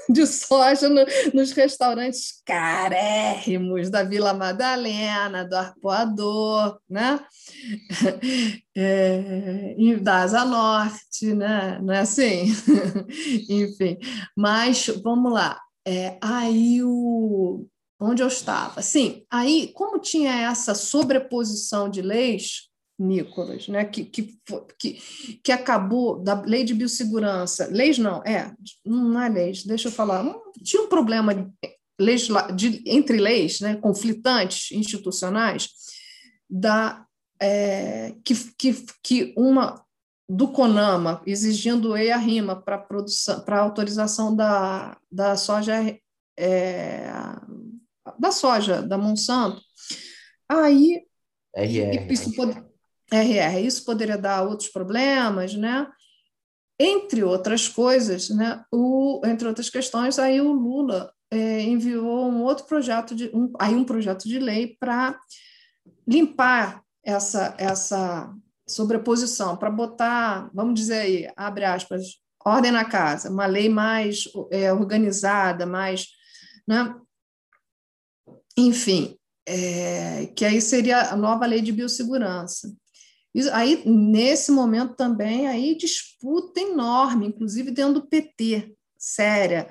de 0.08 0.26
soja 0.26 0.88
no, 0.88 1.04
nos 1.32 1.52
restaurantes 1.52 2.42
carérrimos 2.44 3.88
da 3.88 4.02
Vila 4.02 4.34
Madalena, 4.34 5.44
do 5.44 5.56
Arpoador, 5.56 6.78
né? 6.88 7.20
É, 8.76 9.76
da 10.00 10.22
Asa 10.22 10.44
Norte, 10.44 11.32
né? 11.32 11.78
Não 11.80 11.94
é 11.94 12.00
assim? 12.00 12.52
Enfim, 13.48 13.96
mas 14.36 14.88
vamos 15.00 15.32
lá. 15.32 15.60
É, 15.86 16.16
aí 16.20 16.82
o 16.82 17.66
onde 18.00 18.22
eu 18.22 18.28
estava. 18.28 18.82
Sim, 18.82 19.24
aí 19.30 19.70
como 19.74 19.98
tinha 19.98 20.32
essa 20.50 20.74
sobreposição 20.74 21.88
de 21.88 22.02
leis, 22.02 22.68
Nicolas, 22.98 23.66
né, 23.66 23.84
que, 23.84 24.04
que, 24.04 24.38
que, 24.78 24.98
que 25.42 25.52
acabou 25.52 26.22
da 26.22 26.40
lei 26.42 26.64
de 26.64 26.74
biossegurança, 26.74 27.66
leis 27.66 27.98
não, 27.98 28.22
é, 28.24 28.54
não 28.84 29.20
é 29.20 29.28
leis, 29.28 29.64
deixa 29.64 29.88
eu 29.88 29.92
falar, 29.92 30.24
tinha 30.62 30.82
um 30.82 30.88
problema 30.88 31.34
de, 31.34 32.54
de, 32.54 32.82
entre 32.86 33.16
leis, 33.16 33.60
né, 33.60 33.74
conflitantes 33.76 34.70
institucionais, 34.70 35.70
da, 36.48 37.04
é, 37.40 38.14
que, 38.24 38.34
que, 38.56 38.84
que 39.02 39.34
uma 39.36 39.84
do 40.28 40.48
CONAMA 40.48 41.22
exigindo 41.26 41.96
EIA 41.96 42.16
RIMA 42.16 42.56
para 42.56 42.78
produção 42.78 43.40
para 43.40 43.60
autorização 43.60 44.34
da, 44.34 44.96
da 45.10 45.36
soja 45.36 45.74
é, 46.38 47.10
da 48.18 48.30
soja 48.30 48.82
da 48.82 48.96
Monsanto 48.96 49.60
aí 50.48 51.02
RR, 51.54 52.10
isso, 52.10 52.34
pode, 52.34 52.52
RR 53.12 53.60
isso 53.60 53.84
poderia 53.84 54.16
dar 54.16 54.42
outros 54.42 54.68
problemas 54.70 55.54
né? 55.54 55.86
Entre 56.80 57.22
outras 57.22 57.68
coisas 57.68 58.30
né 58.30 58.64
o 58.72 59.20
entre 59.26 59.46
outras 59.46 59.68
questões 59.68 60.18
aí 60.18 60.40
o 60.40 60.52
Lula 60.52 61.12
é, 61.30 61.60
enviou 61.60 62.30
um 62.30 62.42
outro 62.42 62.64
projeto 62.64 63.14
de 63.14 63.30
um, 63.34 63.52
aí 63.60 63.74
um 63.74 63.84
projeto 63.84 64.26
de 64.26 64.38
lei 64.38 64.74
para 64.80 65.18
limpar 66.08 66.82
essa 67.04 67.54
essa 67.58 68.34
sobreposição, 68.66 69.56
para 69.56 69.70
botar, 69.70 70.50
vamos 70.52 70.74
dizer 70.74 70.98
aí, 70.98 71.32
abre 71.36 71.64
aspas, 71.64 72.18
ordem 72.44 72.70
na 72.70 72.84
casa, 72.84 73.30
uma 73.30 73.46
lei 73.46 73.68
mais 73.68 74.24
é, 74.50 74.72
organizada, 74.72 75.66
mais. 75.66 76.08
Né? 76.66 76.94
Enfim, 78.56 79.16
é, 79.46 80.26
que 80.34 80.44
aí 80.44 80.60
seria 80.60 81.10
a 81.10 81.16
nova 81.16 81.46
lei 81.46 81.60
de 81.60 81.72
biossegurança. 81.72 82.72
Aí, 83.52 83.82
nesse 83.84 84.52
momento 84.52 84.94
também, 84.94 85.48
aí 85.48 85.76
disputa 85.76 86.60
enorme, 86.60 87.26
inclusive 87.26 87.72
dentro 87.72 87.94
do 87.94 88.06
PT, 88.06 88.76
séria, 88.96 89.68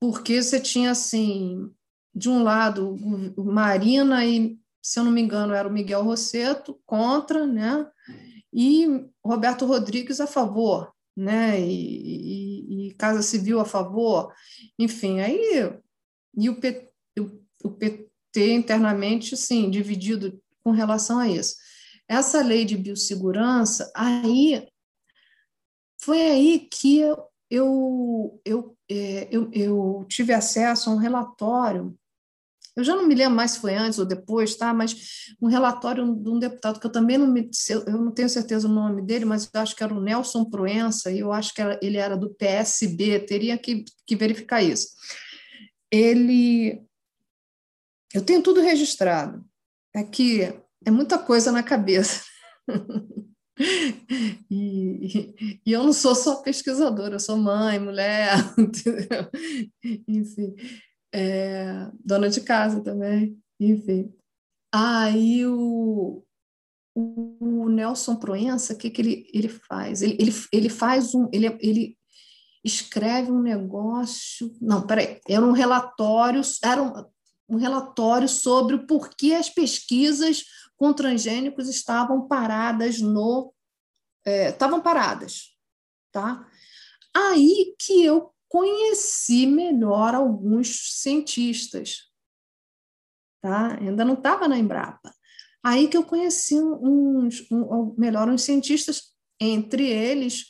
porque 0.00 0.42
você 0.42 0.58
tinha, 0.58 0.90
assim, 0.90 1.70
de 2.14 2.28
um 2.28 2.42
lado, 2.42 2.96
Marina 3.36 4.24
e, 4.26 4.58
se 4.82 4.98
eu 4.98 5.04
não 5.04 5.12
me 5.12 5.20
engano, 5.20 5.54
era 5.54 5.68
o 5.68 5.72
Miguel 5.72 6.02
Rosseto 6.02 6.78
contra, 6.84 7.46
né? 7.46 7.86
E 8.54 8.86
Roberto 9.24 9.66
Rodrigues 9.66 10.20
a 10.20 10.26
favor, 10.26 10.92
né? 11.16 11.60
E, 11.60 12.86
e, 12.86 12.88
e 12.88 12.94
Casa 12.94 13.22
Civil 13.22 13.58
a 13.58 13.64
favor, 13.64 14.32
enfim, 14.78 15.20
aí 15.20 15.72
e 16.36 16.48
o 16.48 16.60
PT, 16.60 16.90
o, 17.18 17.42
o 17.64 17.70
PT 17.70 18.54
internamente, 18.54 19.36
sim, 19.36 19.70
dividido 19.70 20.40
com 20.62 20.70
relação 20.70 21.18
a 21.18 21.28
isso. 21.28 21.56
Essa 22.08 22.42
lei 22.42 22.64
de 22.64 22.76
biossegurança, 22.76 23.90
aí 23.94 24.66
foi 26.00 26.20
aí 26.20 26.68
que 26.70 26.98
eu, 26.98 27.24
eu, 27.50 28.40
eu, 28.44 28.76
é, 28.90 29.28
eu, 29.30 29.50
eu 29.52 30.06
tive 30.08 30.32
acesso 30.32 30.90
a 30.90 30.92
um 30.92 30.98
relatório 30.98 31.96
eu 32.76 32.82
já 32.82 32.96
não 32.96 33.06
me 33.06 33.14
lembro 33.14 33.36
mais 33.36 33.52
se 33.52 33.60
foi 33.60 33.74
antes 33.74 33.98
ou 33.98 34.04
depois, 34.04 34.56
tá? 34.56 34.74
Mas 34.74 34.96
um 35.40 35.46
relatório 35.46 36.04
de 36.14 36.28
um 36.28 36.38
deputado 36.38 36.80
que 36.80 36.86
eu 36.86 36.90
também 36.90 37.16
não 37.16 37.28
me, 37.28 37.48
eu 37.86 37.98
não 37.98 38.10
tenho 38.10 38.28
certeza 38.28 38.66
o 38.66 38.72
nome 38.72 39.00
dele, 39.02 39.24
mas 39.24 39.48
eu 39.52 39.60
acho 39.60 39.76
que 39.76 39.84
era 39.84 39.94
o 39.94 40.00
Nelson 40.00 40.44
Proença 40.44 41.10
e 41.10 41.20
eu 41.20 41.32
acho 41.32 41.54
que 41.54 41.62
era, 41.62 41.78
ele 41.80 41.98
era 41.98 42.16
do 42.16 42.34
PSB, 42.34 43.20
teria 43.20 43.56
que, 43.56 43.84
que 44.04 44.16
verificar 44.16 44.60
isso. 44.60 44.88
Ele, 45.90 46.82
eu 48.12 48.24
tenho 48.24 48.42
tudo 48.42 48.60
registrado. 48.60 49.44
É 49.94 50.02
que 50.02 50.42
é 50.84 50.90
muita 50.90 51.16
coisa 51.16 51.52
na 51.52 51.62
cabeça. 51.62 52.24
E, 54.50 55.32
e, 55.64 55.72
eu 55.72 55.84
não 55.84 55.92
sou 55.92 56.12
só 56.12 56.42
pesquisadora, 56.42 57.14
eu 57.14 57.20
sou 57.20 57.36
mãe, 57.36 57.78
mulher, 57.78 58.34
entendeu? 58.58 59.30
enfim 60.08 60.56
é, 61.14 61.92
dona 62.04 62.28
de 62.28 62.40
casa 62.40 62.82
também, 62.82 63.40
enfim. 63.60 64.12
Aí 64.72 65.46
o, 65.46 66.24
o 66.92 67.68
Nelson 67.68 68.16
Proença, 68.16 68.74
o 68.74 68.76
que, 68.76 68.90
que 68.90 69.00
ele, 69.00 69.30
ele 69.32 69.48
faz? 69.48 70.02
Ele, 70.02 70.16
ele, 70.18 70.32
ele 70.52 70.68
faz 70.68 71.14
um. 71.14 71.28
Ele, 71.32 71.46
ele 71.60 71.96
escreve 72.64 73.30
um 73.30 73.40
negócio. 73.40 74.52
Não, 74.60 74.84
peraí, 74.84 75.20
era 75.28 75.46
um 75.46 75.52
relatório, 75.52 76.40
era 76.64 76.82
um, 76.82 77.54
um 77.54 77.56
relatório 77.56 78.28
sobre 78.28 78.74
o 78.74 78.84
porquê 78.84 79.34
as 79.34 79.48
pesquisas 79.48 80.42
com 80.76 80.92
transgênicos 80.92 81.68
estavam 81.68 82.26
paradas 82.26 83.00
no. 83.00 83.54
É, 84.26 84.48
estavam 84.48 84.80
paradas. 84.80 85.54
Tá? 86.10 86.44
Aí 87.14 87.76
que 87.78 88.04
eu 88.04 88.33
conheci 88.48 89.46
melhor 89.46 90.14
alguns 90.14 91.00
cientistas. 91.00 92.10
Tá? 93.40 93.78
Ainda 93.80 94.04
não 94.04 94.14
estava 94.14 94.48
na 94.48 94.58
Embrapa. 94.58 95.12
Aí 95.62 95.88
que 95.88 95.96
eu 95.96 96.04
conheci 96.04 96.54
uns, 96.60 97.50
um, 97.50 97.94
melhor 97.96 98.28
uns 98.28 98.42
cientistas, 98.42 99.14
entre 99.40 99.88
eles 99.88 100.46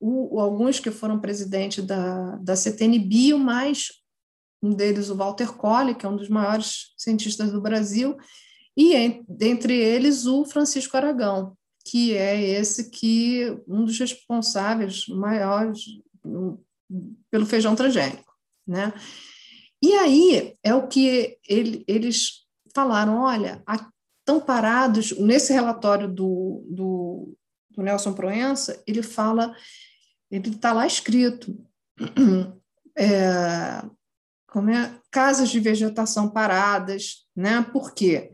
o, 0.00 0.40
alguns 0.40 0.78
que 0.80 0.90
foram 0.90 1.20
presidente 1.20 1.80
da, 1.82 2.36
da 2.36 2.56
CTN 2.56 2.98
Bio, 2.98 3.38
mais 3.38 3.88
um 4.62 4.70
deles 4.70 5.08
o 5.08 5.16
Walter 5.16 5.56
Colley, 5.56 5.94
que 5.94 6.04
é 6.04 6.08
um 6.08 6.16
dos 6.16 6.28
maiores 6.28 6.92
cientistas 6.96 7.52
do 7.52 7.60
Brasil, 7.60 8.16
e 8.76 8.94
entre 8.94 9.76
eles 9.76 10.26
o 10.26 10.44
Francisco 10.44 10.96
Aragão, 10.96 11.56
que 11.84 12.16
é 12.16 12.40
esse 12.40 12.90
que 12.90 13.56
um 13.66 13.84
dos 13.84 13.98
responsáveis 13.98 15.06
maiores 15.08 15.80
pelo 17.30 17.46
feijão 17.46 17.74
transgênico, 17.74 18.32
né? 18.66 18.92
E 19.82 19.94
aí 19.94 20.54
é 20.62 20.74
o 20.74 20.88
que 20.88 21.38
ele, 21.48 21.84
eles 21.86 22.46
falaram, 22.74 23.20
olha, 23.20 23.62
estão 24.20 24.40
parados, 24.40 25.16
nesse 25.18 25.52
relatório 25.52 26.08
do, 26.08 26.66
do, 26.68 27.36
do 27.70 27.82
Nelson 27.82 28.12
Proença, 28.12 28.82
ele 28.86 29.02
fala, 29.02 29.54
ele 30.30 30.50
está 30.50 30.72
lá 30.72 30.86
escrito, 30.86 31.56
é, 32.96 33.82
como 34.48 34.70
é, 34.70 34.98
casas 35.10 35.48
de 35.48 35.60
vegetação 35.60 36.28
paradas, 36.28 37.26
né? 37.34 37.62
Por 37.72 37.94
quê? 37.94 38.32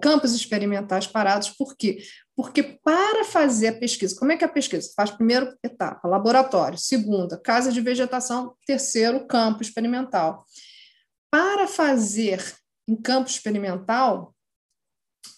Campos 0.00 0.34
experimentais 0.34 1.06
parados, 1.06 1.50
por 1.50 1.76
quê? 1.76 2.02
Porque 2.38 2.62
para 2.62 3.24
fazer 3.24 3.66
a 3.66 3.78
pesquisa, 3.80 4.14
como 4.16 4.30
é 4.30 4.36
que 4.36 4.44
é 4.44 4.46
a 4.46 4.50
pesquisa? 4.50 4.92
Faz 4.94 5.10
primeiro 5.10 5.52
etapa, 5.60 6.06
laboratório, 6.06 6.78
segunda, 6.78 7.36
casa 7.36 7.72
de 7.72 7.80
vegetação, 7.80 8.54
terceiro, 8.64 9.26
campo 9.26 9.60
experimental. 9.60 10.46
Para 11.32 11.66
fazer 11.66 12.40
em 12.86 12.94
campo 12.94 13.28
experimental, 13.28 14.36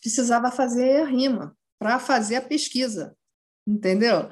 precisava 0.02 0.52
fazer 0.52 1.00
a 1.00 1.06
rima, 1.06 1.56
para 1.78 1.98
fazer 1.98 2.36
a 2.36 2.42
pesquisa, 2.42 3.16
entendeu? 3.66 4.28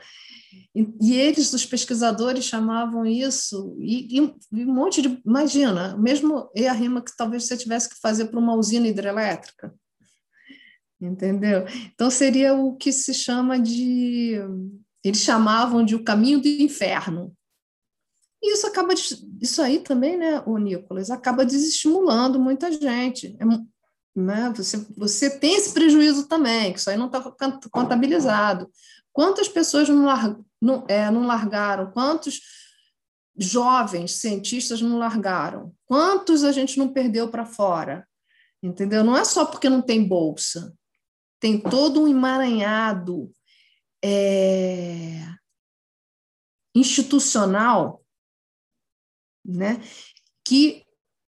E, 0.75 1.15
eles, 1.15 1.51
os 1.55 1.65
pesquisadores, 1.65 2.45
chamavam 2.45 3.07
isso, 3.07 3.79
e, 3.81 4.19
e, 4.19 4.21
um 4.53 4.75
monte 4.75 5.01
de. 5.01 5.23
Imagina, 5.25 5.97
mesmo 5.97 6.51
e 6.55 6.67
a 6.67 6.75
rima 6.75 7.01
que 7.01 7.17
talvez 7.17 7.47
você 7.47 7.57
tivesse 7.57 7.89
que 7.89 7.99
fazer 7.99 8.27
para 8.27 8.39
uma 8.39 8.55
usina 8.55 8.87
hidrelétrica. 8.87 9.75
Entendeu? 11.01 11.65
Então, 11.95 12.11
seria 12.11 12.55
o 12.55 12.77
que 12.77 12.93
se 12.93 13.15
chama 13.15 13.59
de. 13.59 14.35
Eles 15.05 15.21
chamavam 15.21 15.85
de 15.85 15.95
o 15.95 16.03
caminho 16.03 16.41
do 16.41 16.49
inferno. 16.49 17.33
E 18.43 18.53
isso 18.53 18.67
acaba. 18.67 18.93
Isso 19.41 19.63
aí 19.63 19.81
também, 19.81 20.17
né, 20.17 20.43
o 20.45 20.59
Nicolas, 20.59 21.11
acaba 21.11 21.45
desestimulando 21.45 22.41
muita 22.41 22.73
gente. 22.73 23.37
É, 23.39 23.45
né? 24.19 24.53
Você, 24.57 24.85
você 24.97 25.31
tem 25.39 25.55
esse 25.55 25.73
prejuízo 25.73 26.27
também, 26.27 26.73
que 26.73 26.81
isso 26.81 26.91
aí 26.91 26.97
não 26.97 27.07
está 27.07 27.23
contabilizado. 27.71 28.69
Quantas 29.13 29.49
pessoas 29.49 29.89
não, 29.89 30.05
lar, 30.05 30.37
não, 30.61 30.85
é, 30.89 31.11
não 31.11 31.27
largaram? 31.27 31.91
Quantos 31.91 32.41
jovens 33.37 34.13
cientistas 34.17 34.83
não 34.83 34.99
largaram? 34.99 35.73
Quantos 35.87 36.43
a 36.43 36.53
gente 36.53 36.79
não 36.79 36.89
perdeu 36.89 37.29
para 37.29 37.47
fora? 37.47 38.07
Entendeu? 38.63 39.05
Não 39.05 39.17
é 39.17 39.25
só 39.25 39.45
porque 39.45 39.69
não 39.69 39.81
tem 39.81 40.07
bolsa. 40.07 40.73
Tem 41.41 41.61
todo 41.61 42.03
um 42.03 42.09
emaranhado 42.09 43.33
é, 44.05 45.23
institucional 46.75 48.05
né, 49.45 49.81
que 50.45 50.85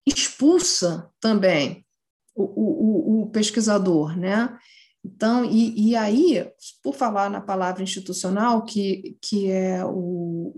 expulsa 0.06 1.10
também 1.20 1.86
o, 2.34 2.42
o, 2.44 3.22
o 3.22 3.30
pesquisador, 3.30 4.16
né? 4.16 4.58
Então, 5.04 5.44
e, 5.44 5.90
e 5.90 5.96
aí, 5.96 6.50
por 6.82 6.94
falar 6.94 7.30
na 7.30 7.40
palavra 7.40 7.82
institucional, 7.82 8.64
que, 8.64 9.16
que 9.22 9.50
é 9.50 9.84
o, 9.84 10.54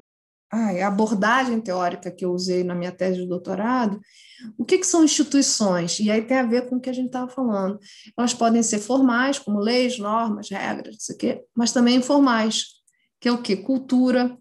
é 0.52 0.82
a 0.82 0.88
abordagem 0.88 1.60
teórica 1.60 2.10
que 2.10 2.24
eu 2.24 2.32
usei 2.32 2.62
na 2.62 2.74
minha 2.74 2.92
tese 2.92 3.20
de 3.20 3.26
doutorado, 3.26 4.00
o 4.58 4.64
que, 4.64 4.78
que 4.78 4.86
são 4.86 5.04
instituições? 5.04 5.98
E 6.00 6.10
aí 6.10 6.22
tem 6.22 6.38
a 6.38 6.46
ver 6.46 6.68
com 6.68 6.76
o 6.76 6.80
que 6.80 6.90
a 6.90 6.92
gente 6.92 7.06
estava 7.06 7.30
falando. 7.30 7.78
Elas 8.16 8.34
podem 8.34 8.62
ser 8.62 8.78
formais, 8.78 9.38
como 9.38 9.58
leis, 9.58 9.98
normas, 9.98 10.50
regras, 10.50 10.96
isso 10.96 11.12
aqui, 11.12 11.40
mas 11.54 11.72
também 11.72 11.96
informais, 11.96 12.66
que 13.20 13.28
é 13.28 13.32
o 13.32 13.40
quê? 13.40 13.56
Cultura, 13.56 14.36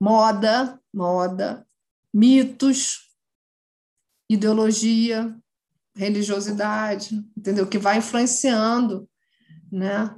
moda, 0.00 0.80
moda, 0.94 1.66
mitos, 2.12 3.10
ideologia, 4.30 5.36
religiosidade, 5.94 7.14
entendeu? 7.36 7.66
Que 7.66 7.78
vai 7.78 7.98
influenciando, 7.98 9.08
né? 9.70 10.14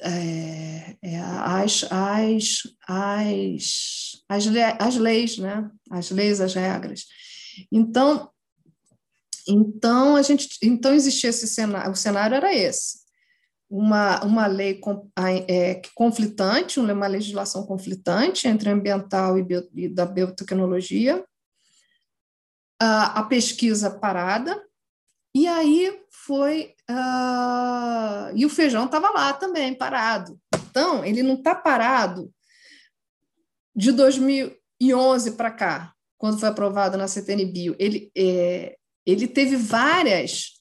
É, 0.00 0.96
é, 1.02 1.18
as, 1.18 1.84
as, 1.90 2.62
as, 2.86 4.22
as, 4.28 4.46
as 4.78 4.96
leis, 4.96 5.38
né? 5.38 5.70
As 5.90 6.10
leis, 6.10 6.40
as 6.40 6.54
regras. 6.54 7.06
Então, 7.72 8.30
então 9.48 10.16
a 10.16 10.22
gente, 10.22 10.58
então 10.62 10.92
existia 10.92 11.30
esse 11.30 11.46
cenário, 11.46 11.92
o 11.92 11.96
cenário 11.96 12.34
era 12.34 12.54
esse. 12.54 13.06
Uma, 13.68 14.22
uma 14.24 14.46
lei 14.46 14.80
é, 15.48 15.80
conflitante, 15.94 16.78
uma 16.78 17.06
legislação 17.06 17.66
conflitante 17.66 18.46
entre 18.46 18.70
ambiental 18.70 19.38
e, 19.38 19.42
bio, 19.42 19.68
e 19.74 19.88
da 19.88 20.06
biotecnologia, 20.06 21.24
a, 22.80 23.20
a 23.20 23.24
pesquisa 23.24 23.90
parada, 23.90 24.62
e 25.34 25.46
aí 25.46 26.00
foi. 26.10 26.75
Uh, 26.88 28.30
e 28.34 28.46
o 28.46 28.50
feijão 28.50 28.86
estava 28.86 29.10
lá 29.10 29.32
também, 29.32 29.74
parado. 29.74 30.38
Então, 30.70 31.04
ele 31.04 31.22
não 31.22 31.34
está 31.34 31.54
parado 31.54 32.32
de 33.74 33.92
2011 33.92 35.32
para 35.32 35.50
cá, 35.50 35.94
quando 36.16 36.38
foi 36.38 36.48
aprovado 36.48 36.96
na 36.96 37.08
CTN 37.08 37.44
Bio. 37.46 37.76
Ele, 37.78 38.10
é, 38.16 38.76
ele 39.04 39.26
teve 39.26 39.56
várias 39.56 40.52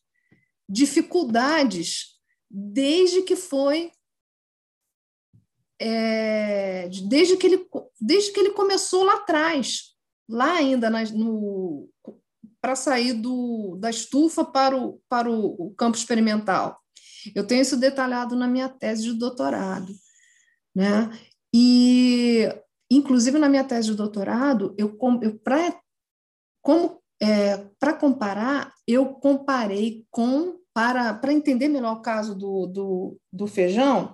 dificuldades 0.67 2.15
desde 2.49 3.21
que 3.21 3.35
foi. 3.35 3.91
É, 5.79 6.87
desde, 7.09 7.35
que 7.35 7.47
ele, 7.47 7.67
desde 7.99 8.31
que 8.31 8.39
ele 8.39 8.51
começou 8.51 9.03
lá 9.03 9.15
atrás, 9.15 9.93
lá 10.27 10.53
ainda 10.53 10.89
no, 10.89 11.89
para 12.65 12.75
sair 12.75 13.13
do, 13.13 13.77
da 13.79 13.91
estufa 13.91 14.43
para, 14.43 14.75
o, 14.75 14.99
para 15.07 15.29
o, 15.29 15.67
o 15.67 15.75
campo 15.75 15.95
experimental. 15.95 16.79
Eu 17.35 17.45
tenho 17.45 17.61
isso 17.61 17.77
detalhado 17.77 18.35
na 18.35 18.47
minha 18.47 18.67
tese 18.67 19.03
de 19.03 19.13
doutorado. 19.13 19.93
Né? 20.75 21.11
E, 21.53 22.49
inclusive, 22.89 23.37
na 23.37 23.47
minha 23.47 23.63
tese 23.63 23.89
de 23.89 23.93
doutorado, 23.93 24.73
eu, 24.79 24.97
eu 25.21 25.37
para 25.37 25.79
como 26.59 26.99
é, 27.21 27.57
para 27.79 27.93
comparar, 27.93 28.73
eu 28.87 29.09
comparei 29.09 30.03
com 30.09 30.59
para, 30.73 31.13
para 31.13 31.31
entender 31.31 31.67
melhor 31.67 31.97
o 31.97 32.01
caso 32.01 32.33
do, 32.33 32.65
do, 32.65 33.17
do, 33.31 33.45
feijão, 33.45 34.11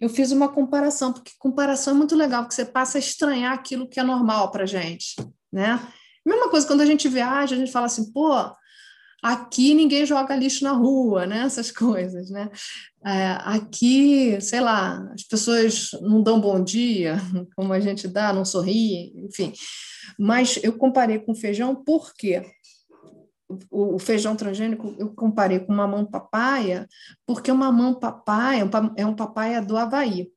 eu 0.00 0.08
fiz 0.08 0.32
uma 0.32 0.48
comparação, 0.48 1.12
porque 1.12 1.30
comparação 1.38 1.94
é 1.94 1.96
muito 1.96 2.16
legal, 2.16 2.42
porque 2.42 2.56
você 2.56 2.66
passa 2.66 2.98
a 2.98 3.00
estranhar 3.00 3.52
aquilo 3.52 3.88
que 3.88 4.00
é 4.00 4.02
normal 4.02 4.50
para 4.50 4.64
a 4.64 4.66
gente, 4.66 5.14
né? 5.52 5.80
Mesma 6.24 6.48
coisa 6.48 6.66
quando 6.66 6.80
a 6.80 6.86
gente 6.86 7.08
viaja, 7.08 7.54
a 7.54 7.58
gente 7.58 7.72
fala 7.72 7.86
assim, 7.86 8.12
pô, 8.12 8.32
aqui 9.22 9.74
ninguém 9.74 10.04
joga 10.04 10.36
lixo 10.36 10.64
na 10.64 10.72
rua, 10.72 11.26
né? 11.26 11.40
Essas 11.40 11.70
coisas, 11.72 12.30
né? 12.30 12.50
É, 13.04 13.38
aqui, 13.44 14.40
sei 14.40 14.60
lá, 14.60 15.10
as 15.12 15.22
pessoas 15.22 15.90
não 16.00 16.22
dão 16.22 16.40
bom 16.40 16.62
dia, 16.62 17.16
como 17.56 17.72
a 17.72 17.80
gente 17.80 18.08
dá, 18.08 18.32
não 18.32 18.44
sorri, 18.44 19.12
enfim. 19.24 19.52
Mas 20.18 20.58
eu 20.62 20.72
comparei 20.76 21.18
com 21.18 21.34
feijão 21.34 21.74
porque 21.74 22.42
o, 23.70 23.98
feijão 23.98 24.34
transgênico 24.36 24.94
eu 24.98 25.14
comparei 25.14 25.60
com 25.60 25.72
mamão 25.72 26.04
papaya, 26.06 26.88
porque 27.26 27.50
o 27.50 27.56
mamão 27.56 27.94
papaya 27.94 28.68
é 28.96 29.06
um 29.06 29.14
papaya 29.14 29.60
do 29.60 29.76
Havaí. 29.76 30.30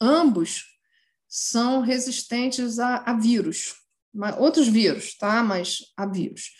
Ambos 0.00 0.64
são 1.28 1.80
resistentes 1.80 2.78
a, 2.78 2.96
a 2.96 3.14
vírus, 3.14 3.74
outros 4.38 4.68
vírus, 4.68 5.16
tá? 5.16 5.42
Mas 5.42 5.78
há 5.96 6.06
vírus. 6.06 6.50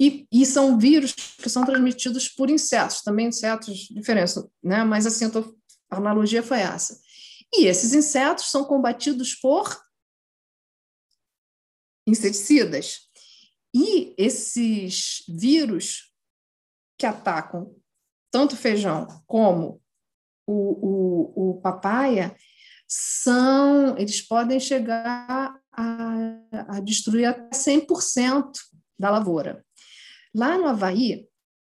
E, 0.00 0.26
e, 0.32 0.44
são 0.44 0.78
vírus 0.78 1.12
que 1.12 1.48
são 1.48 1.64
transmitidos 1.64 2.28
por 2.28 2.50
insetos, 2.50 3.02
também 3.02 3.28
insetos 3.28 3.86
diferentes, 3.90 4.34
né? 4.62 4.82
Mas 4.82 5.06
assim, 5.06 5.30
tô, 5.30 5.56
a 5.90 5.96
analogia 5.96 6.42
foi 6.42 6.60
essa. 6.60 7.00
E 7.54 7.66
esses 7.66 7.92
insetos 7.92 8.50
são 8.50 8.64
combatidos 8.64 9.34
por 9.34 9.80
inseticidas. 12.06 13.08
E 13.74 14.14
esses 14.18 15.24
vírus 15.28 16.12
que 16.98 17.06
atacam 17.06 17.74
tanto 18.30 18.54
o 18.54 18.58
feijão 18.58 19.06
como 19.26 19.80
o, 20.46 20.54
o, 20.54 21.50
o 21.50 21.60
papaya 21.60 22.36
são, 22.88 23.96
eles 23.96 24.20
podem 24.20 24.58
chegar 24.58 25.61
a, 25.72 26.76
a 26.76 26.80
destruir 26.80 27.26
até 27.26 27.50
100% 27.50 28.52
da 28.98 29.10
lavoura. 29.10 29.64
Lá 30.34 30.56
no 30.58 30.66
Havaí, 30.66 31.22
o 31.22 31.28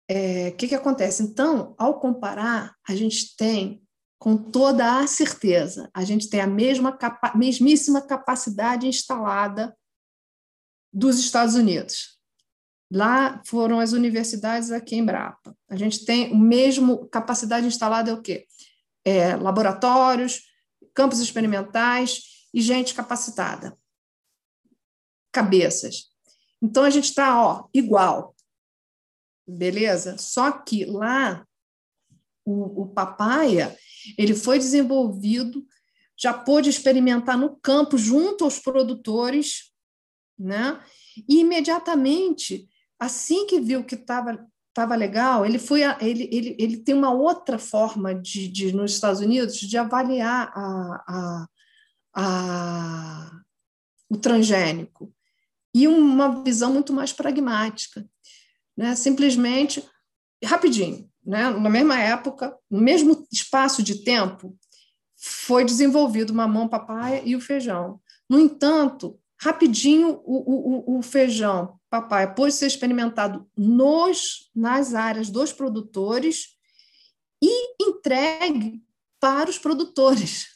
é, 0.08 0.50
que, 0.52 0.68
que 0.68 0.74
acontece? 0.74 1.22
Então, 1.22 1.74
ao 1.78 1.98
comparar, 1.98 2.74
a 2.86 2.94
gente 2.94 3.36
tem, 3.36 3.82
com 4.18 4.36
toda 4.36 5.00
a 5.00 5.06
certeza, 5.06 5.88
a 5.94 6.04
gente 6.04 6.28
tem 6.28 6.40
a 6.40 6.46
mesma 6.46 6.96
capa 6.96 7.36
mesmíssima 7.36 8.02
capacidade 8.02 8.86
instalada 8.86 9.74
dos 10.92 11.18
Estados 11.18 11.54
Unidos. 11.54 12.18
Lá 12.92 13.40
foram 13.46 13.80
as 13.80 13.92
universidades 13.92 14.70
aqui 14.70 14.96
em 14.96 15.04
Brapa. 15.04 15.56
A 15.70 15.76
gente 15.76 16.04
tem 16.04 16.30
o 16.30 16.38
mesmo 16.38 17.08
capacidade 17.08 17.66
instalada 17.66 18.10
é 18.10 18.14
o 18.14 18.20
quê? 18.20 18.46
É, 19.04 19.34
laboratórios, 19.34 20.42
campos 20.94 21.18
experimentais 21.20 22.20
e 22.52 22.60
gente 22.60 22.92
capacitada 22.92 23.76
cabeças. 25.32 26.10
Então 26.62 26.84
a 26.84 26.90
gente 26.90 27.06
está, 27.06 27.64
igual. 27.74 28.36
Beleza? 29.46 30.16
Só 30.18 30.52
que 30.52 30.84
lá 30.84 31.44
o, 32.44 32.82
o 32.82 32.88
papaya, 32.88 33.76
ele 34.16 34.34
foi 34.34 34.58
desenvolvido, 34.58 35.66
já 36.16 36.32
pôde 36.32 36.70
experimentar 36.70 37.36
no 37.36 37.56
campo 37.56 37.98
junto 37.98 38.44
aos 38.44 38.58
produtores, 38.58 39.72
né? 40.38 40.80
E 41.28 41.40
imediatamente, 41.40 42.68
assim 42.98 43.46
que 43.46 43.60
viu 43.60 43.84
que 43.84 43.94
estava 43.94 44.46
estava 44.72 44.96
legal, 44.96 45.44
ele 45.44 45.58
foi 45.58 45.82
a, 45.82 45.98
ele, 46.00 46.30
ele, 46.32 46.56
ele 46.58 46.76
tem 46.78 46.94
uma 46.94 47.12
outra 47.12 47.58
forma 47.58 48.14
de, 48.14 48.48
de 48.48 48.74
nos 48.74 48.94
Estados 48.94 49.20
Unidos 49.20 49.56
de 49.56 49.76
avaliar 49.76 50.50
a, 50.54 51.04
a, 51.06 51.46
a, 52.14 53.40
o 54.08 54.16
transgênico 54.16 55.12
e 55.74 55.88
uma 55.88 56.42
visão 56.42 56.72
muito 56.72 56.92
mais 56.92 57.12
pragmática, 57.12 58.06
né? 58.76 58.94
Simplesmente 58.94 59.82
rapidinho, 60.44 61.08
né? 61.24 61.50
Na 61.50 61.70
mesma 61.70 61.98
época, 61.98 62.56
no 62.70 62.80
mesmo 62.80 63.26
espaço 63.32 63.82
de 63.82 64.04
tempo, 64.04 64.56
foi 65.16 65.64
desenvolvido 65.64 66.30
o 66.30 66.34
mamão 66.34 66.68
papaya 66.68 67.22
e 67.24 67.36
o 67.36 67.40
feijão. 67.40 68.00
No 68.28 68.40
entanto, 68.40 69.18
rapidinho 69.40 70.20
o, 70.24 70.94
o, 70.94 70.98
o 70.98 71.02
feijão 71.02 71.78
papai 71.88 72.34
pôde 72.34 72.54
ser 72.54 72.66
experimentado 72.66 73.46
nos, 73.56 74.50
nas 74.54 74.94
áreas 74.94 75.28
dos 75.28 75.52
produtores 75.52 76.56
e 77.42 77.74
entregue 77.82 78.82
para 79.20 79.50
os 79.50 79.58
produtores 79.58 80.52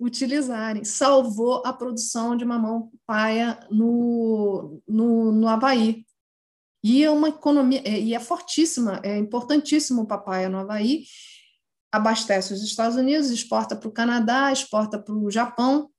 utilizarem. 0.00 0.84
Salvou 0.84 1.62
a 1.64 1.72
produção 1.72 2.36
de 2.36 2.44
mamão 2.44 2.90
paia 3.06 3.58
no, 3.70 4.80
no, 4.86 5.32
no 5.32 5.48
Havaí. 5.48 6.06
E 6.82 7.02
é 7.02 7.10
uma 7.10 7.28
economia, 7.28 7.82
é, 7.84 7.98
e 7.98 8.14
é 8.14 8.20
fortíssima, 8.20 9.00
é 9.02 9.18
importantíssimo 9.18 10.02
o 10.02 10.06
papai 10.06 10.48
no 10.48 10.58
Havaí, 10.58 11.04
abastece 11.90 12.54
os 12.54 12.62
Estados 12.62 12.96
Unidos, 12.96 13.30
exporta 13.30 13.74
para 13.74 13.88
o 13.88 13.92
Canadá, 13.92 14.52
exporta 14.52 14.98
para 14.98 15.14
o 15.14 15.30
Japão, 15.30 15.90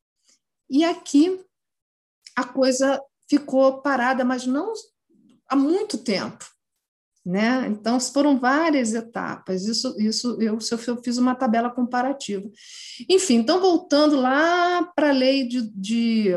e 0.70 0.86
aqui 0.86 1.44
a 2.36 2.46
coisa 2.46 3.02
ficou 3.30 3.82
parada, 3.82 4.24
mas 4.24 4.46
não 4.46 4.72
há 5.50 5.56
muito 5.56 5.98
tempo. 5.98 6.46
Né? 7.30 7.68
Então, 7.68 8.00
foram 8.00 8.40
várias 8.40 8.96
etapas. 8.96 9.68
Isso, 9.68 9.96
isso 10.00 10.42
eu, 10.42 10.58
eu 10.88 10.98
fiz 11.04 11.20
uma 11.20 11.36
tabela 11.36 11.70
comparativa. 11.70 12.50
Enfim, 13.08 13.36
então, 13.36 13.62
voltando 13.62 14.20
lá 14.20 14.84
para 14.96 15.10
a 15.10 15.14
lei 15.14 15.48
de, 15.48 15.70
de, 15.76 16.30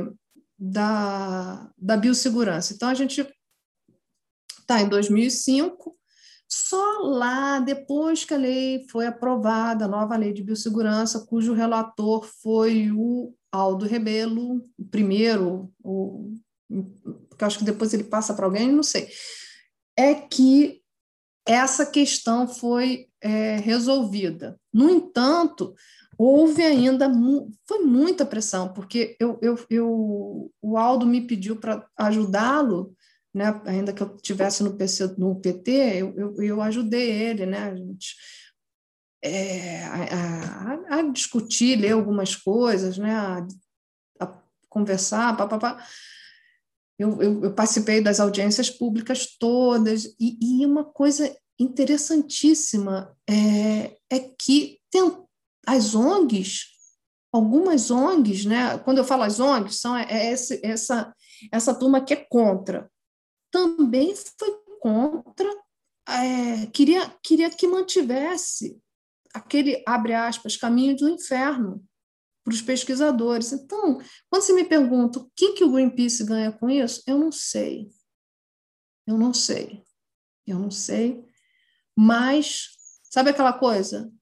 da, 0.59 1.71
da 1.79 1.97
biossegurança. 1.97 2.75
Então, 2.75 2.91
a 2.91 2.95
gente 2.95 3.27
está 4.61 4.83
em 4.83 4.89
2005, 4.91 5.97
só 6.47 6.99
lá, 7.05 7.59
depois 7.59 8.27
que 8.27 8.35
a 8.35 8.37
lei 8.37 8.87
foi 8.91 9.07
aprovada, 9.07 9.87
a 9.87 9.89
nova 9.89 10.15
lei 10.15 10.35
de 10.35 10.43
biossegurança, 10.43 11.25
cujo 11.25 11.55
relator 11.55 12.29
foi 12.43 12.91
o 12.95 13.33
Aldo 13.51 13.87
Rebelo, 13.87 14.63
o 14.79 14.85
primeiro, 14.91 15.73
o 15.83 16.35
porque 17.31 17.45
acho 17.45 17.59
que 17.59 17.65
depois 17.65 17.93
ele 17.93 18.05
passa 18.05 18.33
para 18.33 18.47
alguém, 18.47 18.71
não 18.71 18.83
sei, 18.83 19.09
é 19.97 20.15
que 20.15 20.82
essa 21.47 21.85
questão 21.85 22.47
foi 22.47 23.09
é, 23.21 23.57
resolvida. 23.57 24.59
No 24.73 24.89
entanto, 24.89 25.75
houve 26.17 26.63
ainda 26.63 27.09
mu 27.09 27.51
foi 27.67 27.81
muita 27.81 28.25
pressão, 28.25 28.73
porque 28.73 29.17
eu, 29.19 29.39
eu, 29.43 29.59
eu, 29.69 30.53
o 30.61 30.77
Aldo 30.77 31.07
me 31.07 31.21
pediu 31.27 31.57
para 31.57 31.87
ajudá-lo, 31.97 32.95
né, 33.35 33.61
ainda 33.65 33.93
que 33.93 34.03
eu 34.03 34.17
tivesse 34.19 34.63
no, 34.63 34.75
PC, 34.75 35.15
no 35.19 35.41
PT, 35.41 35.71
eu, 35.71 36.15
eu, 36.17 36.43
eu 36.43 36.63
ajudei 36.63 37.11
ele, 37.11 37.47
né, 37.47 37.71
a 37.71 37.75
gente, 37.75 38.15
é, 39.23 39.85
a, 39.85 40.95
a, 40.95 40.99
a, 40.99 41.03
discutir, 41.11 41.77
ler 41.77 41.93
algumas 41.93 42.37
coisas, 42.37 42.99
né, 42.99 43.15
a, 43.15 43.47
a 44.21 44.43
conversar, 44.69 45.37
papapá. 45.37 45.75
Pá, 45.75 45.77
pá. 45.77 45.87
Eu, 46.99 47.21
eu, 47.23 47.45
eu 47.45 47.55
participei 47.55 48.01
das 48.01 48.21
audiências 48.21 48.71
públicas 48.71 49.37
todas, 49.39 50.05
e, 50.21 50.39
e 50.41 50.67
uma 50.67 50.85
coisa 50.85 51.35
interessantíssima 51.59 53.17
é, 53.29 53.97
é 54.11 54.19
que 54.39 54.79
tem, 54.91 55.03
as 55.67 55.95
ONGs, 55.95 56.67
algumas 57.33 57.91
ONGs, 57.91 58.45
né, 58.45 58.79
quando 58.79 58.99
eu 58.99 59.05
falo 59.05 59.23
as 59.23 59.41
ONGs, 59.41 59.81
são 59.81 59.97
é, 59.97 60.07
é 60.11 60.33
esse, 60.33 60.61
essa, 60.63 61.15
essa 61.51 61.75
turma 61.75 62.05
que 62.05 62.13
é 62.13 62.27
contra, 62.29 62.91
também 63.51 64.15
foi 64.39 64.57
contra, 64.81 65.49
é, 66.09 66.67
queria, 66.73 67.09
queria 67.23 67.51
que 67.51 67.67
mantivesse 67.67 68.79
aquele, 69.33 69.83
abre 69.87 70.15
aspas, 70.15 70.57
caminho 70.57 70.97
do 70.97 71.09
inferno, 71.09 71.83
para 72.45 72.55
os 72.55 72.63
pesquisadores. 72.63 73.53
Então, 73.53 74.01
quando 74.29 74.43
você 74.43 74.53
me 74.53 74.65
pergunta 74.65 75.19
o 75.19 75.31
que, 75.35 75.53
que 75.53 75.65
o 75.65 75.73
Greenpeace 75.73 76.25
ganha 76.25 76.53
com 76.53 76.69
isso, 76.69 77.03
eu 77.07 77.19
não 77.19 77.31
sei. 77.31 77.91
Eu 79.07 79.17
não 79.17 79.33
sei. 79.33 79.83
Eu 80.47 80.59
não 80.59 80.71
sei. 80.71 81.25
Mas, 81.97 82.71
sabe 83.05 83.31
aquela 83.31 83.53
coisa? 83.53 84.13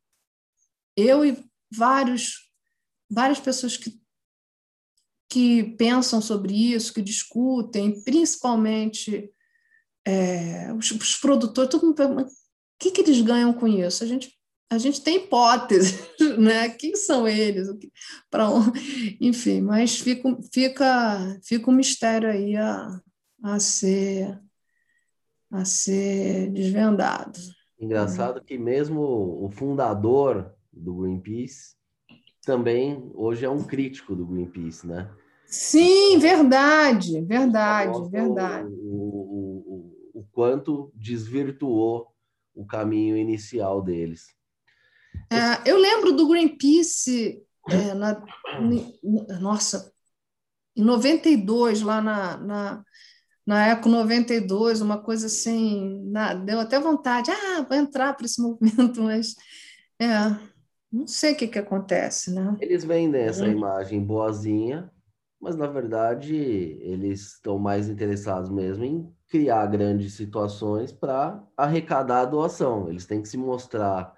Eu 0.97 1.25
e 1.25 1.43
vários, 1.73 2.51
várias 3.11 3.41
pessoas 3.41 3.77
que, 3.77 3.99
que 5.29 5.77
pensam 5.77 6.21
sobre 6.21 6.53
isso, 6.53 6.93
que 6.93 7.01
discutem, 7.01 8.03
principalmente 8.03 9.33
é, 10.05 10.73
os, 10.75 10.91
os, 10.91 11.17
produtores, 11.17 11.71
todo 11.71 11.87
mundo 11.87 11.95
pergunta, 11.95 12.25
o 12.25 12.35
que, 12.79 12.91
que 12.91 13.01
eles 13.03 13.21
ganham 13.21 13.53
com 13.53 13.69
isso? 13.69 14.03
A 14.03 14.07
gente 14.07 14.40
a 14.71 14.79
gente 14.79 15.03
tem 15.03 15.17
hipóteses, 15.17 16.09
né? 16.39 16.69
Quem 16.71 16.95
são 16.95 17.27
eles? 17.27 17.69
Para 18.31 18.47
enfim, 19.21 19.61
mas 19.61 19.99
fica, 19.99 20.39
fica, 20.53 21.41
fica 21.43 21.71
um 21.71 21.75
mistério 21.75 22.31
aí 22.31 22.57
a, 22.57 23.01
a 23.43 23.59
ser 23.59 24.41
a 25.51 25.65
ser 25.65 26.49
desvendado. 26.53 27.37
Engraçado 27.81 28.41
que 28.41 28.57
mesmo 28.57 29.01
o 29.01 29.51
fundador 29.51 30.55
do 30.73 30.95
Greenpeace 30.95 31.75
também 32.45 33.11
hoje 33.15 33.45
é 33.45 33.51
um 33.51 33.65
crítico 33.65 34.15
do 34.15 34.25
Greenpeace, 34.25 34.87
né? 34.87 35.11
Sim, 35.47 36.17
verdade, 36.19 37.21
verdade, 37.23 38.09
verdade. 38.09 38.69
O, 38.73 38.95
o, 38.95 39.93
o, 40.15 40.21
o 40.21 40.27
quanto 40.31 40.93
desvirtuou 40.95 42.15
o 42.55 42.65
caminho 42.65 43.17
inicial 43.17 43.83
deles. 43.83 44.29
É, 45.33 45.71
eu 45.71 45.77
lembro 45.79 46.13
do 46.13 46.29
Greenpeace, 46.29 47.41
é, 47.69 47.95
na, 47.95 48.21
nossa, 49.41 49.93
em 50.77 50.83
92, 50.83 51.83
lá 51.83 52.01
na, 52.01 52.37
na, 52.37 52.85
na 53.47 53.67
Eco 53.69 53.89
92, 53.89 54.81
uma 54.81 54.99
coisa 54.99 55.27
assim, 55.27 56.03
na, 56.11 56.35
deu 56.35 56.59
até 56.61 56.81
vontade, 56.81 57.31
ah, 57.31 57.63
vou 57.63 57.77
entrar 57.77 58.15
para 58.15 58.27
esse 58.27 58.41
movimento, 58.43 59.03
mas 59.03 59.35
é, 60.01 60.37
não 60.93 61.07
sei 61.07 61.33
o 61.33 61.37
que, 61.37 61.47
que 61.47 61.59
acontece, 61.59 62.33
né? 62.33 62.57
Eles 62.61 62.85
vendem 62.85 63.23
essa 63.23 63.47
é. 63.47 63.51
imagem 63.51 64.03
boazinha, 64.03 64.91
mas 65.41 65.55
na 65.55 65.67
verdade 65.67 66.35
eles 66.35 67.35
estão 67.35 67.59
mais 67.59 67.89
interessados 67.89 68.51
mesmo 68.51 68.85
em 68.85 69.09
criar 69.29 69.67
grandes 69.67 70.15
situações 70.15 70.93
para 70.93 71.43
arrecadar 71.57 72.23
a 72.23 72.27
doação. 72.27 72.89
Eles 72.89 73.07
têm 73.07 73.23
que 73.23 73.29
se 73.29 73.39
mostrar 73.39 74.13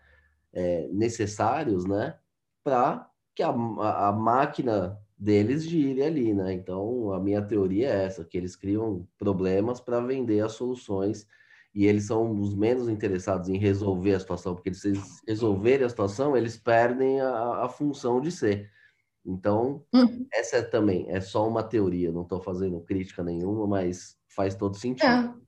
é, 0.52 0.88
necessários, 0.92 1.84
né, 1.84 2.16
para 2.62 3.08
que 3.34 3.42
a, 3.42 3.48
a, 3.48 4.12
máquina 4.12 4.98
deles 5.18 5.64
gire 5.64 6.02
ali, 6.02 6.34
né? 6.34 6.52
Então, 6.52 7.12
a 7.12 7.20
minha 7.20 7.40
teoria 7.40 7.88
é 7.88 8.04
essa, 8.04 8.24
que 8.24 8.36
eles 8.36 8.56
criam 8.56 9.06
problemas 9.18 9.80
para 9.80 10.00
vender 10.00 10.40
as 10.40 10.52
soluções 10.52 11.26
e 11.74 11.86
eles 11.86 12.04
são 12.04 12.38
os 12.38 12.54
menos 12.54 12.88
interessados 12.88 13.48
em 13.48 13.56
resolver 13.56 14.14
a 14.14 14.20
situação, 14.20 14.54
porque 14.54 14.74
se 14.74 14.88
eles 14.88 15.22
resolverem 15.26 15.86
a 15.86 15.88
situação, 15.88 16.36
eles 16.36 16.58
perdem 16.58 17.20
a, 17.20 17.64
a 17.64 17.68
função 17.68 18.20
de 18.20 18.30
ser. 18.30 18.70
Então, 19.24 19.84
hum. 19.94 20.26
essa 20.32 20.56
é 20.56 20.62
também, 20.62 21.06
é 21.08 21.20
só 21.20 21.48
uma 21.48 21.62
teoria, 21.62 22.12
não 22.12 22.22
estou 22.22 22.40
fazendo 22.40 22.80
crítica 22.80 23.22
nenhuma, 23.22 23.66
mas 23.66 24.16
faz 24.28 24.54
todo 24.54 24.76
sentido. 24.76 25.40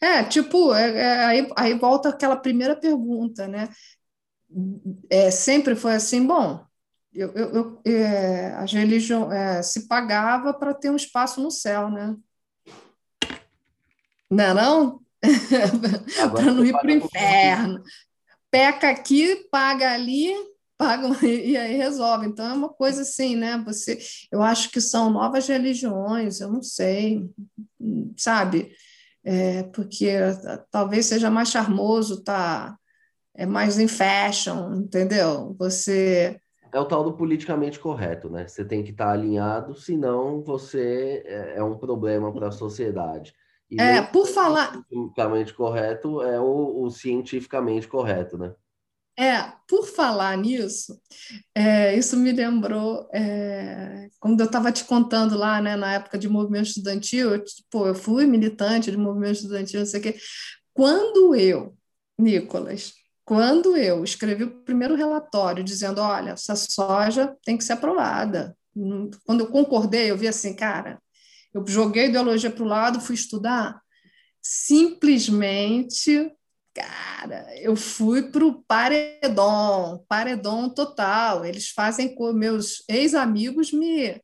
É, 0.00 0.18
é 0.18 0.24
tipo, 0.24 0.74
é, 0.74 0.90
é, 0.90 1.24
aí, 1.24 1.48
aí 1.56 1.78
volta 1.78 2.08
aquela 2.08 2.36
primeira 2.36 2.74
pergunta, 2.74 3.46
né? 3.46 3.68
É, 5.10 5.30
sempre 5.30 5.76
foi 5.76 5.94
assim, 5.94 6.26
bom, 6.26 6.64
eu, 7.12 7.32
eu, 7.32 7.80
eu 7.84 7.92
é, 7.92 8.52
a 8.52 8.64
religião 8.64 9.32
é, 9.32 9.62
se 9.62 9.88
pagava 9.88 10.54
para 10.54 10.74
ter 10.74 10.90
um 10.90 10.96
espaço 10.96 11.40
no 11.40 11.50
céu, 11.50 11.90
né? 11.90 12.16
Não 14.30 14.44
é 14.44 14.54
não? 14.54 15.00
para 15.20 16.42
não 16.52 16.64
ir 16.64 16.72
para 16.72 16.86
o 16.86 16.90
inferno. 16.90 17.82
Peca 18.50 18.90
aqui, 18.90 19.36
paga 19.50 19.92
ali, 19.92 20.32
paga 20.76 21.08
e 21.26 21.56
aí 21.56 21.76
resolve. 21.76 22.26
Então 22.26 22.48
é 22.48 22.52
uma 22.52 22.68
coisa 22.68 23.02
assim, 23.02 23.36
né? 23.36 23.62
Você, 23.66 23.98
eu 24.30 24.42
acho 24.42 24.70
que 24.70 24.80
são 24.80 25.10
novas 25.10 25.46
religiões, 25.48 26.40
eu 26.40 26.50
não 26.50 26.62
sei, 26.62 27.28
sabe? 28.16 28.72
É, 29.24 29.64
porque 29.64 30.10
talvez 30.70 31.06
seja 31.06 31.30
mais 31.30 31.50
charmoso 31.50 32.20
estar 32.20 32.70
tá 32.72 32.77
é 33.38 33.46
mais 33.46 33.78
em 33.78 33.86
fashion, 33.86 34.74
entendeu? 34.74 35.54
Você. 35.56 36.40
É 36.72 36.80
o 36.80 36.84
tal 36.84 37.04
do 37.04 37.12
politicamente 37.12 37.78
correto, 37.78 38.28
né? 38.28 38.46
Você 38.48 38.64
tem 38.64 38.82
que 38.82 38.90
estar 38.90 39.12
alinhado, 39.12 39.78
senão 39.78 40.42
você 40.42 41.22
é, 41.24 41.54
é 41.58 41.62
um 41.62 41.78
problema 41.78 42.32
para 42.32 42.48
a 42.48 42.52
sociedade. 42.52 43.32
E 43.70 43.80
é, 43.80 44.02
por 44.02 44.26
falar. 44.26 44.76
O 44.76 44.82
cientificamente 44.88 45.54
correto 45.54 46.20
é 46.20 46.40
o, 46.40 46.82
o, 46.82 46.90
cientificamente 46.90 47.86
correto, 47.86 48.36
né? 48.36 48.52
É, 49.16 49.52
por 49.68 49.84
falar 49.86 50.36
nisso, 50.36 51.00
é, 51.54 51.96
isso 51.96 52.16
me 52.16 52.30
lembrou 52.30 53.08
é, 53.12 54.08
quando 54.20 54.40
eu 54.40 54.46
estava 54.46 54.70
te 54.70 54.84
contando 54.84 55.36
lá, 55.36 55.60
né, 55.60 55.74
na 55.74 55.94
época 55.94 56.16
de 56.16 56.28
movimento 56.28 56.68
estudantil, 56.68 57.34
eu, 57.34 57.44
tipo, 57.44 57.86
eu 57.86 57.96
fui 57.96 58.26
militante 58.26 58.92
de 58.92 58.96
movimento 58.96 59.36
estudantil, 59.36 59.80
não 59.80 59.86
sei 59.86 60.00
o 60.00 60.02
quê. 60.04 60.16
Quando 60.72 61.34
eu, 61.34 61.76
Nicolas, 62.16 62.97
quando 63.28 63.76
eu 63.76 64.02
escrevi 64.02 64.44
o 64.44 64.64
primeiro 64.64 64.94
relatório 64.94 65.62
dizendo, 65.62 66.00
olha, 66.00 66.30
essa 66.30 66.56
soja 66.56 67.36
tem 67.44 67.58
que 67.58 67.64
ser 67.64 67.74
aprovada, 67.74 68.56
quando 69.26 69.40
eu 69.40 69.48
concordei, 69.48 70.10
eu 70.10 70.16
vi 70.16 70.26
assim, 70.26 70.56
cara, 70.56 70.98
eu 71.52 71.62
joguei 71.66 72.04
a 72.04 72.06
ideologia 72.06 72.50
para 72.50 72.64
o 72.64 72.66
lado, 72.66 73.02
fui 73.02 73.14
estudar, 73.14 73.82
simplesmente, 74.40 76.32
cara, 76.72 77.54
eu 77.60 77.76
fui 77.76 78.30
para 78.30 78.46
o 78.46 78.62
paredão, 78.62 80.02
paredão 80.08 80.70
total. 80.70 81.44
Eles 81.44 81.68
fazem 81.68 82.14
com 82.14 82.32
meus 82.32 82.82
ex-amigos 82.88 83.72
me, 83.72 84.18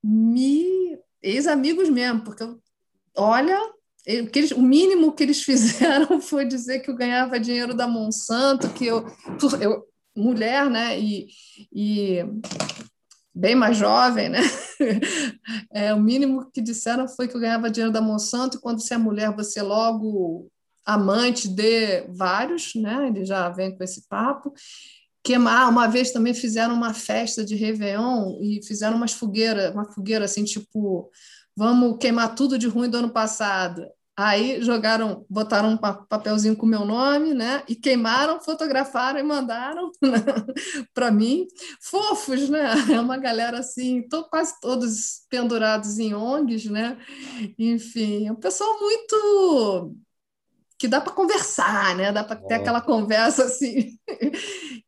me 0.00 0.96
ex-amigos 1.20 1.88
mesmo, 1.88 2.22
porque 2.22 2.44
eu, 2.44 2.60
olha, 3.16 3.58
eles, 4.08 4.50
o 4.52 4.62
mínimo 4.62 5.12
que 5.12 5.22
eles 5.22 5.42
fizeram 5.44 6.20
foi 6.20 6.46
dizer 6.46 6.80
que 6.80 6.90
eu 6.90 6.96
ganhava 6.96 7.38
dinheiro 7.38 7.74
da 7.74 7.86
Monsanto, 7.86 8.70
que 8.70 8.86
eu, 8.86 9.06
eu 9.60 9.84
mulher, 10.16 10.68
né, 10.68 10.98
e, 10.98 11.28
e 11.72 12.24
bem 13.34 13.54
mais 13.54 13.76
jovem, 13.76 14.28
né? 14.28 14.40
É, 15.70 15.92
o 15.92 16.00
mínimo 16.00 16.50
que 16.52 16.60
disseram 16.60 17.08
foi 17.08 17.28
que 17.28 17.36
eu 17.36 17.40
ganhava 17.40 17.70
dinheiro 17.70 17.92
da 17.92 18.00
Monsanto, 18.00 18.56
e 18.56 18.60
quando 18.60 18.80
você 18.80 18.94
é 18.94 18.98
mulher, 18.98 19.34
você 19.34 19.60
é 19.60 19.62
logo 19.62 20.50
amante 20.84 21.48
de 21.48 22.02
vários, 22.08 22.74
né? 22.74 23.08
Ele 23.08 23.24
já 23.24 23.48
vem 23.50 23.76
com 23.76 23.84
esse 23.84 24.06
papo. 24.08 24.52
Queimar, 25.22 25.66
ah, 25.66 25.68
uma 25.68 25.86
vez 25.86 26.10
também 26.10 26.32
fizeram 26.32 26.74
uma 26.74 26.94
festa 26.94 27.44
de 27.44 27.54
Réveillon 27.54 28.38
e 28.40 28.60
fizeram 28.66 28.96
umas 28.96 29.12
fogueiras, 29.12 29.74
uma 29.74 29.84
fogueira 29.92 30.24
assim, 30.24 30.44
tipo, 30.44 31.10
vamos 31.56 31.98
queimar 31.98 32.34
tudo 32.34 32.58
de 32.58 32.66
ruim 32.66 32.88
do 32.88 32.98
ano 32.98 33.10
passado. 33.10 33.86
Aí 34.20 34.60
jogaram, 34.62 35.24
botaram 35.30 35.70
um 35.70 35.76
papelzinho 35.76 36.56
com 36.56 36.66
meu 36.66 36.84
nome, 36.84 37.34
né? 37.34 37.62
E 37.68 37.76
queimaram, 37.76 38.40
fotografaram 38.40 39.20
e 39.20 39.22
mandaram 39.22 39.92
né? 40.02 40.18
para 40.92 41.08
mim. 41.12 41.46
Fofos, 41.80 42.48
né? 42.48 42.68
É 42.98 43.00
uma 43.00 43.16
galera 43.16 43.60
assim, 43.60 44.02
tô 44.08 44.24
quase 44.24 44.58
todos 44.60 45.20
pendurados 45.30 46.00
em 46.00 46.14
ONGs, 46.14 46.64
né? 46.68 46.98
Enfim, 47.56 48.26
é 48.26 48.32
um 48.32 48.34
pessoal 48.34 48.80
muito 48.80 49.94
que 50.76 50.88
dá 50.88 51.00
para 51.00 51.12
conversar, 51.12 51.94
né? 51.94 52.10
Dá 52.10 52.24
para 52.24 52.34
ter 52.34 52.54
aquela 52.54 52.80
conversa 52.80 53.44
assim. 53.46 53.96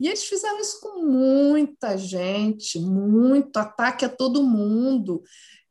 E 0.00 0.08
eles 0.08 0.24
fizeram 0.24 0.58
isso 0.58 0.80
com 0.80 1.06
muita 1.06 1.96
gente, 1.96 2.80
muito 2.80 3.56
ataque 3.58 4.04
a 4.04 4.08
todo 4.08 4.42
mundo. 4.42 5.22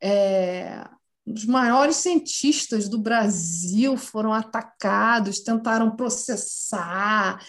É, 0.02 0.88
os 1.32 1.46
maiores 1.46 1.98
cientistas 1.98 2.90
do 2.90 2.98
Brasil 2.98 3.96
foram 3.96 4.34
atacados, 4.34 5.40
tentaram 5.40 5.96
processar, 5.96 7.40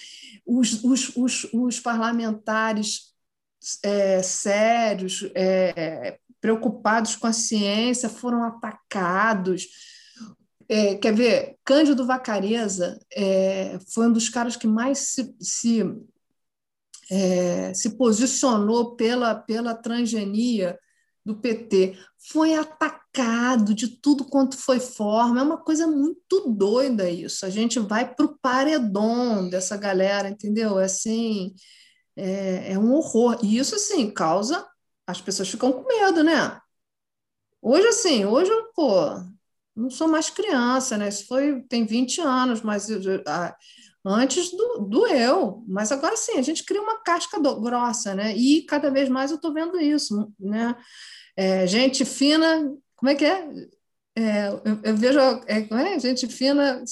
os, 0.47 0.85
os, 0.85 1.17
os, 1.17 1.49
os 1.53 1.81
parlamentares 1.81 3.15
é, 3.83 4.23
sérios, 4.23 5.31
é, 5.35 6.19
preocupados 6.41 7.17
com 7.17 7.27
a 7.27 7.33
ciência, 7.33 8.09
foram 8.09 8.45
atacados. 8.45 9.67
É, 10.69 10.95
quer 10.97 11.15
ver, 11.15 11.57
Cândido 11.65 12.07
Vacareza 12.07 12.99
é, 13.13 13.79
foi 13.93 14.09
um 14.09 14.13
dos 14.13 14.29
caras 14.29 14.57
que 14.57 14.67
mais 14.67 14.99
se, 14.99 15.35
se, 15.41 15.83
é, 17.11 17.73
se 17.75 17.97
posicionou 17.97 18.95
pela, 18.95 19.35
pela 19.35 19.75
transgenia 19.75 20.79
do 21.25 21.37
PT 21.37 21.99
foi 22.19 22.55
atacado 22.55 23.00
de 23.75 23.89
tudo 23.89 24.25
quanto 24.25 24.57
foi 24.57 24.79
forma. 24.81 25.41
É 25.41 25.43
uma 25.43 25.59
coisa 25.59 25.87
muito 25.87 26.49
doida 26.51 27.11
isso. 27.11 27.45
A 27.45 27.51
gente 27.51 27.79
vai 27.79 28.15
para 28.15 28.27
o 28.27 28.39
paredão 28.39 29.49
dessa 29.49 29.77
galera, 29.77 30.29
entendeu? 30.29 30.79
É 30.79 30.85
assim, 30.85 31.55
é, 32.17 32.73
é, 32.73 32.79
um 32.79 32.93
horror. 32.95 33.39
E 33.43 33.59
isso, 33.59 33.75
assim, 33.75 34.11
causa. 34.11 34.67
As 35.07 35.21
pessoas 35.21 35.49
ficam 35.49 35.73
com 35.73 35.87
medo, 35.87 36.23
né? 36.23 36.61
Hoje, 37.63 37.87
assim, 37.89 38.25
hoje, 38.25 38.51
pô, 38.75 38.95
não 39.75 39.91
sou 39.91 40.09
mais 40.09 40.31
criança, 40.31 40.97
né? 40.97 41.09
Isso 41.09 41.27
foi, 41.27 41.63
tem 41.69 41.85
20 41.85 42.21
anos, 42.21 42.63
mas 42.63 42.89
eu, 42.89 43.01
antes 44.05 44.51
do, 44.51 44.81
do 44.81 45.07
eu. 45.07 45.65
Mas 45.69 45.93
agora 45.93 46.17
sim, 46.17 46.39
a 46.39 46.43
gente 46.43 46.65
cria 46.65 46.83
uma 46.83 47.03
casca 47.03 47.41
do, 47.41 47.61
grossa, 47.61 48.15
né? 48.15 48.37
E 48.37 48.63
cada 48.63 48.91
vez 48.91 49.09
mais 49.09 49.31
eu 49.31 49.37
estou 49.37 49.53
vendo 49.53 49.81
isso, 49.81 50.33
né? 50.39 50.77
É, 51.37 51.67
gente 51.67 52.05
fina, 52.05 52.71
como 53.01 53.11
é 53.11 53.15
que 53.15 53.25
é? 53.25 53.49
é 54.15 54.49
eu, 54.49 54.79
eu, 54.85 54.97
vejo 54.97 55.19
é, 55.47 55.67
é, 55.95 55.99
gente 55.99 56.29
fina, 56.29 56.85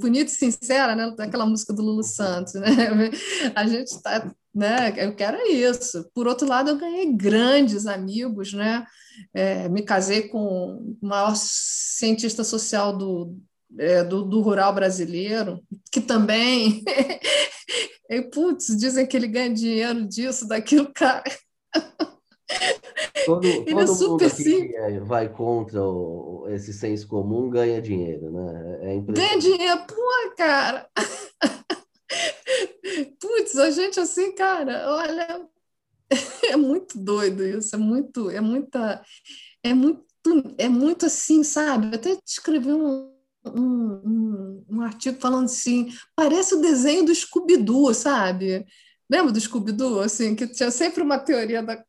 bonita 0.00 0.30
e 0.30 0.34
sincera, 0.34 0.96
né? 0.96 1.14
Daquela 1.16 1.46
música 1.46 1.72
do 1.72 1.82
Lulu 1.82 2.02
Santos, 2.02 2.54
né? 2.54 2.66
A 3.54 3.64
gente 3.64 3.86
está, 3.86 4.34
né? 4.52 4.92
Eu 4.96 5.14
quero 5.14 5.40
isso. 5.46 6.10
Por 6.12 6.26
outro 6.26 6.48
lado, 6.48 6.70
eu 6.70 6.76
ganhei 6.76 7.12
grandes 7.14 7.86
amigos, 7.86 8.52
né? 8.52 8.84
É, 9.32 9.68
me 9.68 9.82
casei 9.82 10.22
com 10.28 10.96
o 11.00 11.06
maior 11.06 11.34
cientista 11.36 12.42
social 12.42 12.96
do, 12.96 13.38
é, 13.78 14.02
do, 14.02 14.24
do, 14.24 14.40
rural 14.40 14.74
brasileiro, 14.74 15.62
que 15.92 16.00
também. 16.00 16.82
e, 18.10 18.22
putz, 18.22 18.76
dizem 18.76 19.06
que 19.06 19.16
ele 19.16 19.28
ganha 19.28 19.54
dinheiro 19.54 20.08
disso, 20.08 20.48
daquilo, 20.48 20.90
cara. 20.92 21.22
Todo, 23.24 23.44
ele 23.46 23.64
todo 23.64 23.80
é 23.80 23.86
mundo 23.86 24.30
que 24.30 25.00
vai 25.00 25.28
contra 25.28 25.82
o, 25.82 26.46
esse 26.48 26.72
senso 26.72 27.08
comum 27.08 27.50
ganha 27.50 27.80
dinheiro, 27.80 28.30
né? 28.30 28.78
É 28.82 29.00
ganha 29.12 29.38
dinheiro, 29.38 29.86
pô, 29.86 30.34
cara! 30.36 30.88
Putz, 33.20 33.56
a 33.56 33.70
gente 33.70 33.98
assim, 33.98 34.32
cara, 34.32 34.84
olha, 34.94 35.48
é 36.50 36.56
muito 36.56 36.98
doido 36.98 37.44
isso, 37.44 37.74
é 37.74 37.78
muito, 37.78 38.30
é 38.30 38.40
muita, 38.40 39.02
é 39.62 39.74
muito, 39.74 40.04
é 40.58 40.68
muito 40.68 41.06
assim, 41.06 41.42
sabe? 41.42 41.86
Eu 41.86 41.94
até 41.94 42.18
escrevi 42.26 42.72
um, 42.72 43.10
um, 43.46 44.02
um, 44.04 44.64
um 44.68 44.80
artigo 44.82 45.18
falando 45.20 45.46
assim, 45.46 45.90
parece 46.14 46.54
o 46.54 46.60
desenho 46.60 47.04
do 47.04 47.14
Scooby-Doo, 47.14 47.94
sabe? 47.94 48.66
Lembra 49.10 49.32
do 49.32 49.40
Scooby-Doo, 49.40 50.00
assim, 50.00 50.34
que 50.34 50.46
tinha 50.46 50.70
sempre 50.70 51.02
uma 51.02 51.18
teoria 51.18 51.62
da 51.62 51.82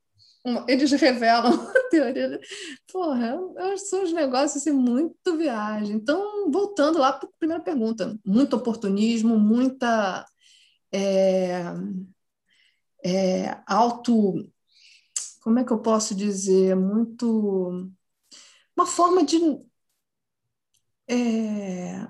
eles 0.68 0.92
revelam 0.92 1.54
a 1.76 1.90
teoria. 1.90 2.40
Porra, 2.92 3.38
são 3.78 4.04
uns 4.04 4.12
negócios 4.12 4.62
assim, 4.62 4.72
muito 4.72 5.38
viagem. 5.38 5.96
Então, 5.96 6.52
voltando 6.52 7.00
lá 7.00 7.14
para 7.14 7.30
a 7.30 7.32
primeira 7.40 7.64
pergunta, 7.64 8.18
muito 8.26 8.56
oportunismo, 8.56 9.40
muita 9.40 10.26
é, 10.92 11.64
é, 13.04 13.58
auto. 13.68 14.50
Como 15.42 15.60
é 15.60 15.64
que 15.64 15.72
eu 15.72 15.80
posso 15.82 16.14
dizer? 16.16 16.76
Muito. 16.76 17.90
Uma 18.76 18.86
forma 18.86 19.24
de. 19.24 19.40
É, 21.08 22.08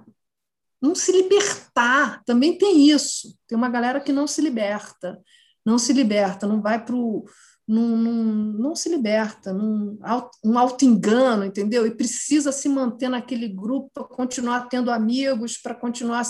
não 0.81 0.93
se 0.95 1.11
libertar, 1.11 2.23
também 2.25 2.57
tem 2.57 2.89
isso. 2.89 3.37
Tem 3.47 3.57
uma 3.57 3.69
galera 3.69 4.01
que 4.01 4.11
não 4.11 4.27
se 4.27 4.41
liberta, 4.41 5.21
não 5.65 5.77
se 5.77 5.93
liberta, 5.93 6.45
não 6.45 6.61
vai 6.61 6.83
para 6.83 6.95
o 6.95 7.25
não, 7.67 7.97
não, 7.97 8.13
não 8.13 8.75
se 8.75 8.89
liberta, 8.89 9.53
um 9.53 10.57
auto-engano, 10.57 11.45
entendeu? 11.45 11.87
E 11.87 11.95
precisa 11.95 12.51
se 12.51 12.67
manter 12.67 13.09
naquele 13.09 13.47
grupo 13.47 13.89
para 13.93 14.03
continuar 14.03 14.67
tendo 14.67 14.91
amigos, 14.91 15.57
para 15.57 15.73
continuar. 15.73 16.23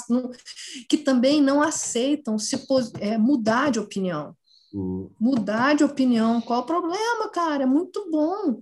Que 0.88 0.98
também 0.98 1.42
não 1.42 1.62
aceitam 1.62 2.38
se 2.38 2.56
é, 3.00 3.18
mudar 3.18 3.72
de 3.72 3.80
opinião. 3.80 4.36
Uhum. 4.74 5.10
Mudar 5.20 5.76
de 5.76 5.84
opinião. 5.84 6.40
Qual 6.42 6.62
o 6.62 6.66
problema, 6.66 7.30
cara? 7.30 7.64
É 7.64 7.68
muito 7.68 8.10
bom. 8.12 8.62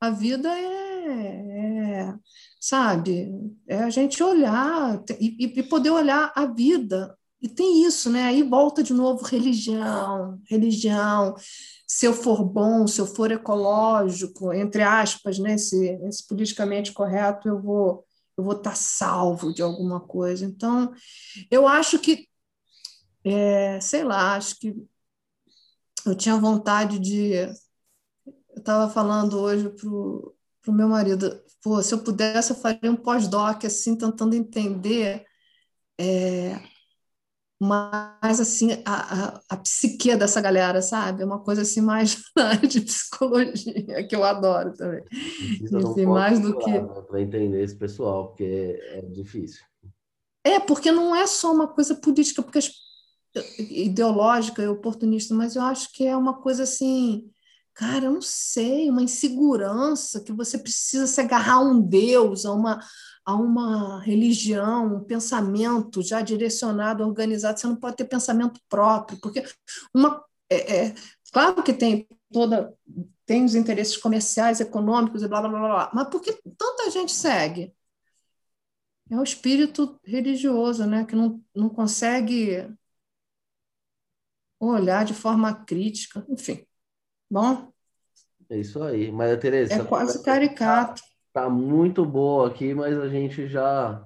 A 0.00 0.10
vida 0.10 0.48
é, 0.48 1.08
é 1.08 2.14
sabe, 2.60 3.30
é 3.68 3.82
a 3.82 3.90
gente 3.90 4.22
olhar 4.22 5.02
e, 5.20 5.44
e 5.44 5.62
poder 5.62 5.90
olhar 5.90 6.32
a 6.34 6.46
vida. 6.46 7.16
E 7.40 7.48
tem 7.48 7.84
isso, 7.84 8.10
né? 8.10 8.24
Aí 8.24 8.42
volta 8.42 8.82
de 8.82 8.92
novo 8.92 9.24
religião, 9.24 10.40
religião 10.48 11.34
se 11.86 12.06
eu 12.06 12.12
for 12.12 12.44
bom, 12.44 12.86
se 12.86 13.00
eu 13.00 13.06
for 13.06 13.30
ecológico, 13.30 14.52
entre 14.52 14.82
aspas, 14.82 15.38
né, 15.38 15.56
se, 15.56 15.98
se 16.10 16.26
politicamente 16.26 16.92
correto, 16.92 17.48
eu 17.48 17.60
vou 17.60 18.06
eu 18.36 18.44
vou 18.44 18.54
estar 18.54 18.76
salvo 18.76 19.52
de 19.52 19.62
alguma 19.62 20.00
coisa. 20.00 20.44
Então, 20.44 20.92
eu 21.50 21.66
acho 21.66 21.98
que, 21.98 22.28
é, 23.24 23.80
sei 23.80 24.04
lá, 24.04 24.36
acho 24.36 24.58
que 24.58 24.74
eu 26.04 26.14
tinha 26.14 26.36
vontade 26.36 26.98
de. 26.98 27.32
Eu 27.34 28.58
estava 28.58 28.92
falando 28.92 29.38
hoje 29.38 29.68
para 29.70 29.88
o 29.88 30.34
meu 30.68 30.88
marido, 30.88 31.42
pô, 31.62 31.82
se 31.82 31.94
eu 31.94 32.02
pudesse, 32.02 32.50
eu 32.52 32.56
faria 32.56 32.90
um 32.90 32.96
pós-doc, 32.96 33.64
assim, 33.64 33.96
tentando 33.96 34.34
entender 34.34 35.24
é, 35.98 36.60
mais, 37.60 38.40
assim, 38.40 38.82
a, 38.84 39.36
a, 39.36 39.40
a, 39.50 39.56
psique 39.56 40.14
dessa 40.16 40.40
galera, 40.40 40.82
sabe? 40.82 41.22
É 41.22 41.26
uma 41.26 41.40
coisa, 41.40 41.62
assim, 41.62 41.80
mais 41.80 42.22
de 42.68 42.80
psicologia, 42.82 44.06
que 44.06 44.14
eu 44.14 44.24
adoro 44.24 44.74
também. 44.74 45.02
Enfim, 45.62 46.06
mais 46.06 46.38
do 46.38 46.58
que... 46.58 46.72
Para 47.08 47.20
entender 47.20 47.62
esse 47.62 47.76
pessoal, 47.76 48.28
porque 48.28 48.78
é 48.92 49.02
difícil. 49.02 49.62
É, 50.44 50.60
porque 50.60 50.92
não 50.92 51.16
é 51.16 51.26
só 51.26 51.52
uma 51.52 51.68
coisa 51.68 51.94
política, 51.94 52.42
porque 52.42 52.60
ideológica 53.58 54.62
e 54.62 54.68
oportunista, 54.68 55.34
mas 55.34 55.56
eu 55.56 55.62
acho 55.62 55.92
que 55.92 56.06
é 56.06 56.16
uma 56.16 56.40
coisa 56.40 56.62
assim 56.62 57.30
cara, 57.76 58.06
eu 58.06 58.12
não 58.12 58.22
sei, 58.22 58.88
uma 58.88 59.02
insegurança 59.02 60.22
que 60.24 60.32
você 60.32 60.58
precisa 60.58 61.06
se 61.06 61.20
agarrar 61.20 61.56
a 61.56 61.60
um 61.60 61.78
Deus, 61.78 62.46
a 62.46 62.52
uma, 62.52 62.80
a 63.26 63.34
uma 63.34 64.00
religião, 64.00 64.96
um 64.96 65.04
pensamento 65.04 66.00
já 66.00 66.20
direcionado, 66.20 67.04
organizado. 67.04 67.58
Você 67.58 67.66
não 67.66 67.74
pode 67.74 67.96
ter 67.96 68.04
pensamento 68.04 68.60
próprio, 68.68 69.18
porque 69.20 69.44
uma, 69.92 70.24
é, 70.48 70.86
é 70.86 70.94
claro 71.32 71.60
que 71.62 71.74
tem 71.74 72.06
toda 72.32 72.72
tem 73.26 73.44
os 73.44 73.56
interesses 73.56 73.96
comerciais, 73.96 74.60
econômicos 74.60 75.22
e 75.22 75.28
blá 75.28 75.40
blá 75.40 75.50
blá 75.50 75.58
blá, 75.58 75.90
mas 75.92 76.08
por 76.08 76.20
que 76.20 76.32
tanta 76.56 76.88
gente 76.92 77.12
segue? 77.12 77.74
É 79.10 79.18
o 79.18 79.22
espírito 79.24 79.98
religioso, 80.04 80.86
né, 80.86 81.04
que 81.04 81.16
não, 81.16 81.42
não 81.54 81.68
consegue 81.68 82.68
olhar 84.60 85.04
de 85.04 85.14
forma 85.14 85.52
crítica, 85.52 86.24
enfim. 86.28 86.64
Bom? 87.28 87.72
É 88.48 88.58
isso 88.58 88.80
aí. 88.82 89.10
Maria 89.10 89.38
Tereza. 89.38 89.74
É 89.74 89.84
quase 89.84 90.22
caricato. 90.22 91.02
Tá, 91.36 91.42
tá 91.42 91.50
muito 91.50 92.02
boa 92.02 92.48
aqui, 92.48 92.72
mas 92.72 92.98
a 92.98 93.08
gente 93.08 93.46
já 93.46 94.02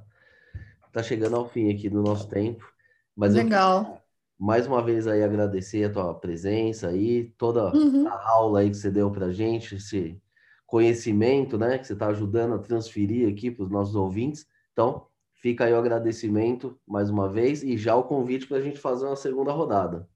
tá 0.92 1.00
chegando 1.00 1.36
ao 1.36 1.48
fim 1.48 1.72
aqui 1.72 1.88
do 1.88 2.02
nosso 2.02 2.28
tempo. 2.28 2.68
Mas 3.14 3.34
Legal. 3.34 3.84
Eu, 3.84 4.00
mais 4.36 4.66
uma 4.66 4.82
vez 4.82 5.06
aí 5.06 5.22
agradecer 5.22 5.84
a 5.84 5.92
tua 5.92 6.12
presença 6.12 6.88
aí, 6.88 7.32
toda 7.38 7.72
uhum. 7.72 8.08
a 8.08 8.30
aula 8.30 8.60
aí 8.60 8.70
que 8.70 8.76
você 8.76 8.90
deu 8.90 9.12
pra 9.12 9.30
gente, 9.30 9.76
esse 9.76 10.20
conhecimento, 10.66 11.56
né, 11.56 11.78
que 11.78 11.86
você 11.86 11.92
está 11.92 12.08
ajudando 12.08 12.54
a 12.54 12.58
transferir 12.58 13.28
aqui 13.32 13.48
para 13.48 13.64
os 13.64 13.70
nossos 13.70 13.94
ouvintes. 13.94 14.44
Então, 14.72 15.06
fica 15.34 15.66
aí 15.66 15.72
o 15.72 15.78
agradecimento 15.78 16.76
mais 16.84 17.10
uma 17.10 17.28
vez 17.28 17.62
e 17.62 17.76
já 17.76 17.94
o 17.94 18.02
convite 18.02 18.48
para 18.48 18.56
a 18.56 18.62
gente 18.62 18.80
fazer 18.80 19.06
uma 19.06 19.14
segunda 19.14 19.52
rodada. 19.52 20.08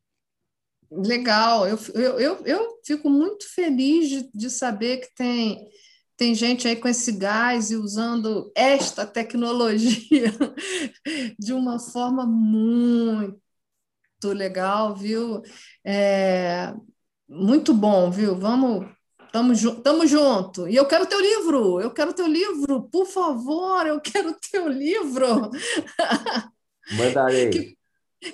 Legal, 0.90 1.66
eu, 1.68 1.78
eu, 1.94 2.18
eu, 2.18 2.36
eu 2.44 2.80
fico 2.84 3.08
muito 3.08 3.48
feliz 3.54 4.08
de, 4.08 4.30
de 4.32 4.50
saber 4.50 4.98
que 4.98 5.14
tem, 5.14 5.68
tem 6.16 6.34
gente 6.34 6.68
aí 6.68 6.76
com 6.76 6.88
esse 6.88 7.12
gás 7.12 7.70
e 7.70 7.76
usando 7.76 8.52
esta 8.54 9.06
tecnologia 9.06 10.32
de 11.38 11.52
uma 11.52 11.78
forma 11.78 12.24
muito 12.26 13.38
legal, 14.24 14.94
viu? 14.94 15.42
É, 15.84 16.72
muito 17.28 17.74
bom, 17.74 18.10
viu? 18.10 18.36
Vamos, 18.36 18.86
tamo, 19.32 19.52
tamo 19.82 20.06
junto. 20.06 20.68
E 20.68 20.76
eu 20.76 20.86
quero 20.86 21.06
teu 21.06 21.20
livro, 21.20 21.80
eu 21.80 21.90
quero 21.90 22.14
teu 22.14 22.26
livro, 22.26 22.82
por 22.84 23.06
favor, 23.06 23.86
eu 23.86 24.00
quero 24.00 24.34
teu 24.50 24.68
livro. 24.68 25.50
Mandarei. 26.92 27.50
Que, 27.50 27.76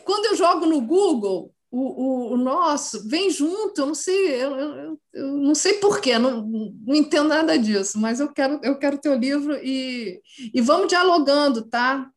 quando 0.05 0.27
eu 0.27 0.37
jogo 0.37 0.67
no 0.67 0.81
Google, 0.83 1.55
o, 1.71 1.79
o, 1.81 2.33
o, 2.33 2.37
nosso 2.37 3.09
vem 3.09 3.31
junto, 3.31 3.81
eu 3.81 3.87
não 3.87 3.95
sei, 3.95 4.43
eu, 4.43 4.57
eu, 4.57 5.01
eu 5.13 5.37
não 5.37 5.55
sei 5.55 5.75
porquê, 5.75 6.19
não, 6.19 6.43
não 6.43 6.95
entendo 6.95 7.29
nada 7.29 7.57
disso, 7.57 7.99
mas 7.99 8.19
eu 8.19 8.33
quero, 8.33 8.61
eu 8.63 8.77
quero 8.77 8.99
teu 8.99 9.15
livro 9.15 9.55
e, 9.63 10.21
e 10.53 10.61
vamos 10.61 10.89
dialogando, 10.89 11.63
tá? 11.63 12.11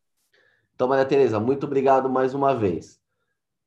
Então, 0.73 0.87
Maria 0.87 1.05
Tereza, 1.05 1.39
muito 1.39 1.67
obrigado 1.67 2.09
mais 2.09 2.33
uma 2.33 2.55
vez. 2.55 2.99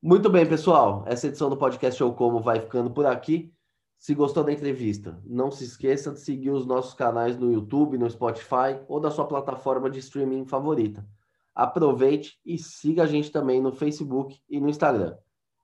Muito 0.02 0.28
bem, 0.28 0.44
pessoal. 0.44 1.04
Essa 1.06 1.28
edição 1.28 1.48
do 1.48 1.56
podcast 1.56 2.00
Eu 2.00 2.12
Como 2.12 2.40
vai 2.40 2.60
ficando 2.60 2.90
por 2.90 3.06
aqui. 3.06 3.52
Se 3.98 4.14
gostou 4.14 4.44
da 4.44 4.52
entrevista, 4.52 5.18
não 5.24 5.50
se 5.50 5.64
esqueça 5.64 6.12
de 6.12 6.20
seguir 6.20 6.50
os 6.50 6.66
nossos 6.66 6.94
canais 6.94 7.38
no 7.38 7.50
YouTube, 7.50 7.96
no 7.96 8.10
Spotify 8.10 8.78
ou 8.88 9.00
da 9.00 9.10
sua 9.10 9.26
plataforma 9.26 9.88
de 9.88 10.00
streaming 10.00 10.46
favorita. 10.46 11.06
Aproveite 11.54 12.38
e 12.44 12.58
siga 12.58 13.04
a 13.04 13.06
gente 13.06 13.30
também 13.30 13.60
no 13.60 13.72
Facebook 13.72 14.38
e 14.48 14.60
no 14.60 14.68
Instagram. 14.68 15.16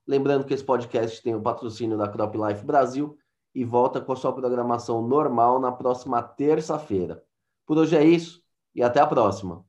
Lembrando 0.07 0.45
que 0.45 0.53
esse 0.53 0.65
podcast 0.65 1.23
tem 1.23 1.35
o 1.35 1.43
patrocínio 1.43 1.97
da 1.97 2.09
Crop 2.09 2.37
Life 2.37 2.65
Brasil 2.65 3.17
e 3.55 3.65
volta 3.65 4.01
com 4.01 4.13
a 4.13 4.17
sua 4.17 4.33
programação 4.33 5.07
normal 5.07 5.61
na 5.61 5.71
próxima 5.71 6.23
terça-feira. 6.23 7.23
Por 7.67 7.79
hoje 7.79 7.97
é 7.97 8.05
isso 8.05 8.43
e 8.75 8.83
até 8.83 9.01
a 9.01 9.07
próxima. 9.07 9.65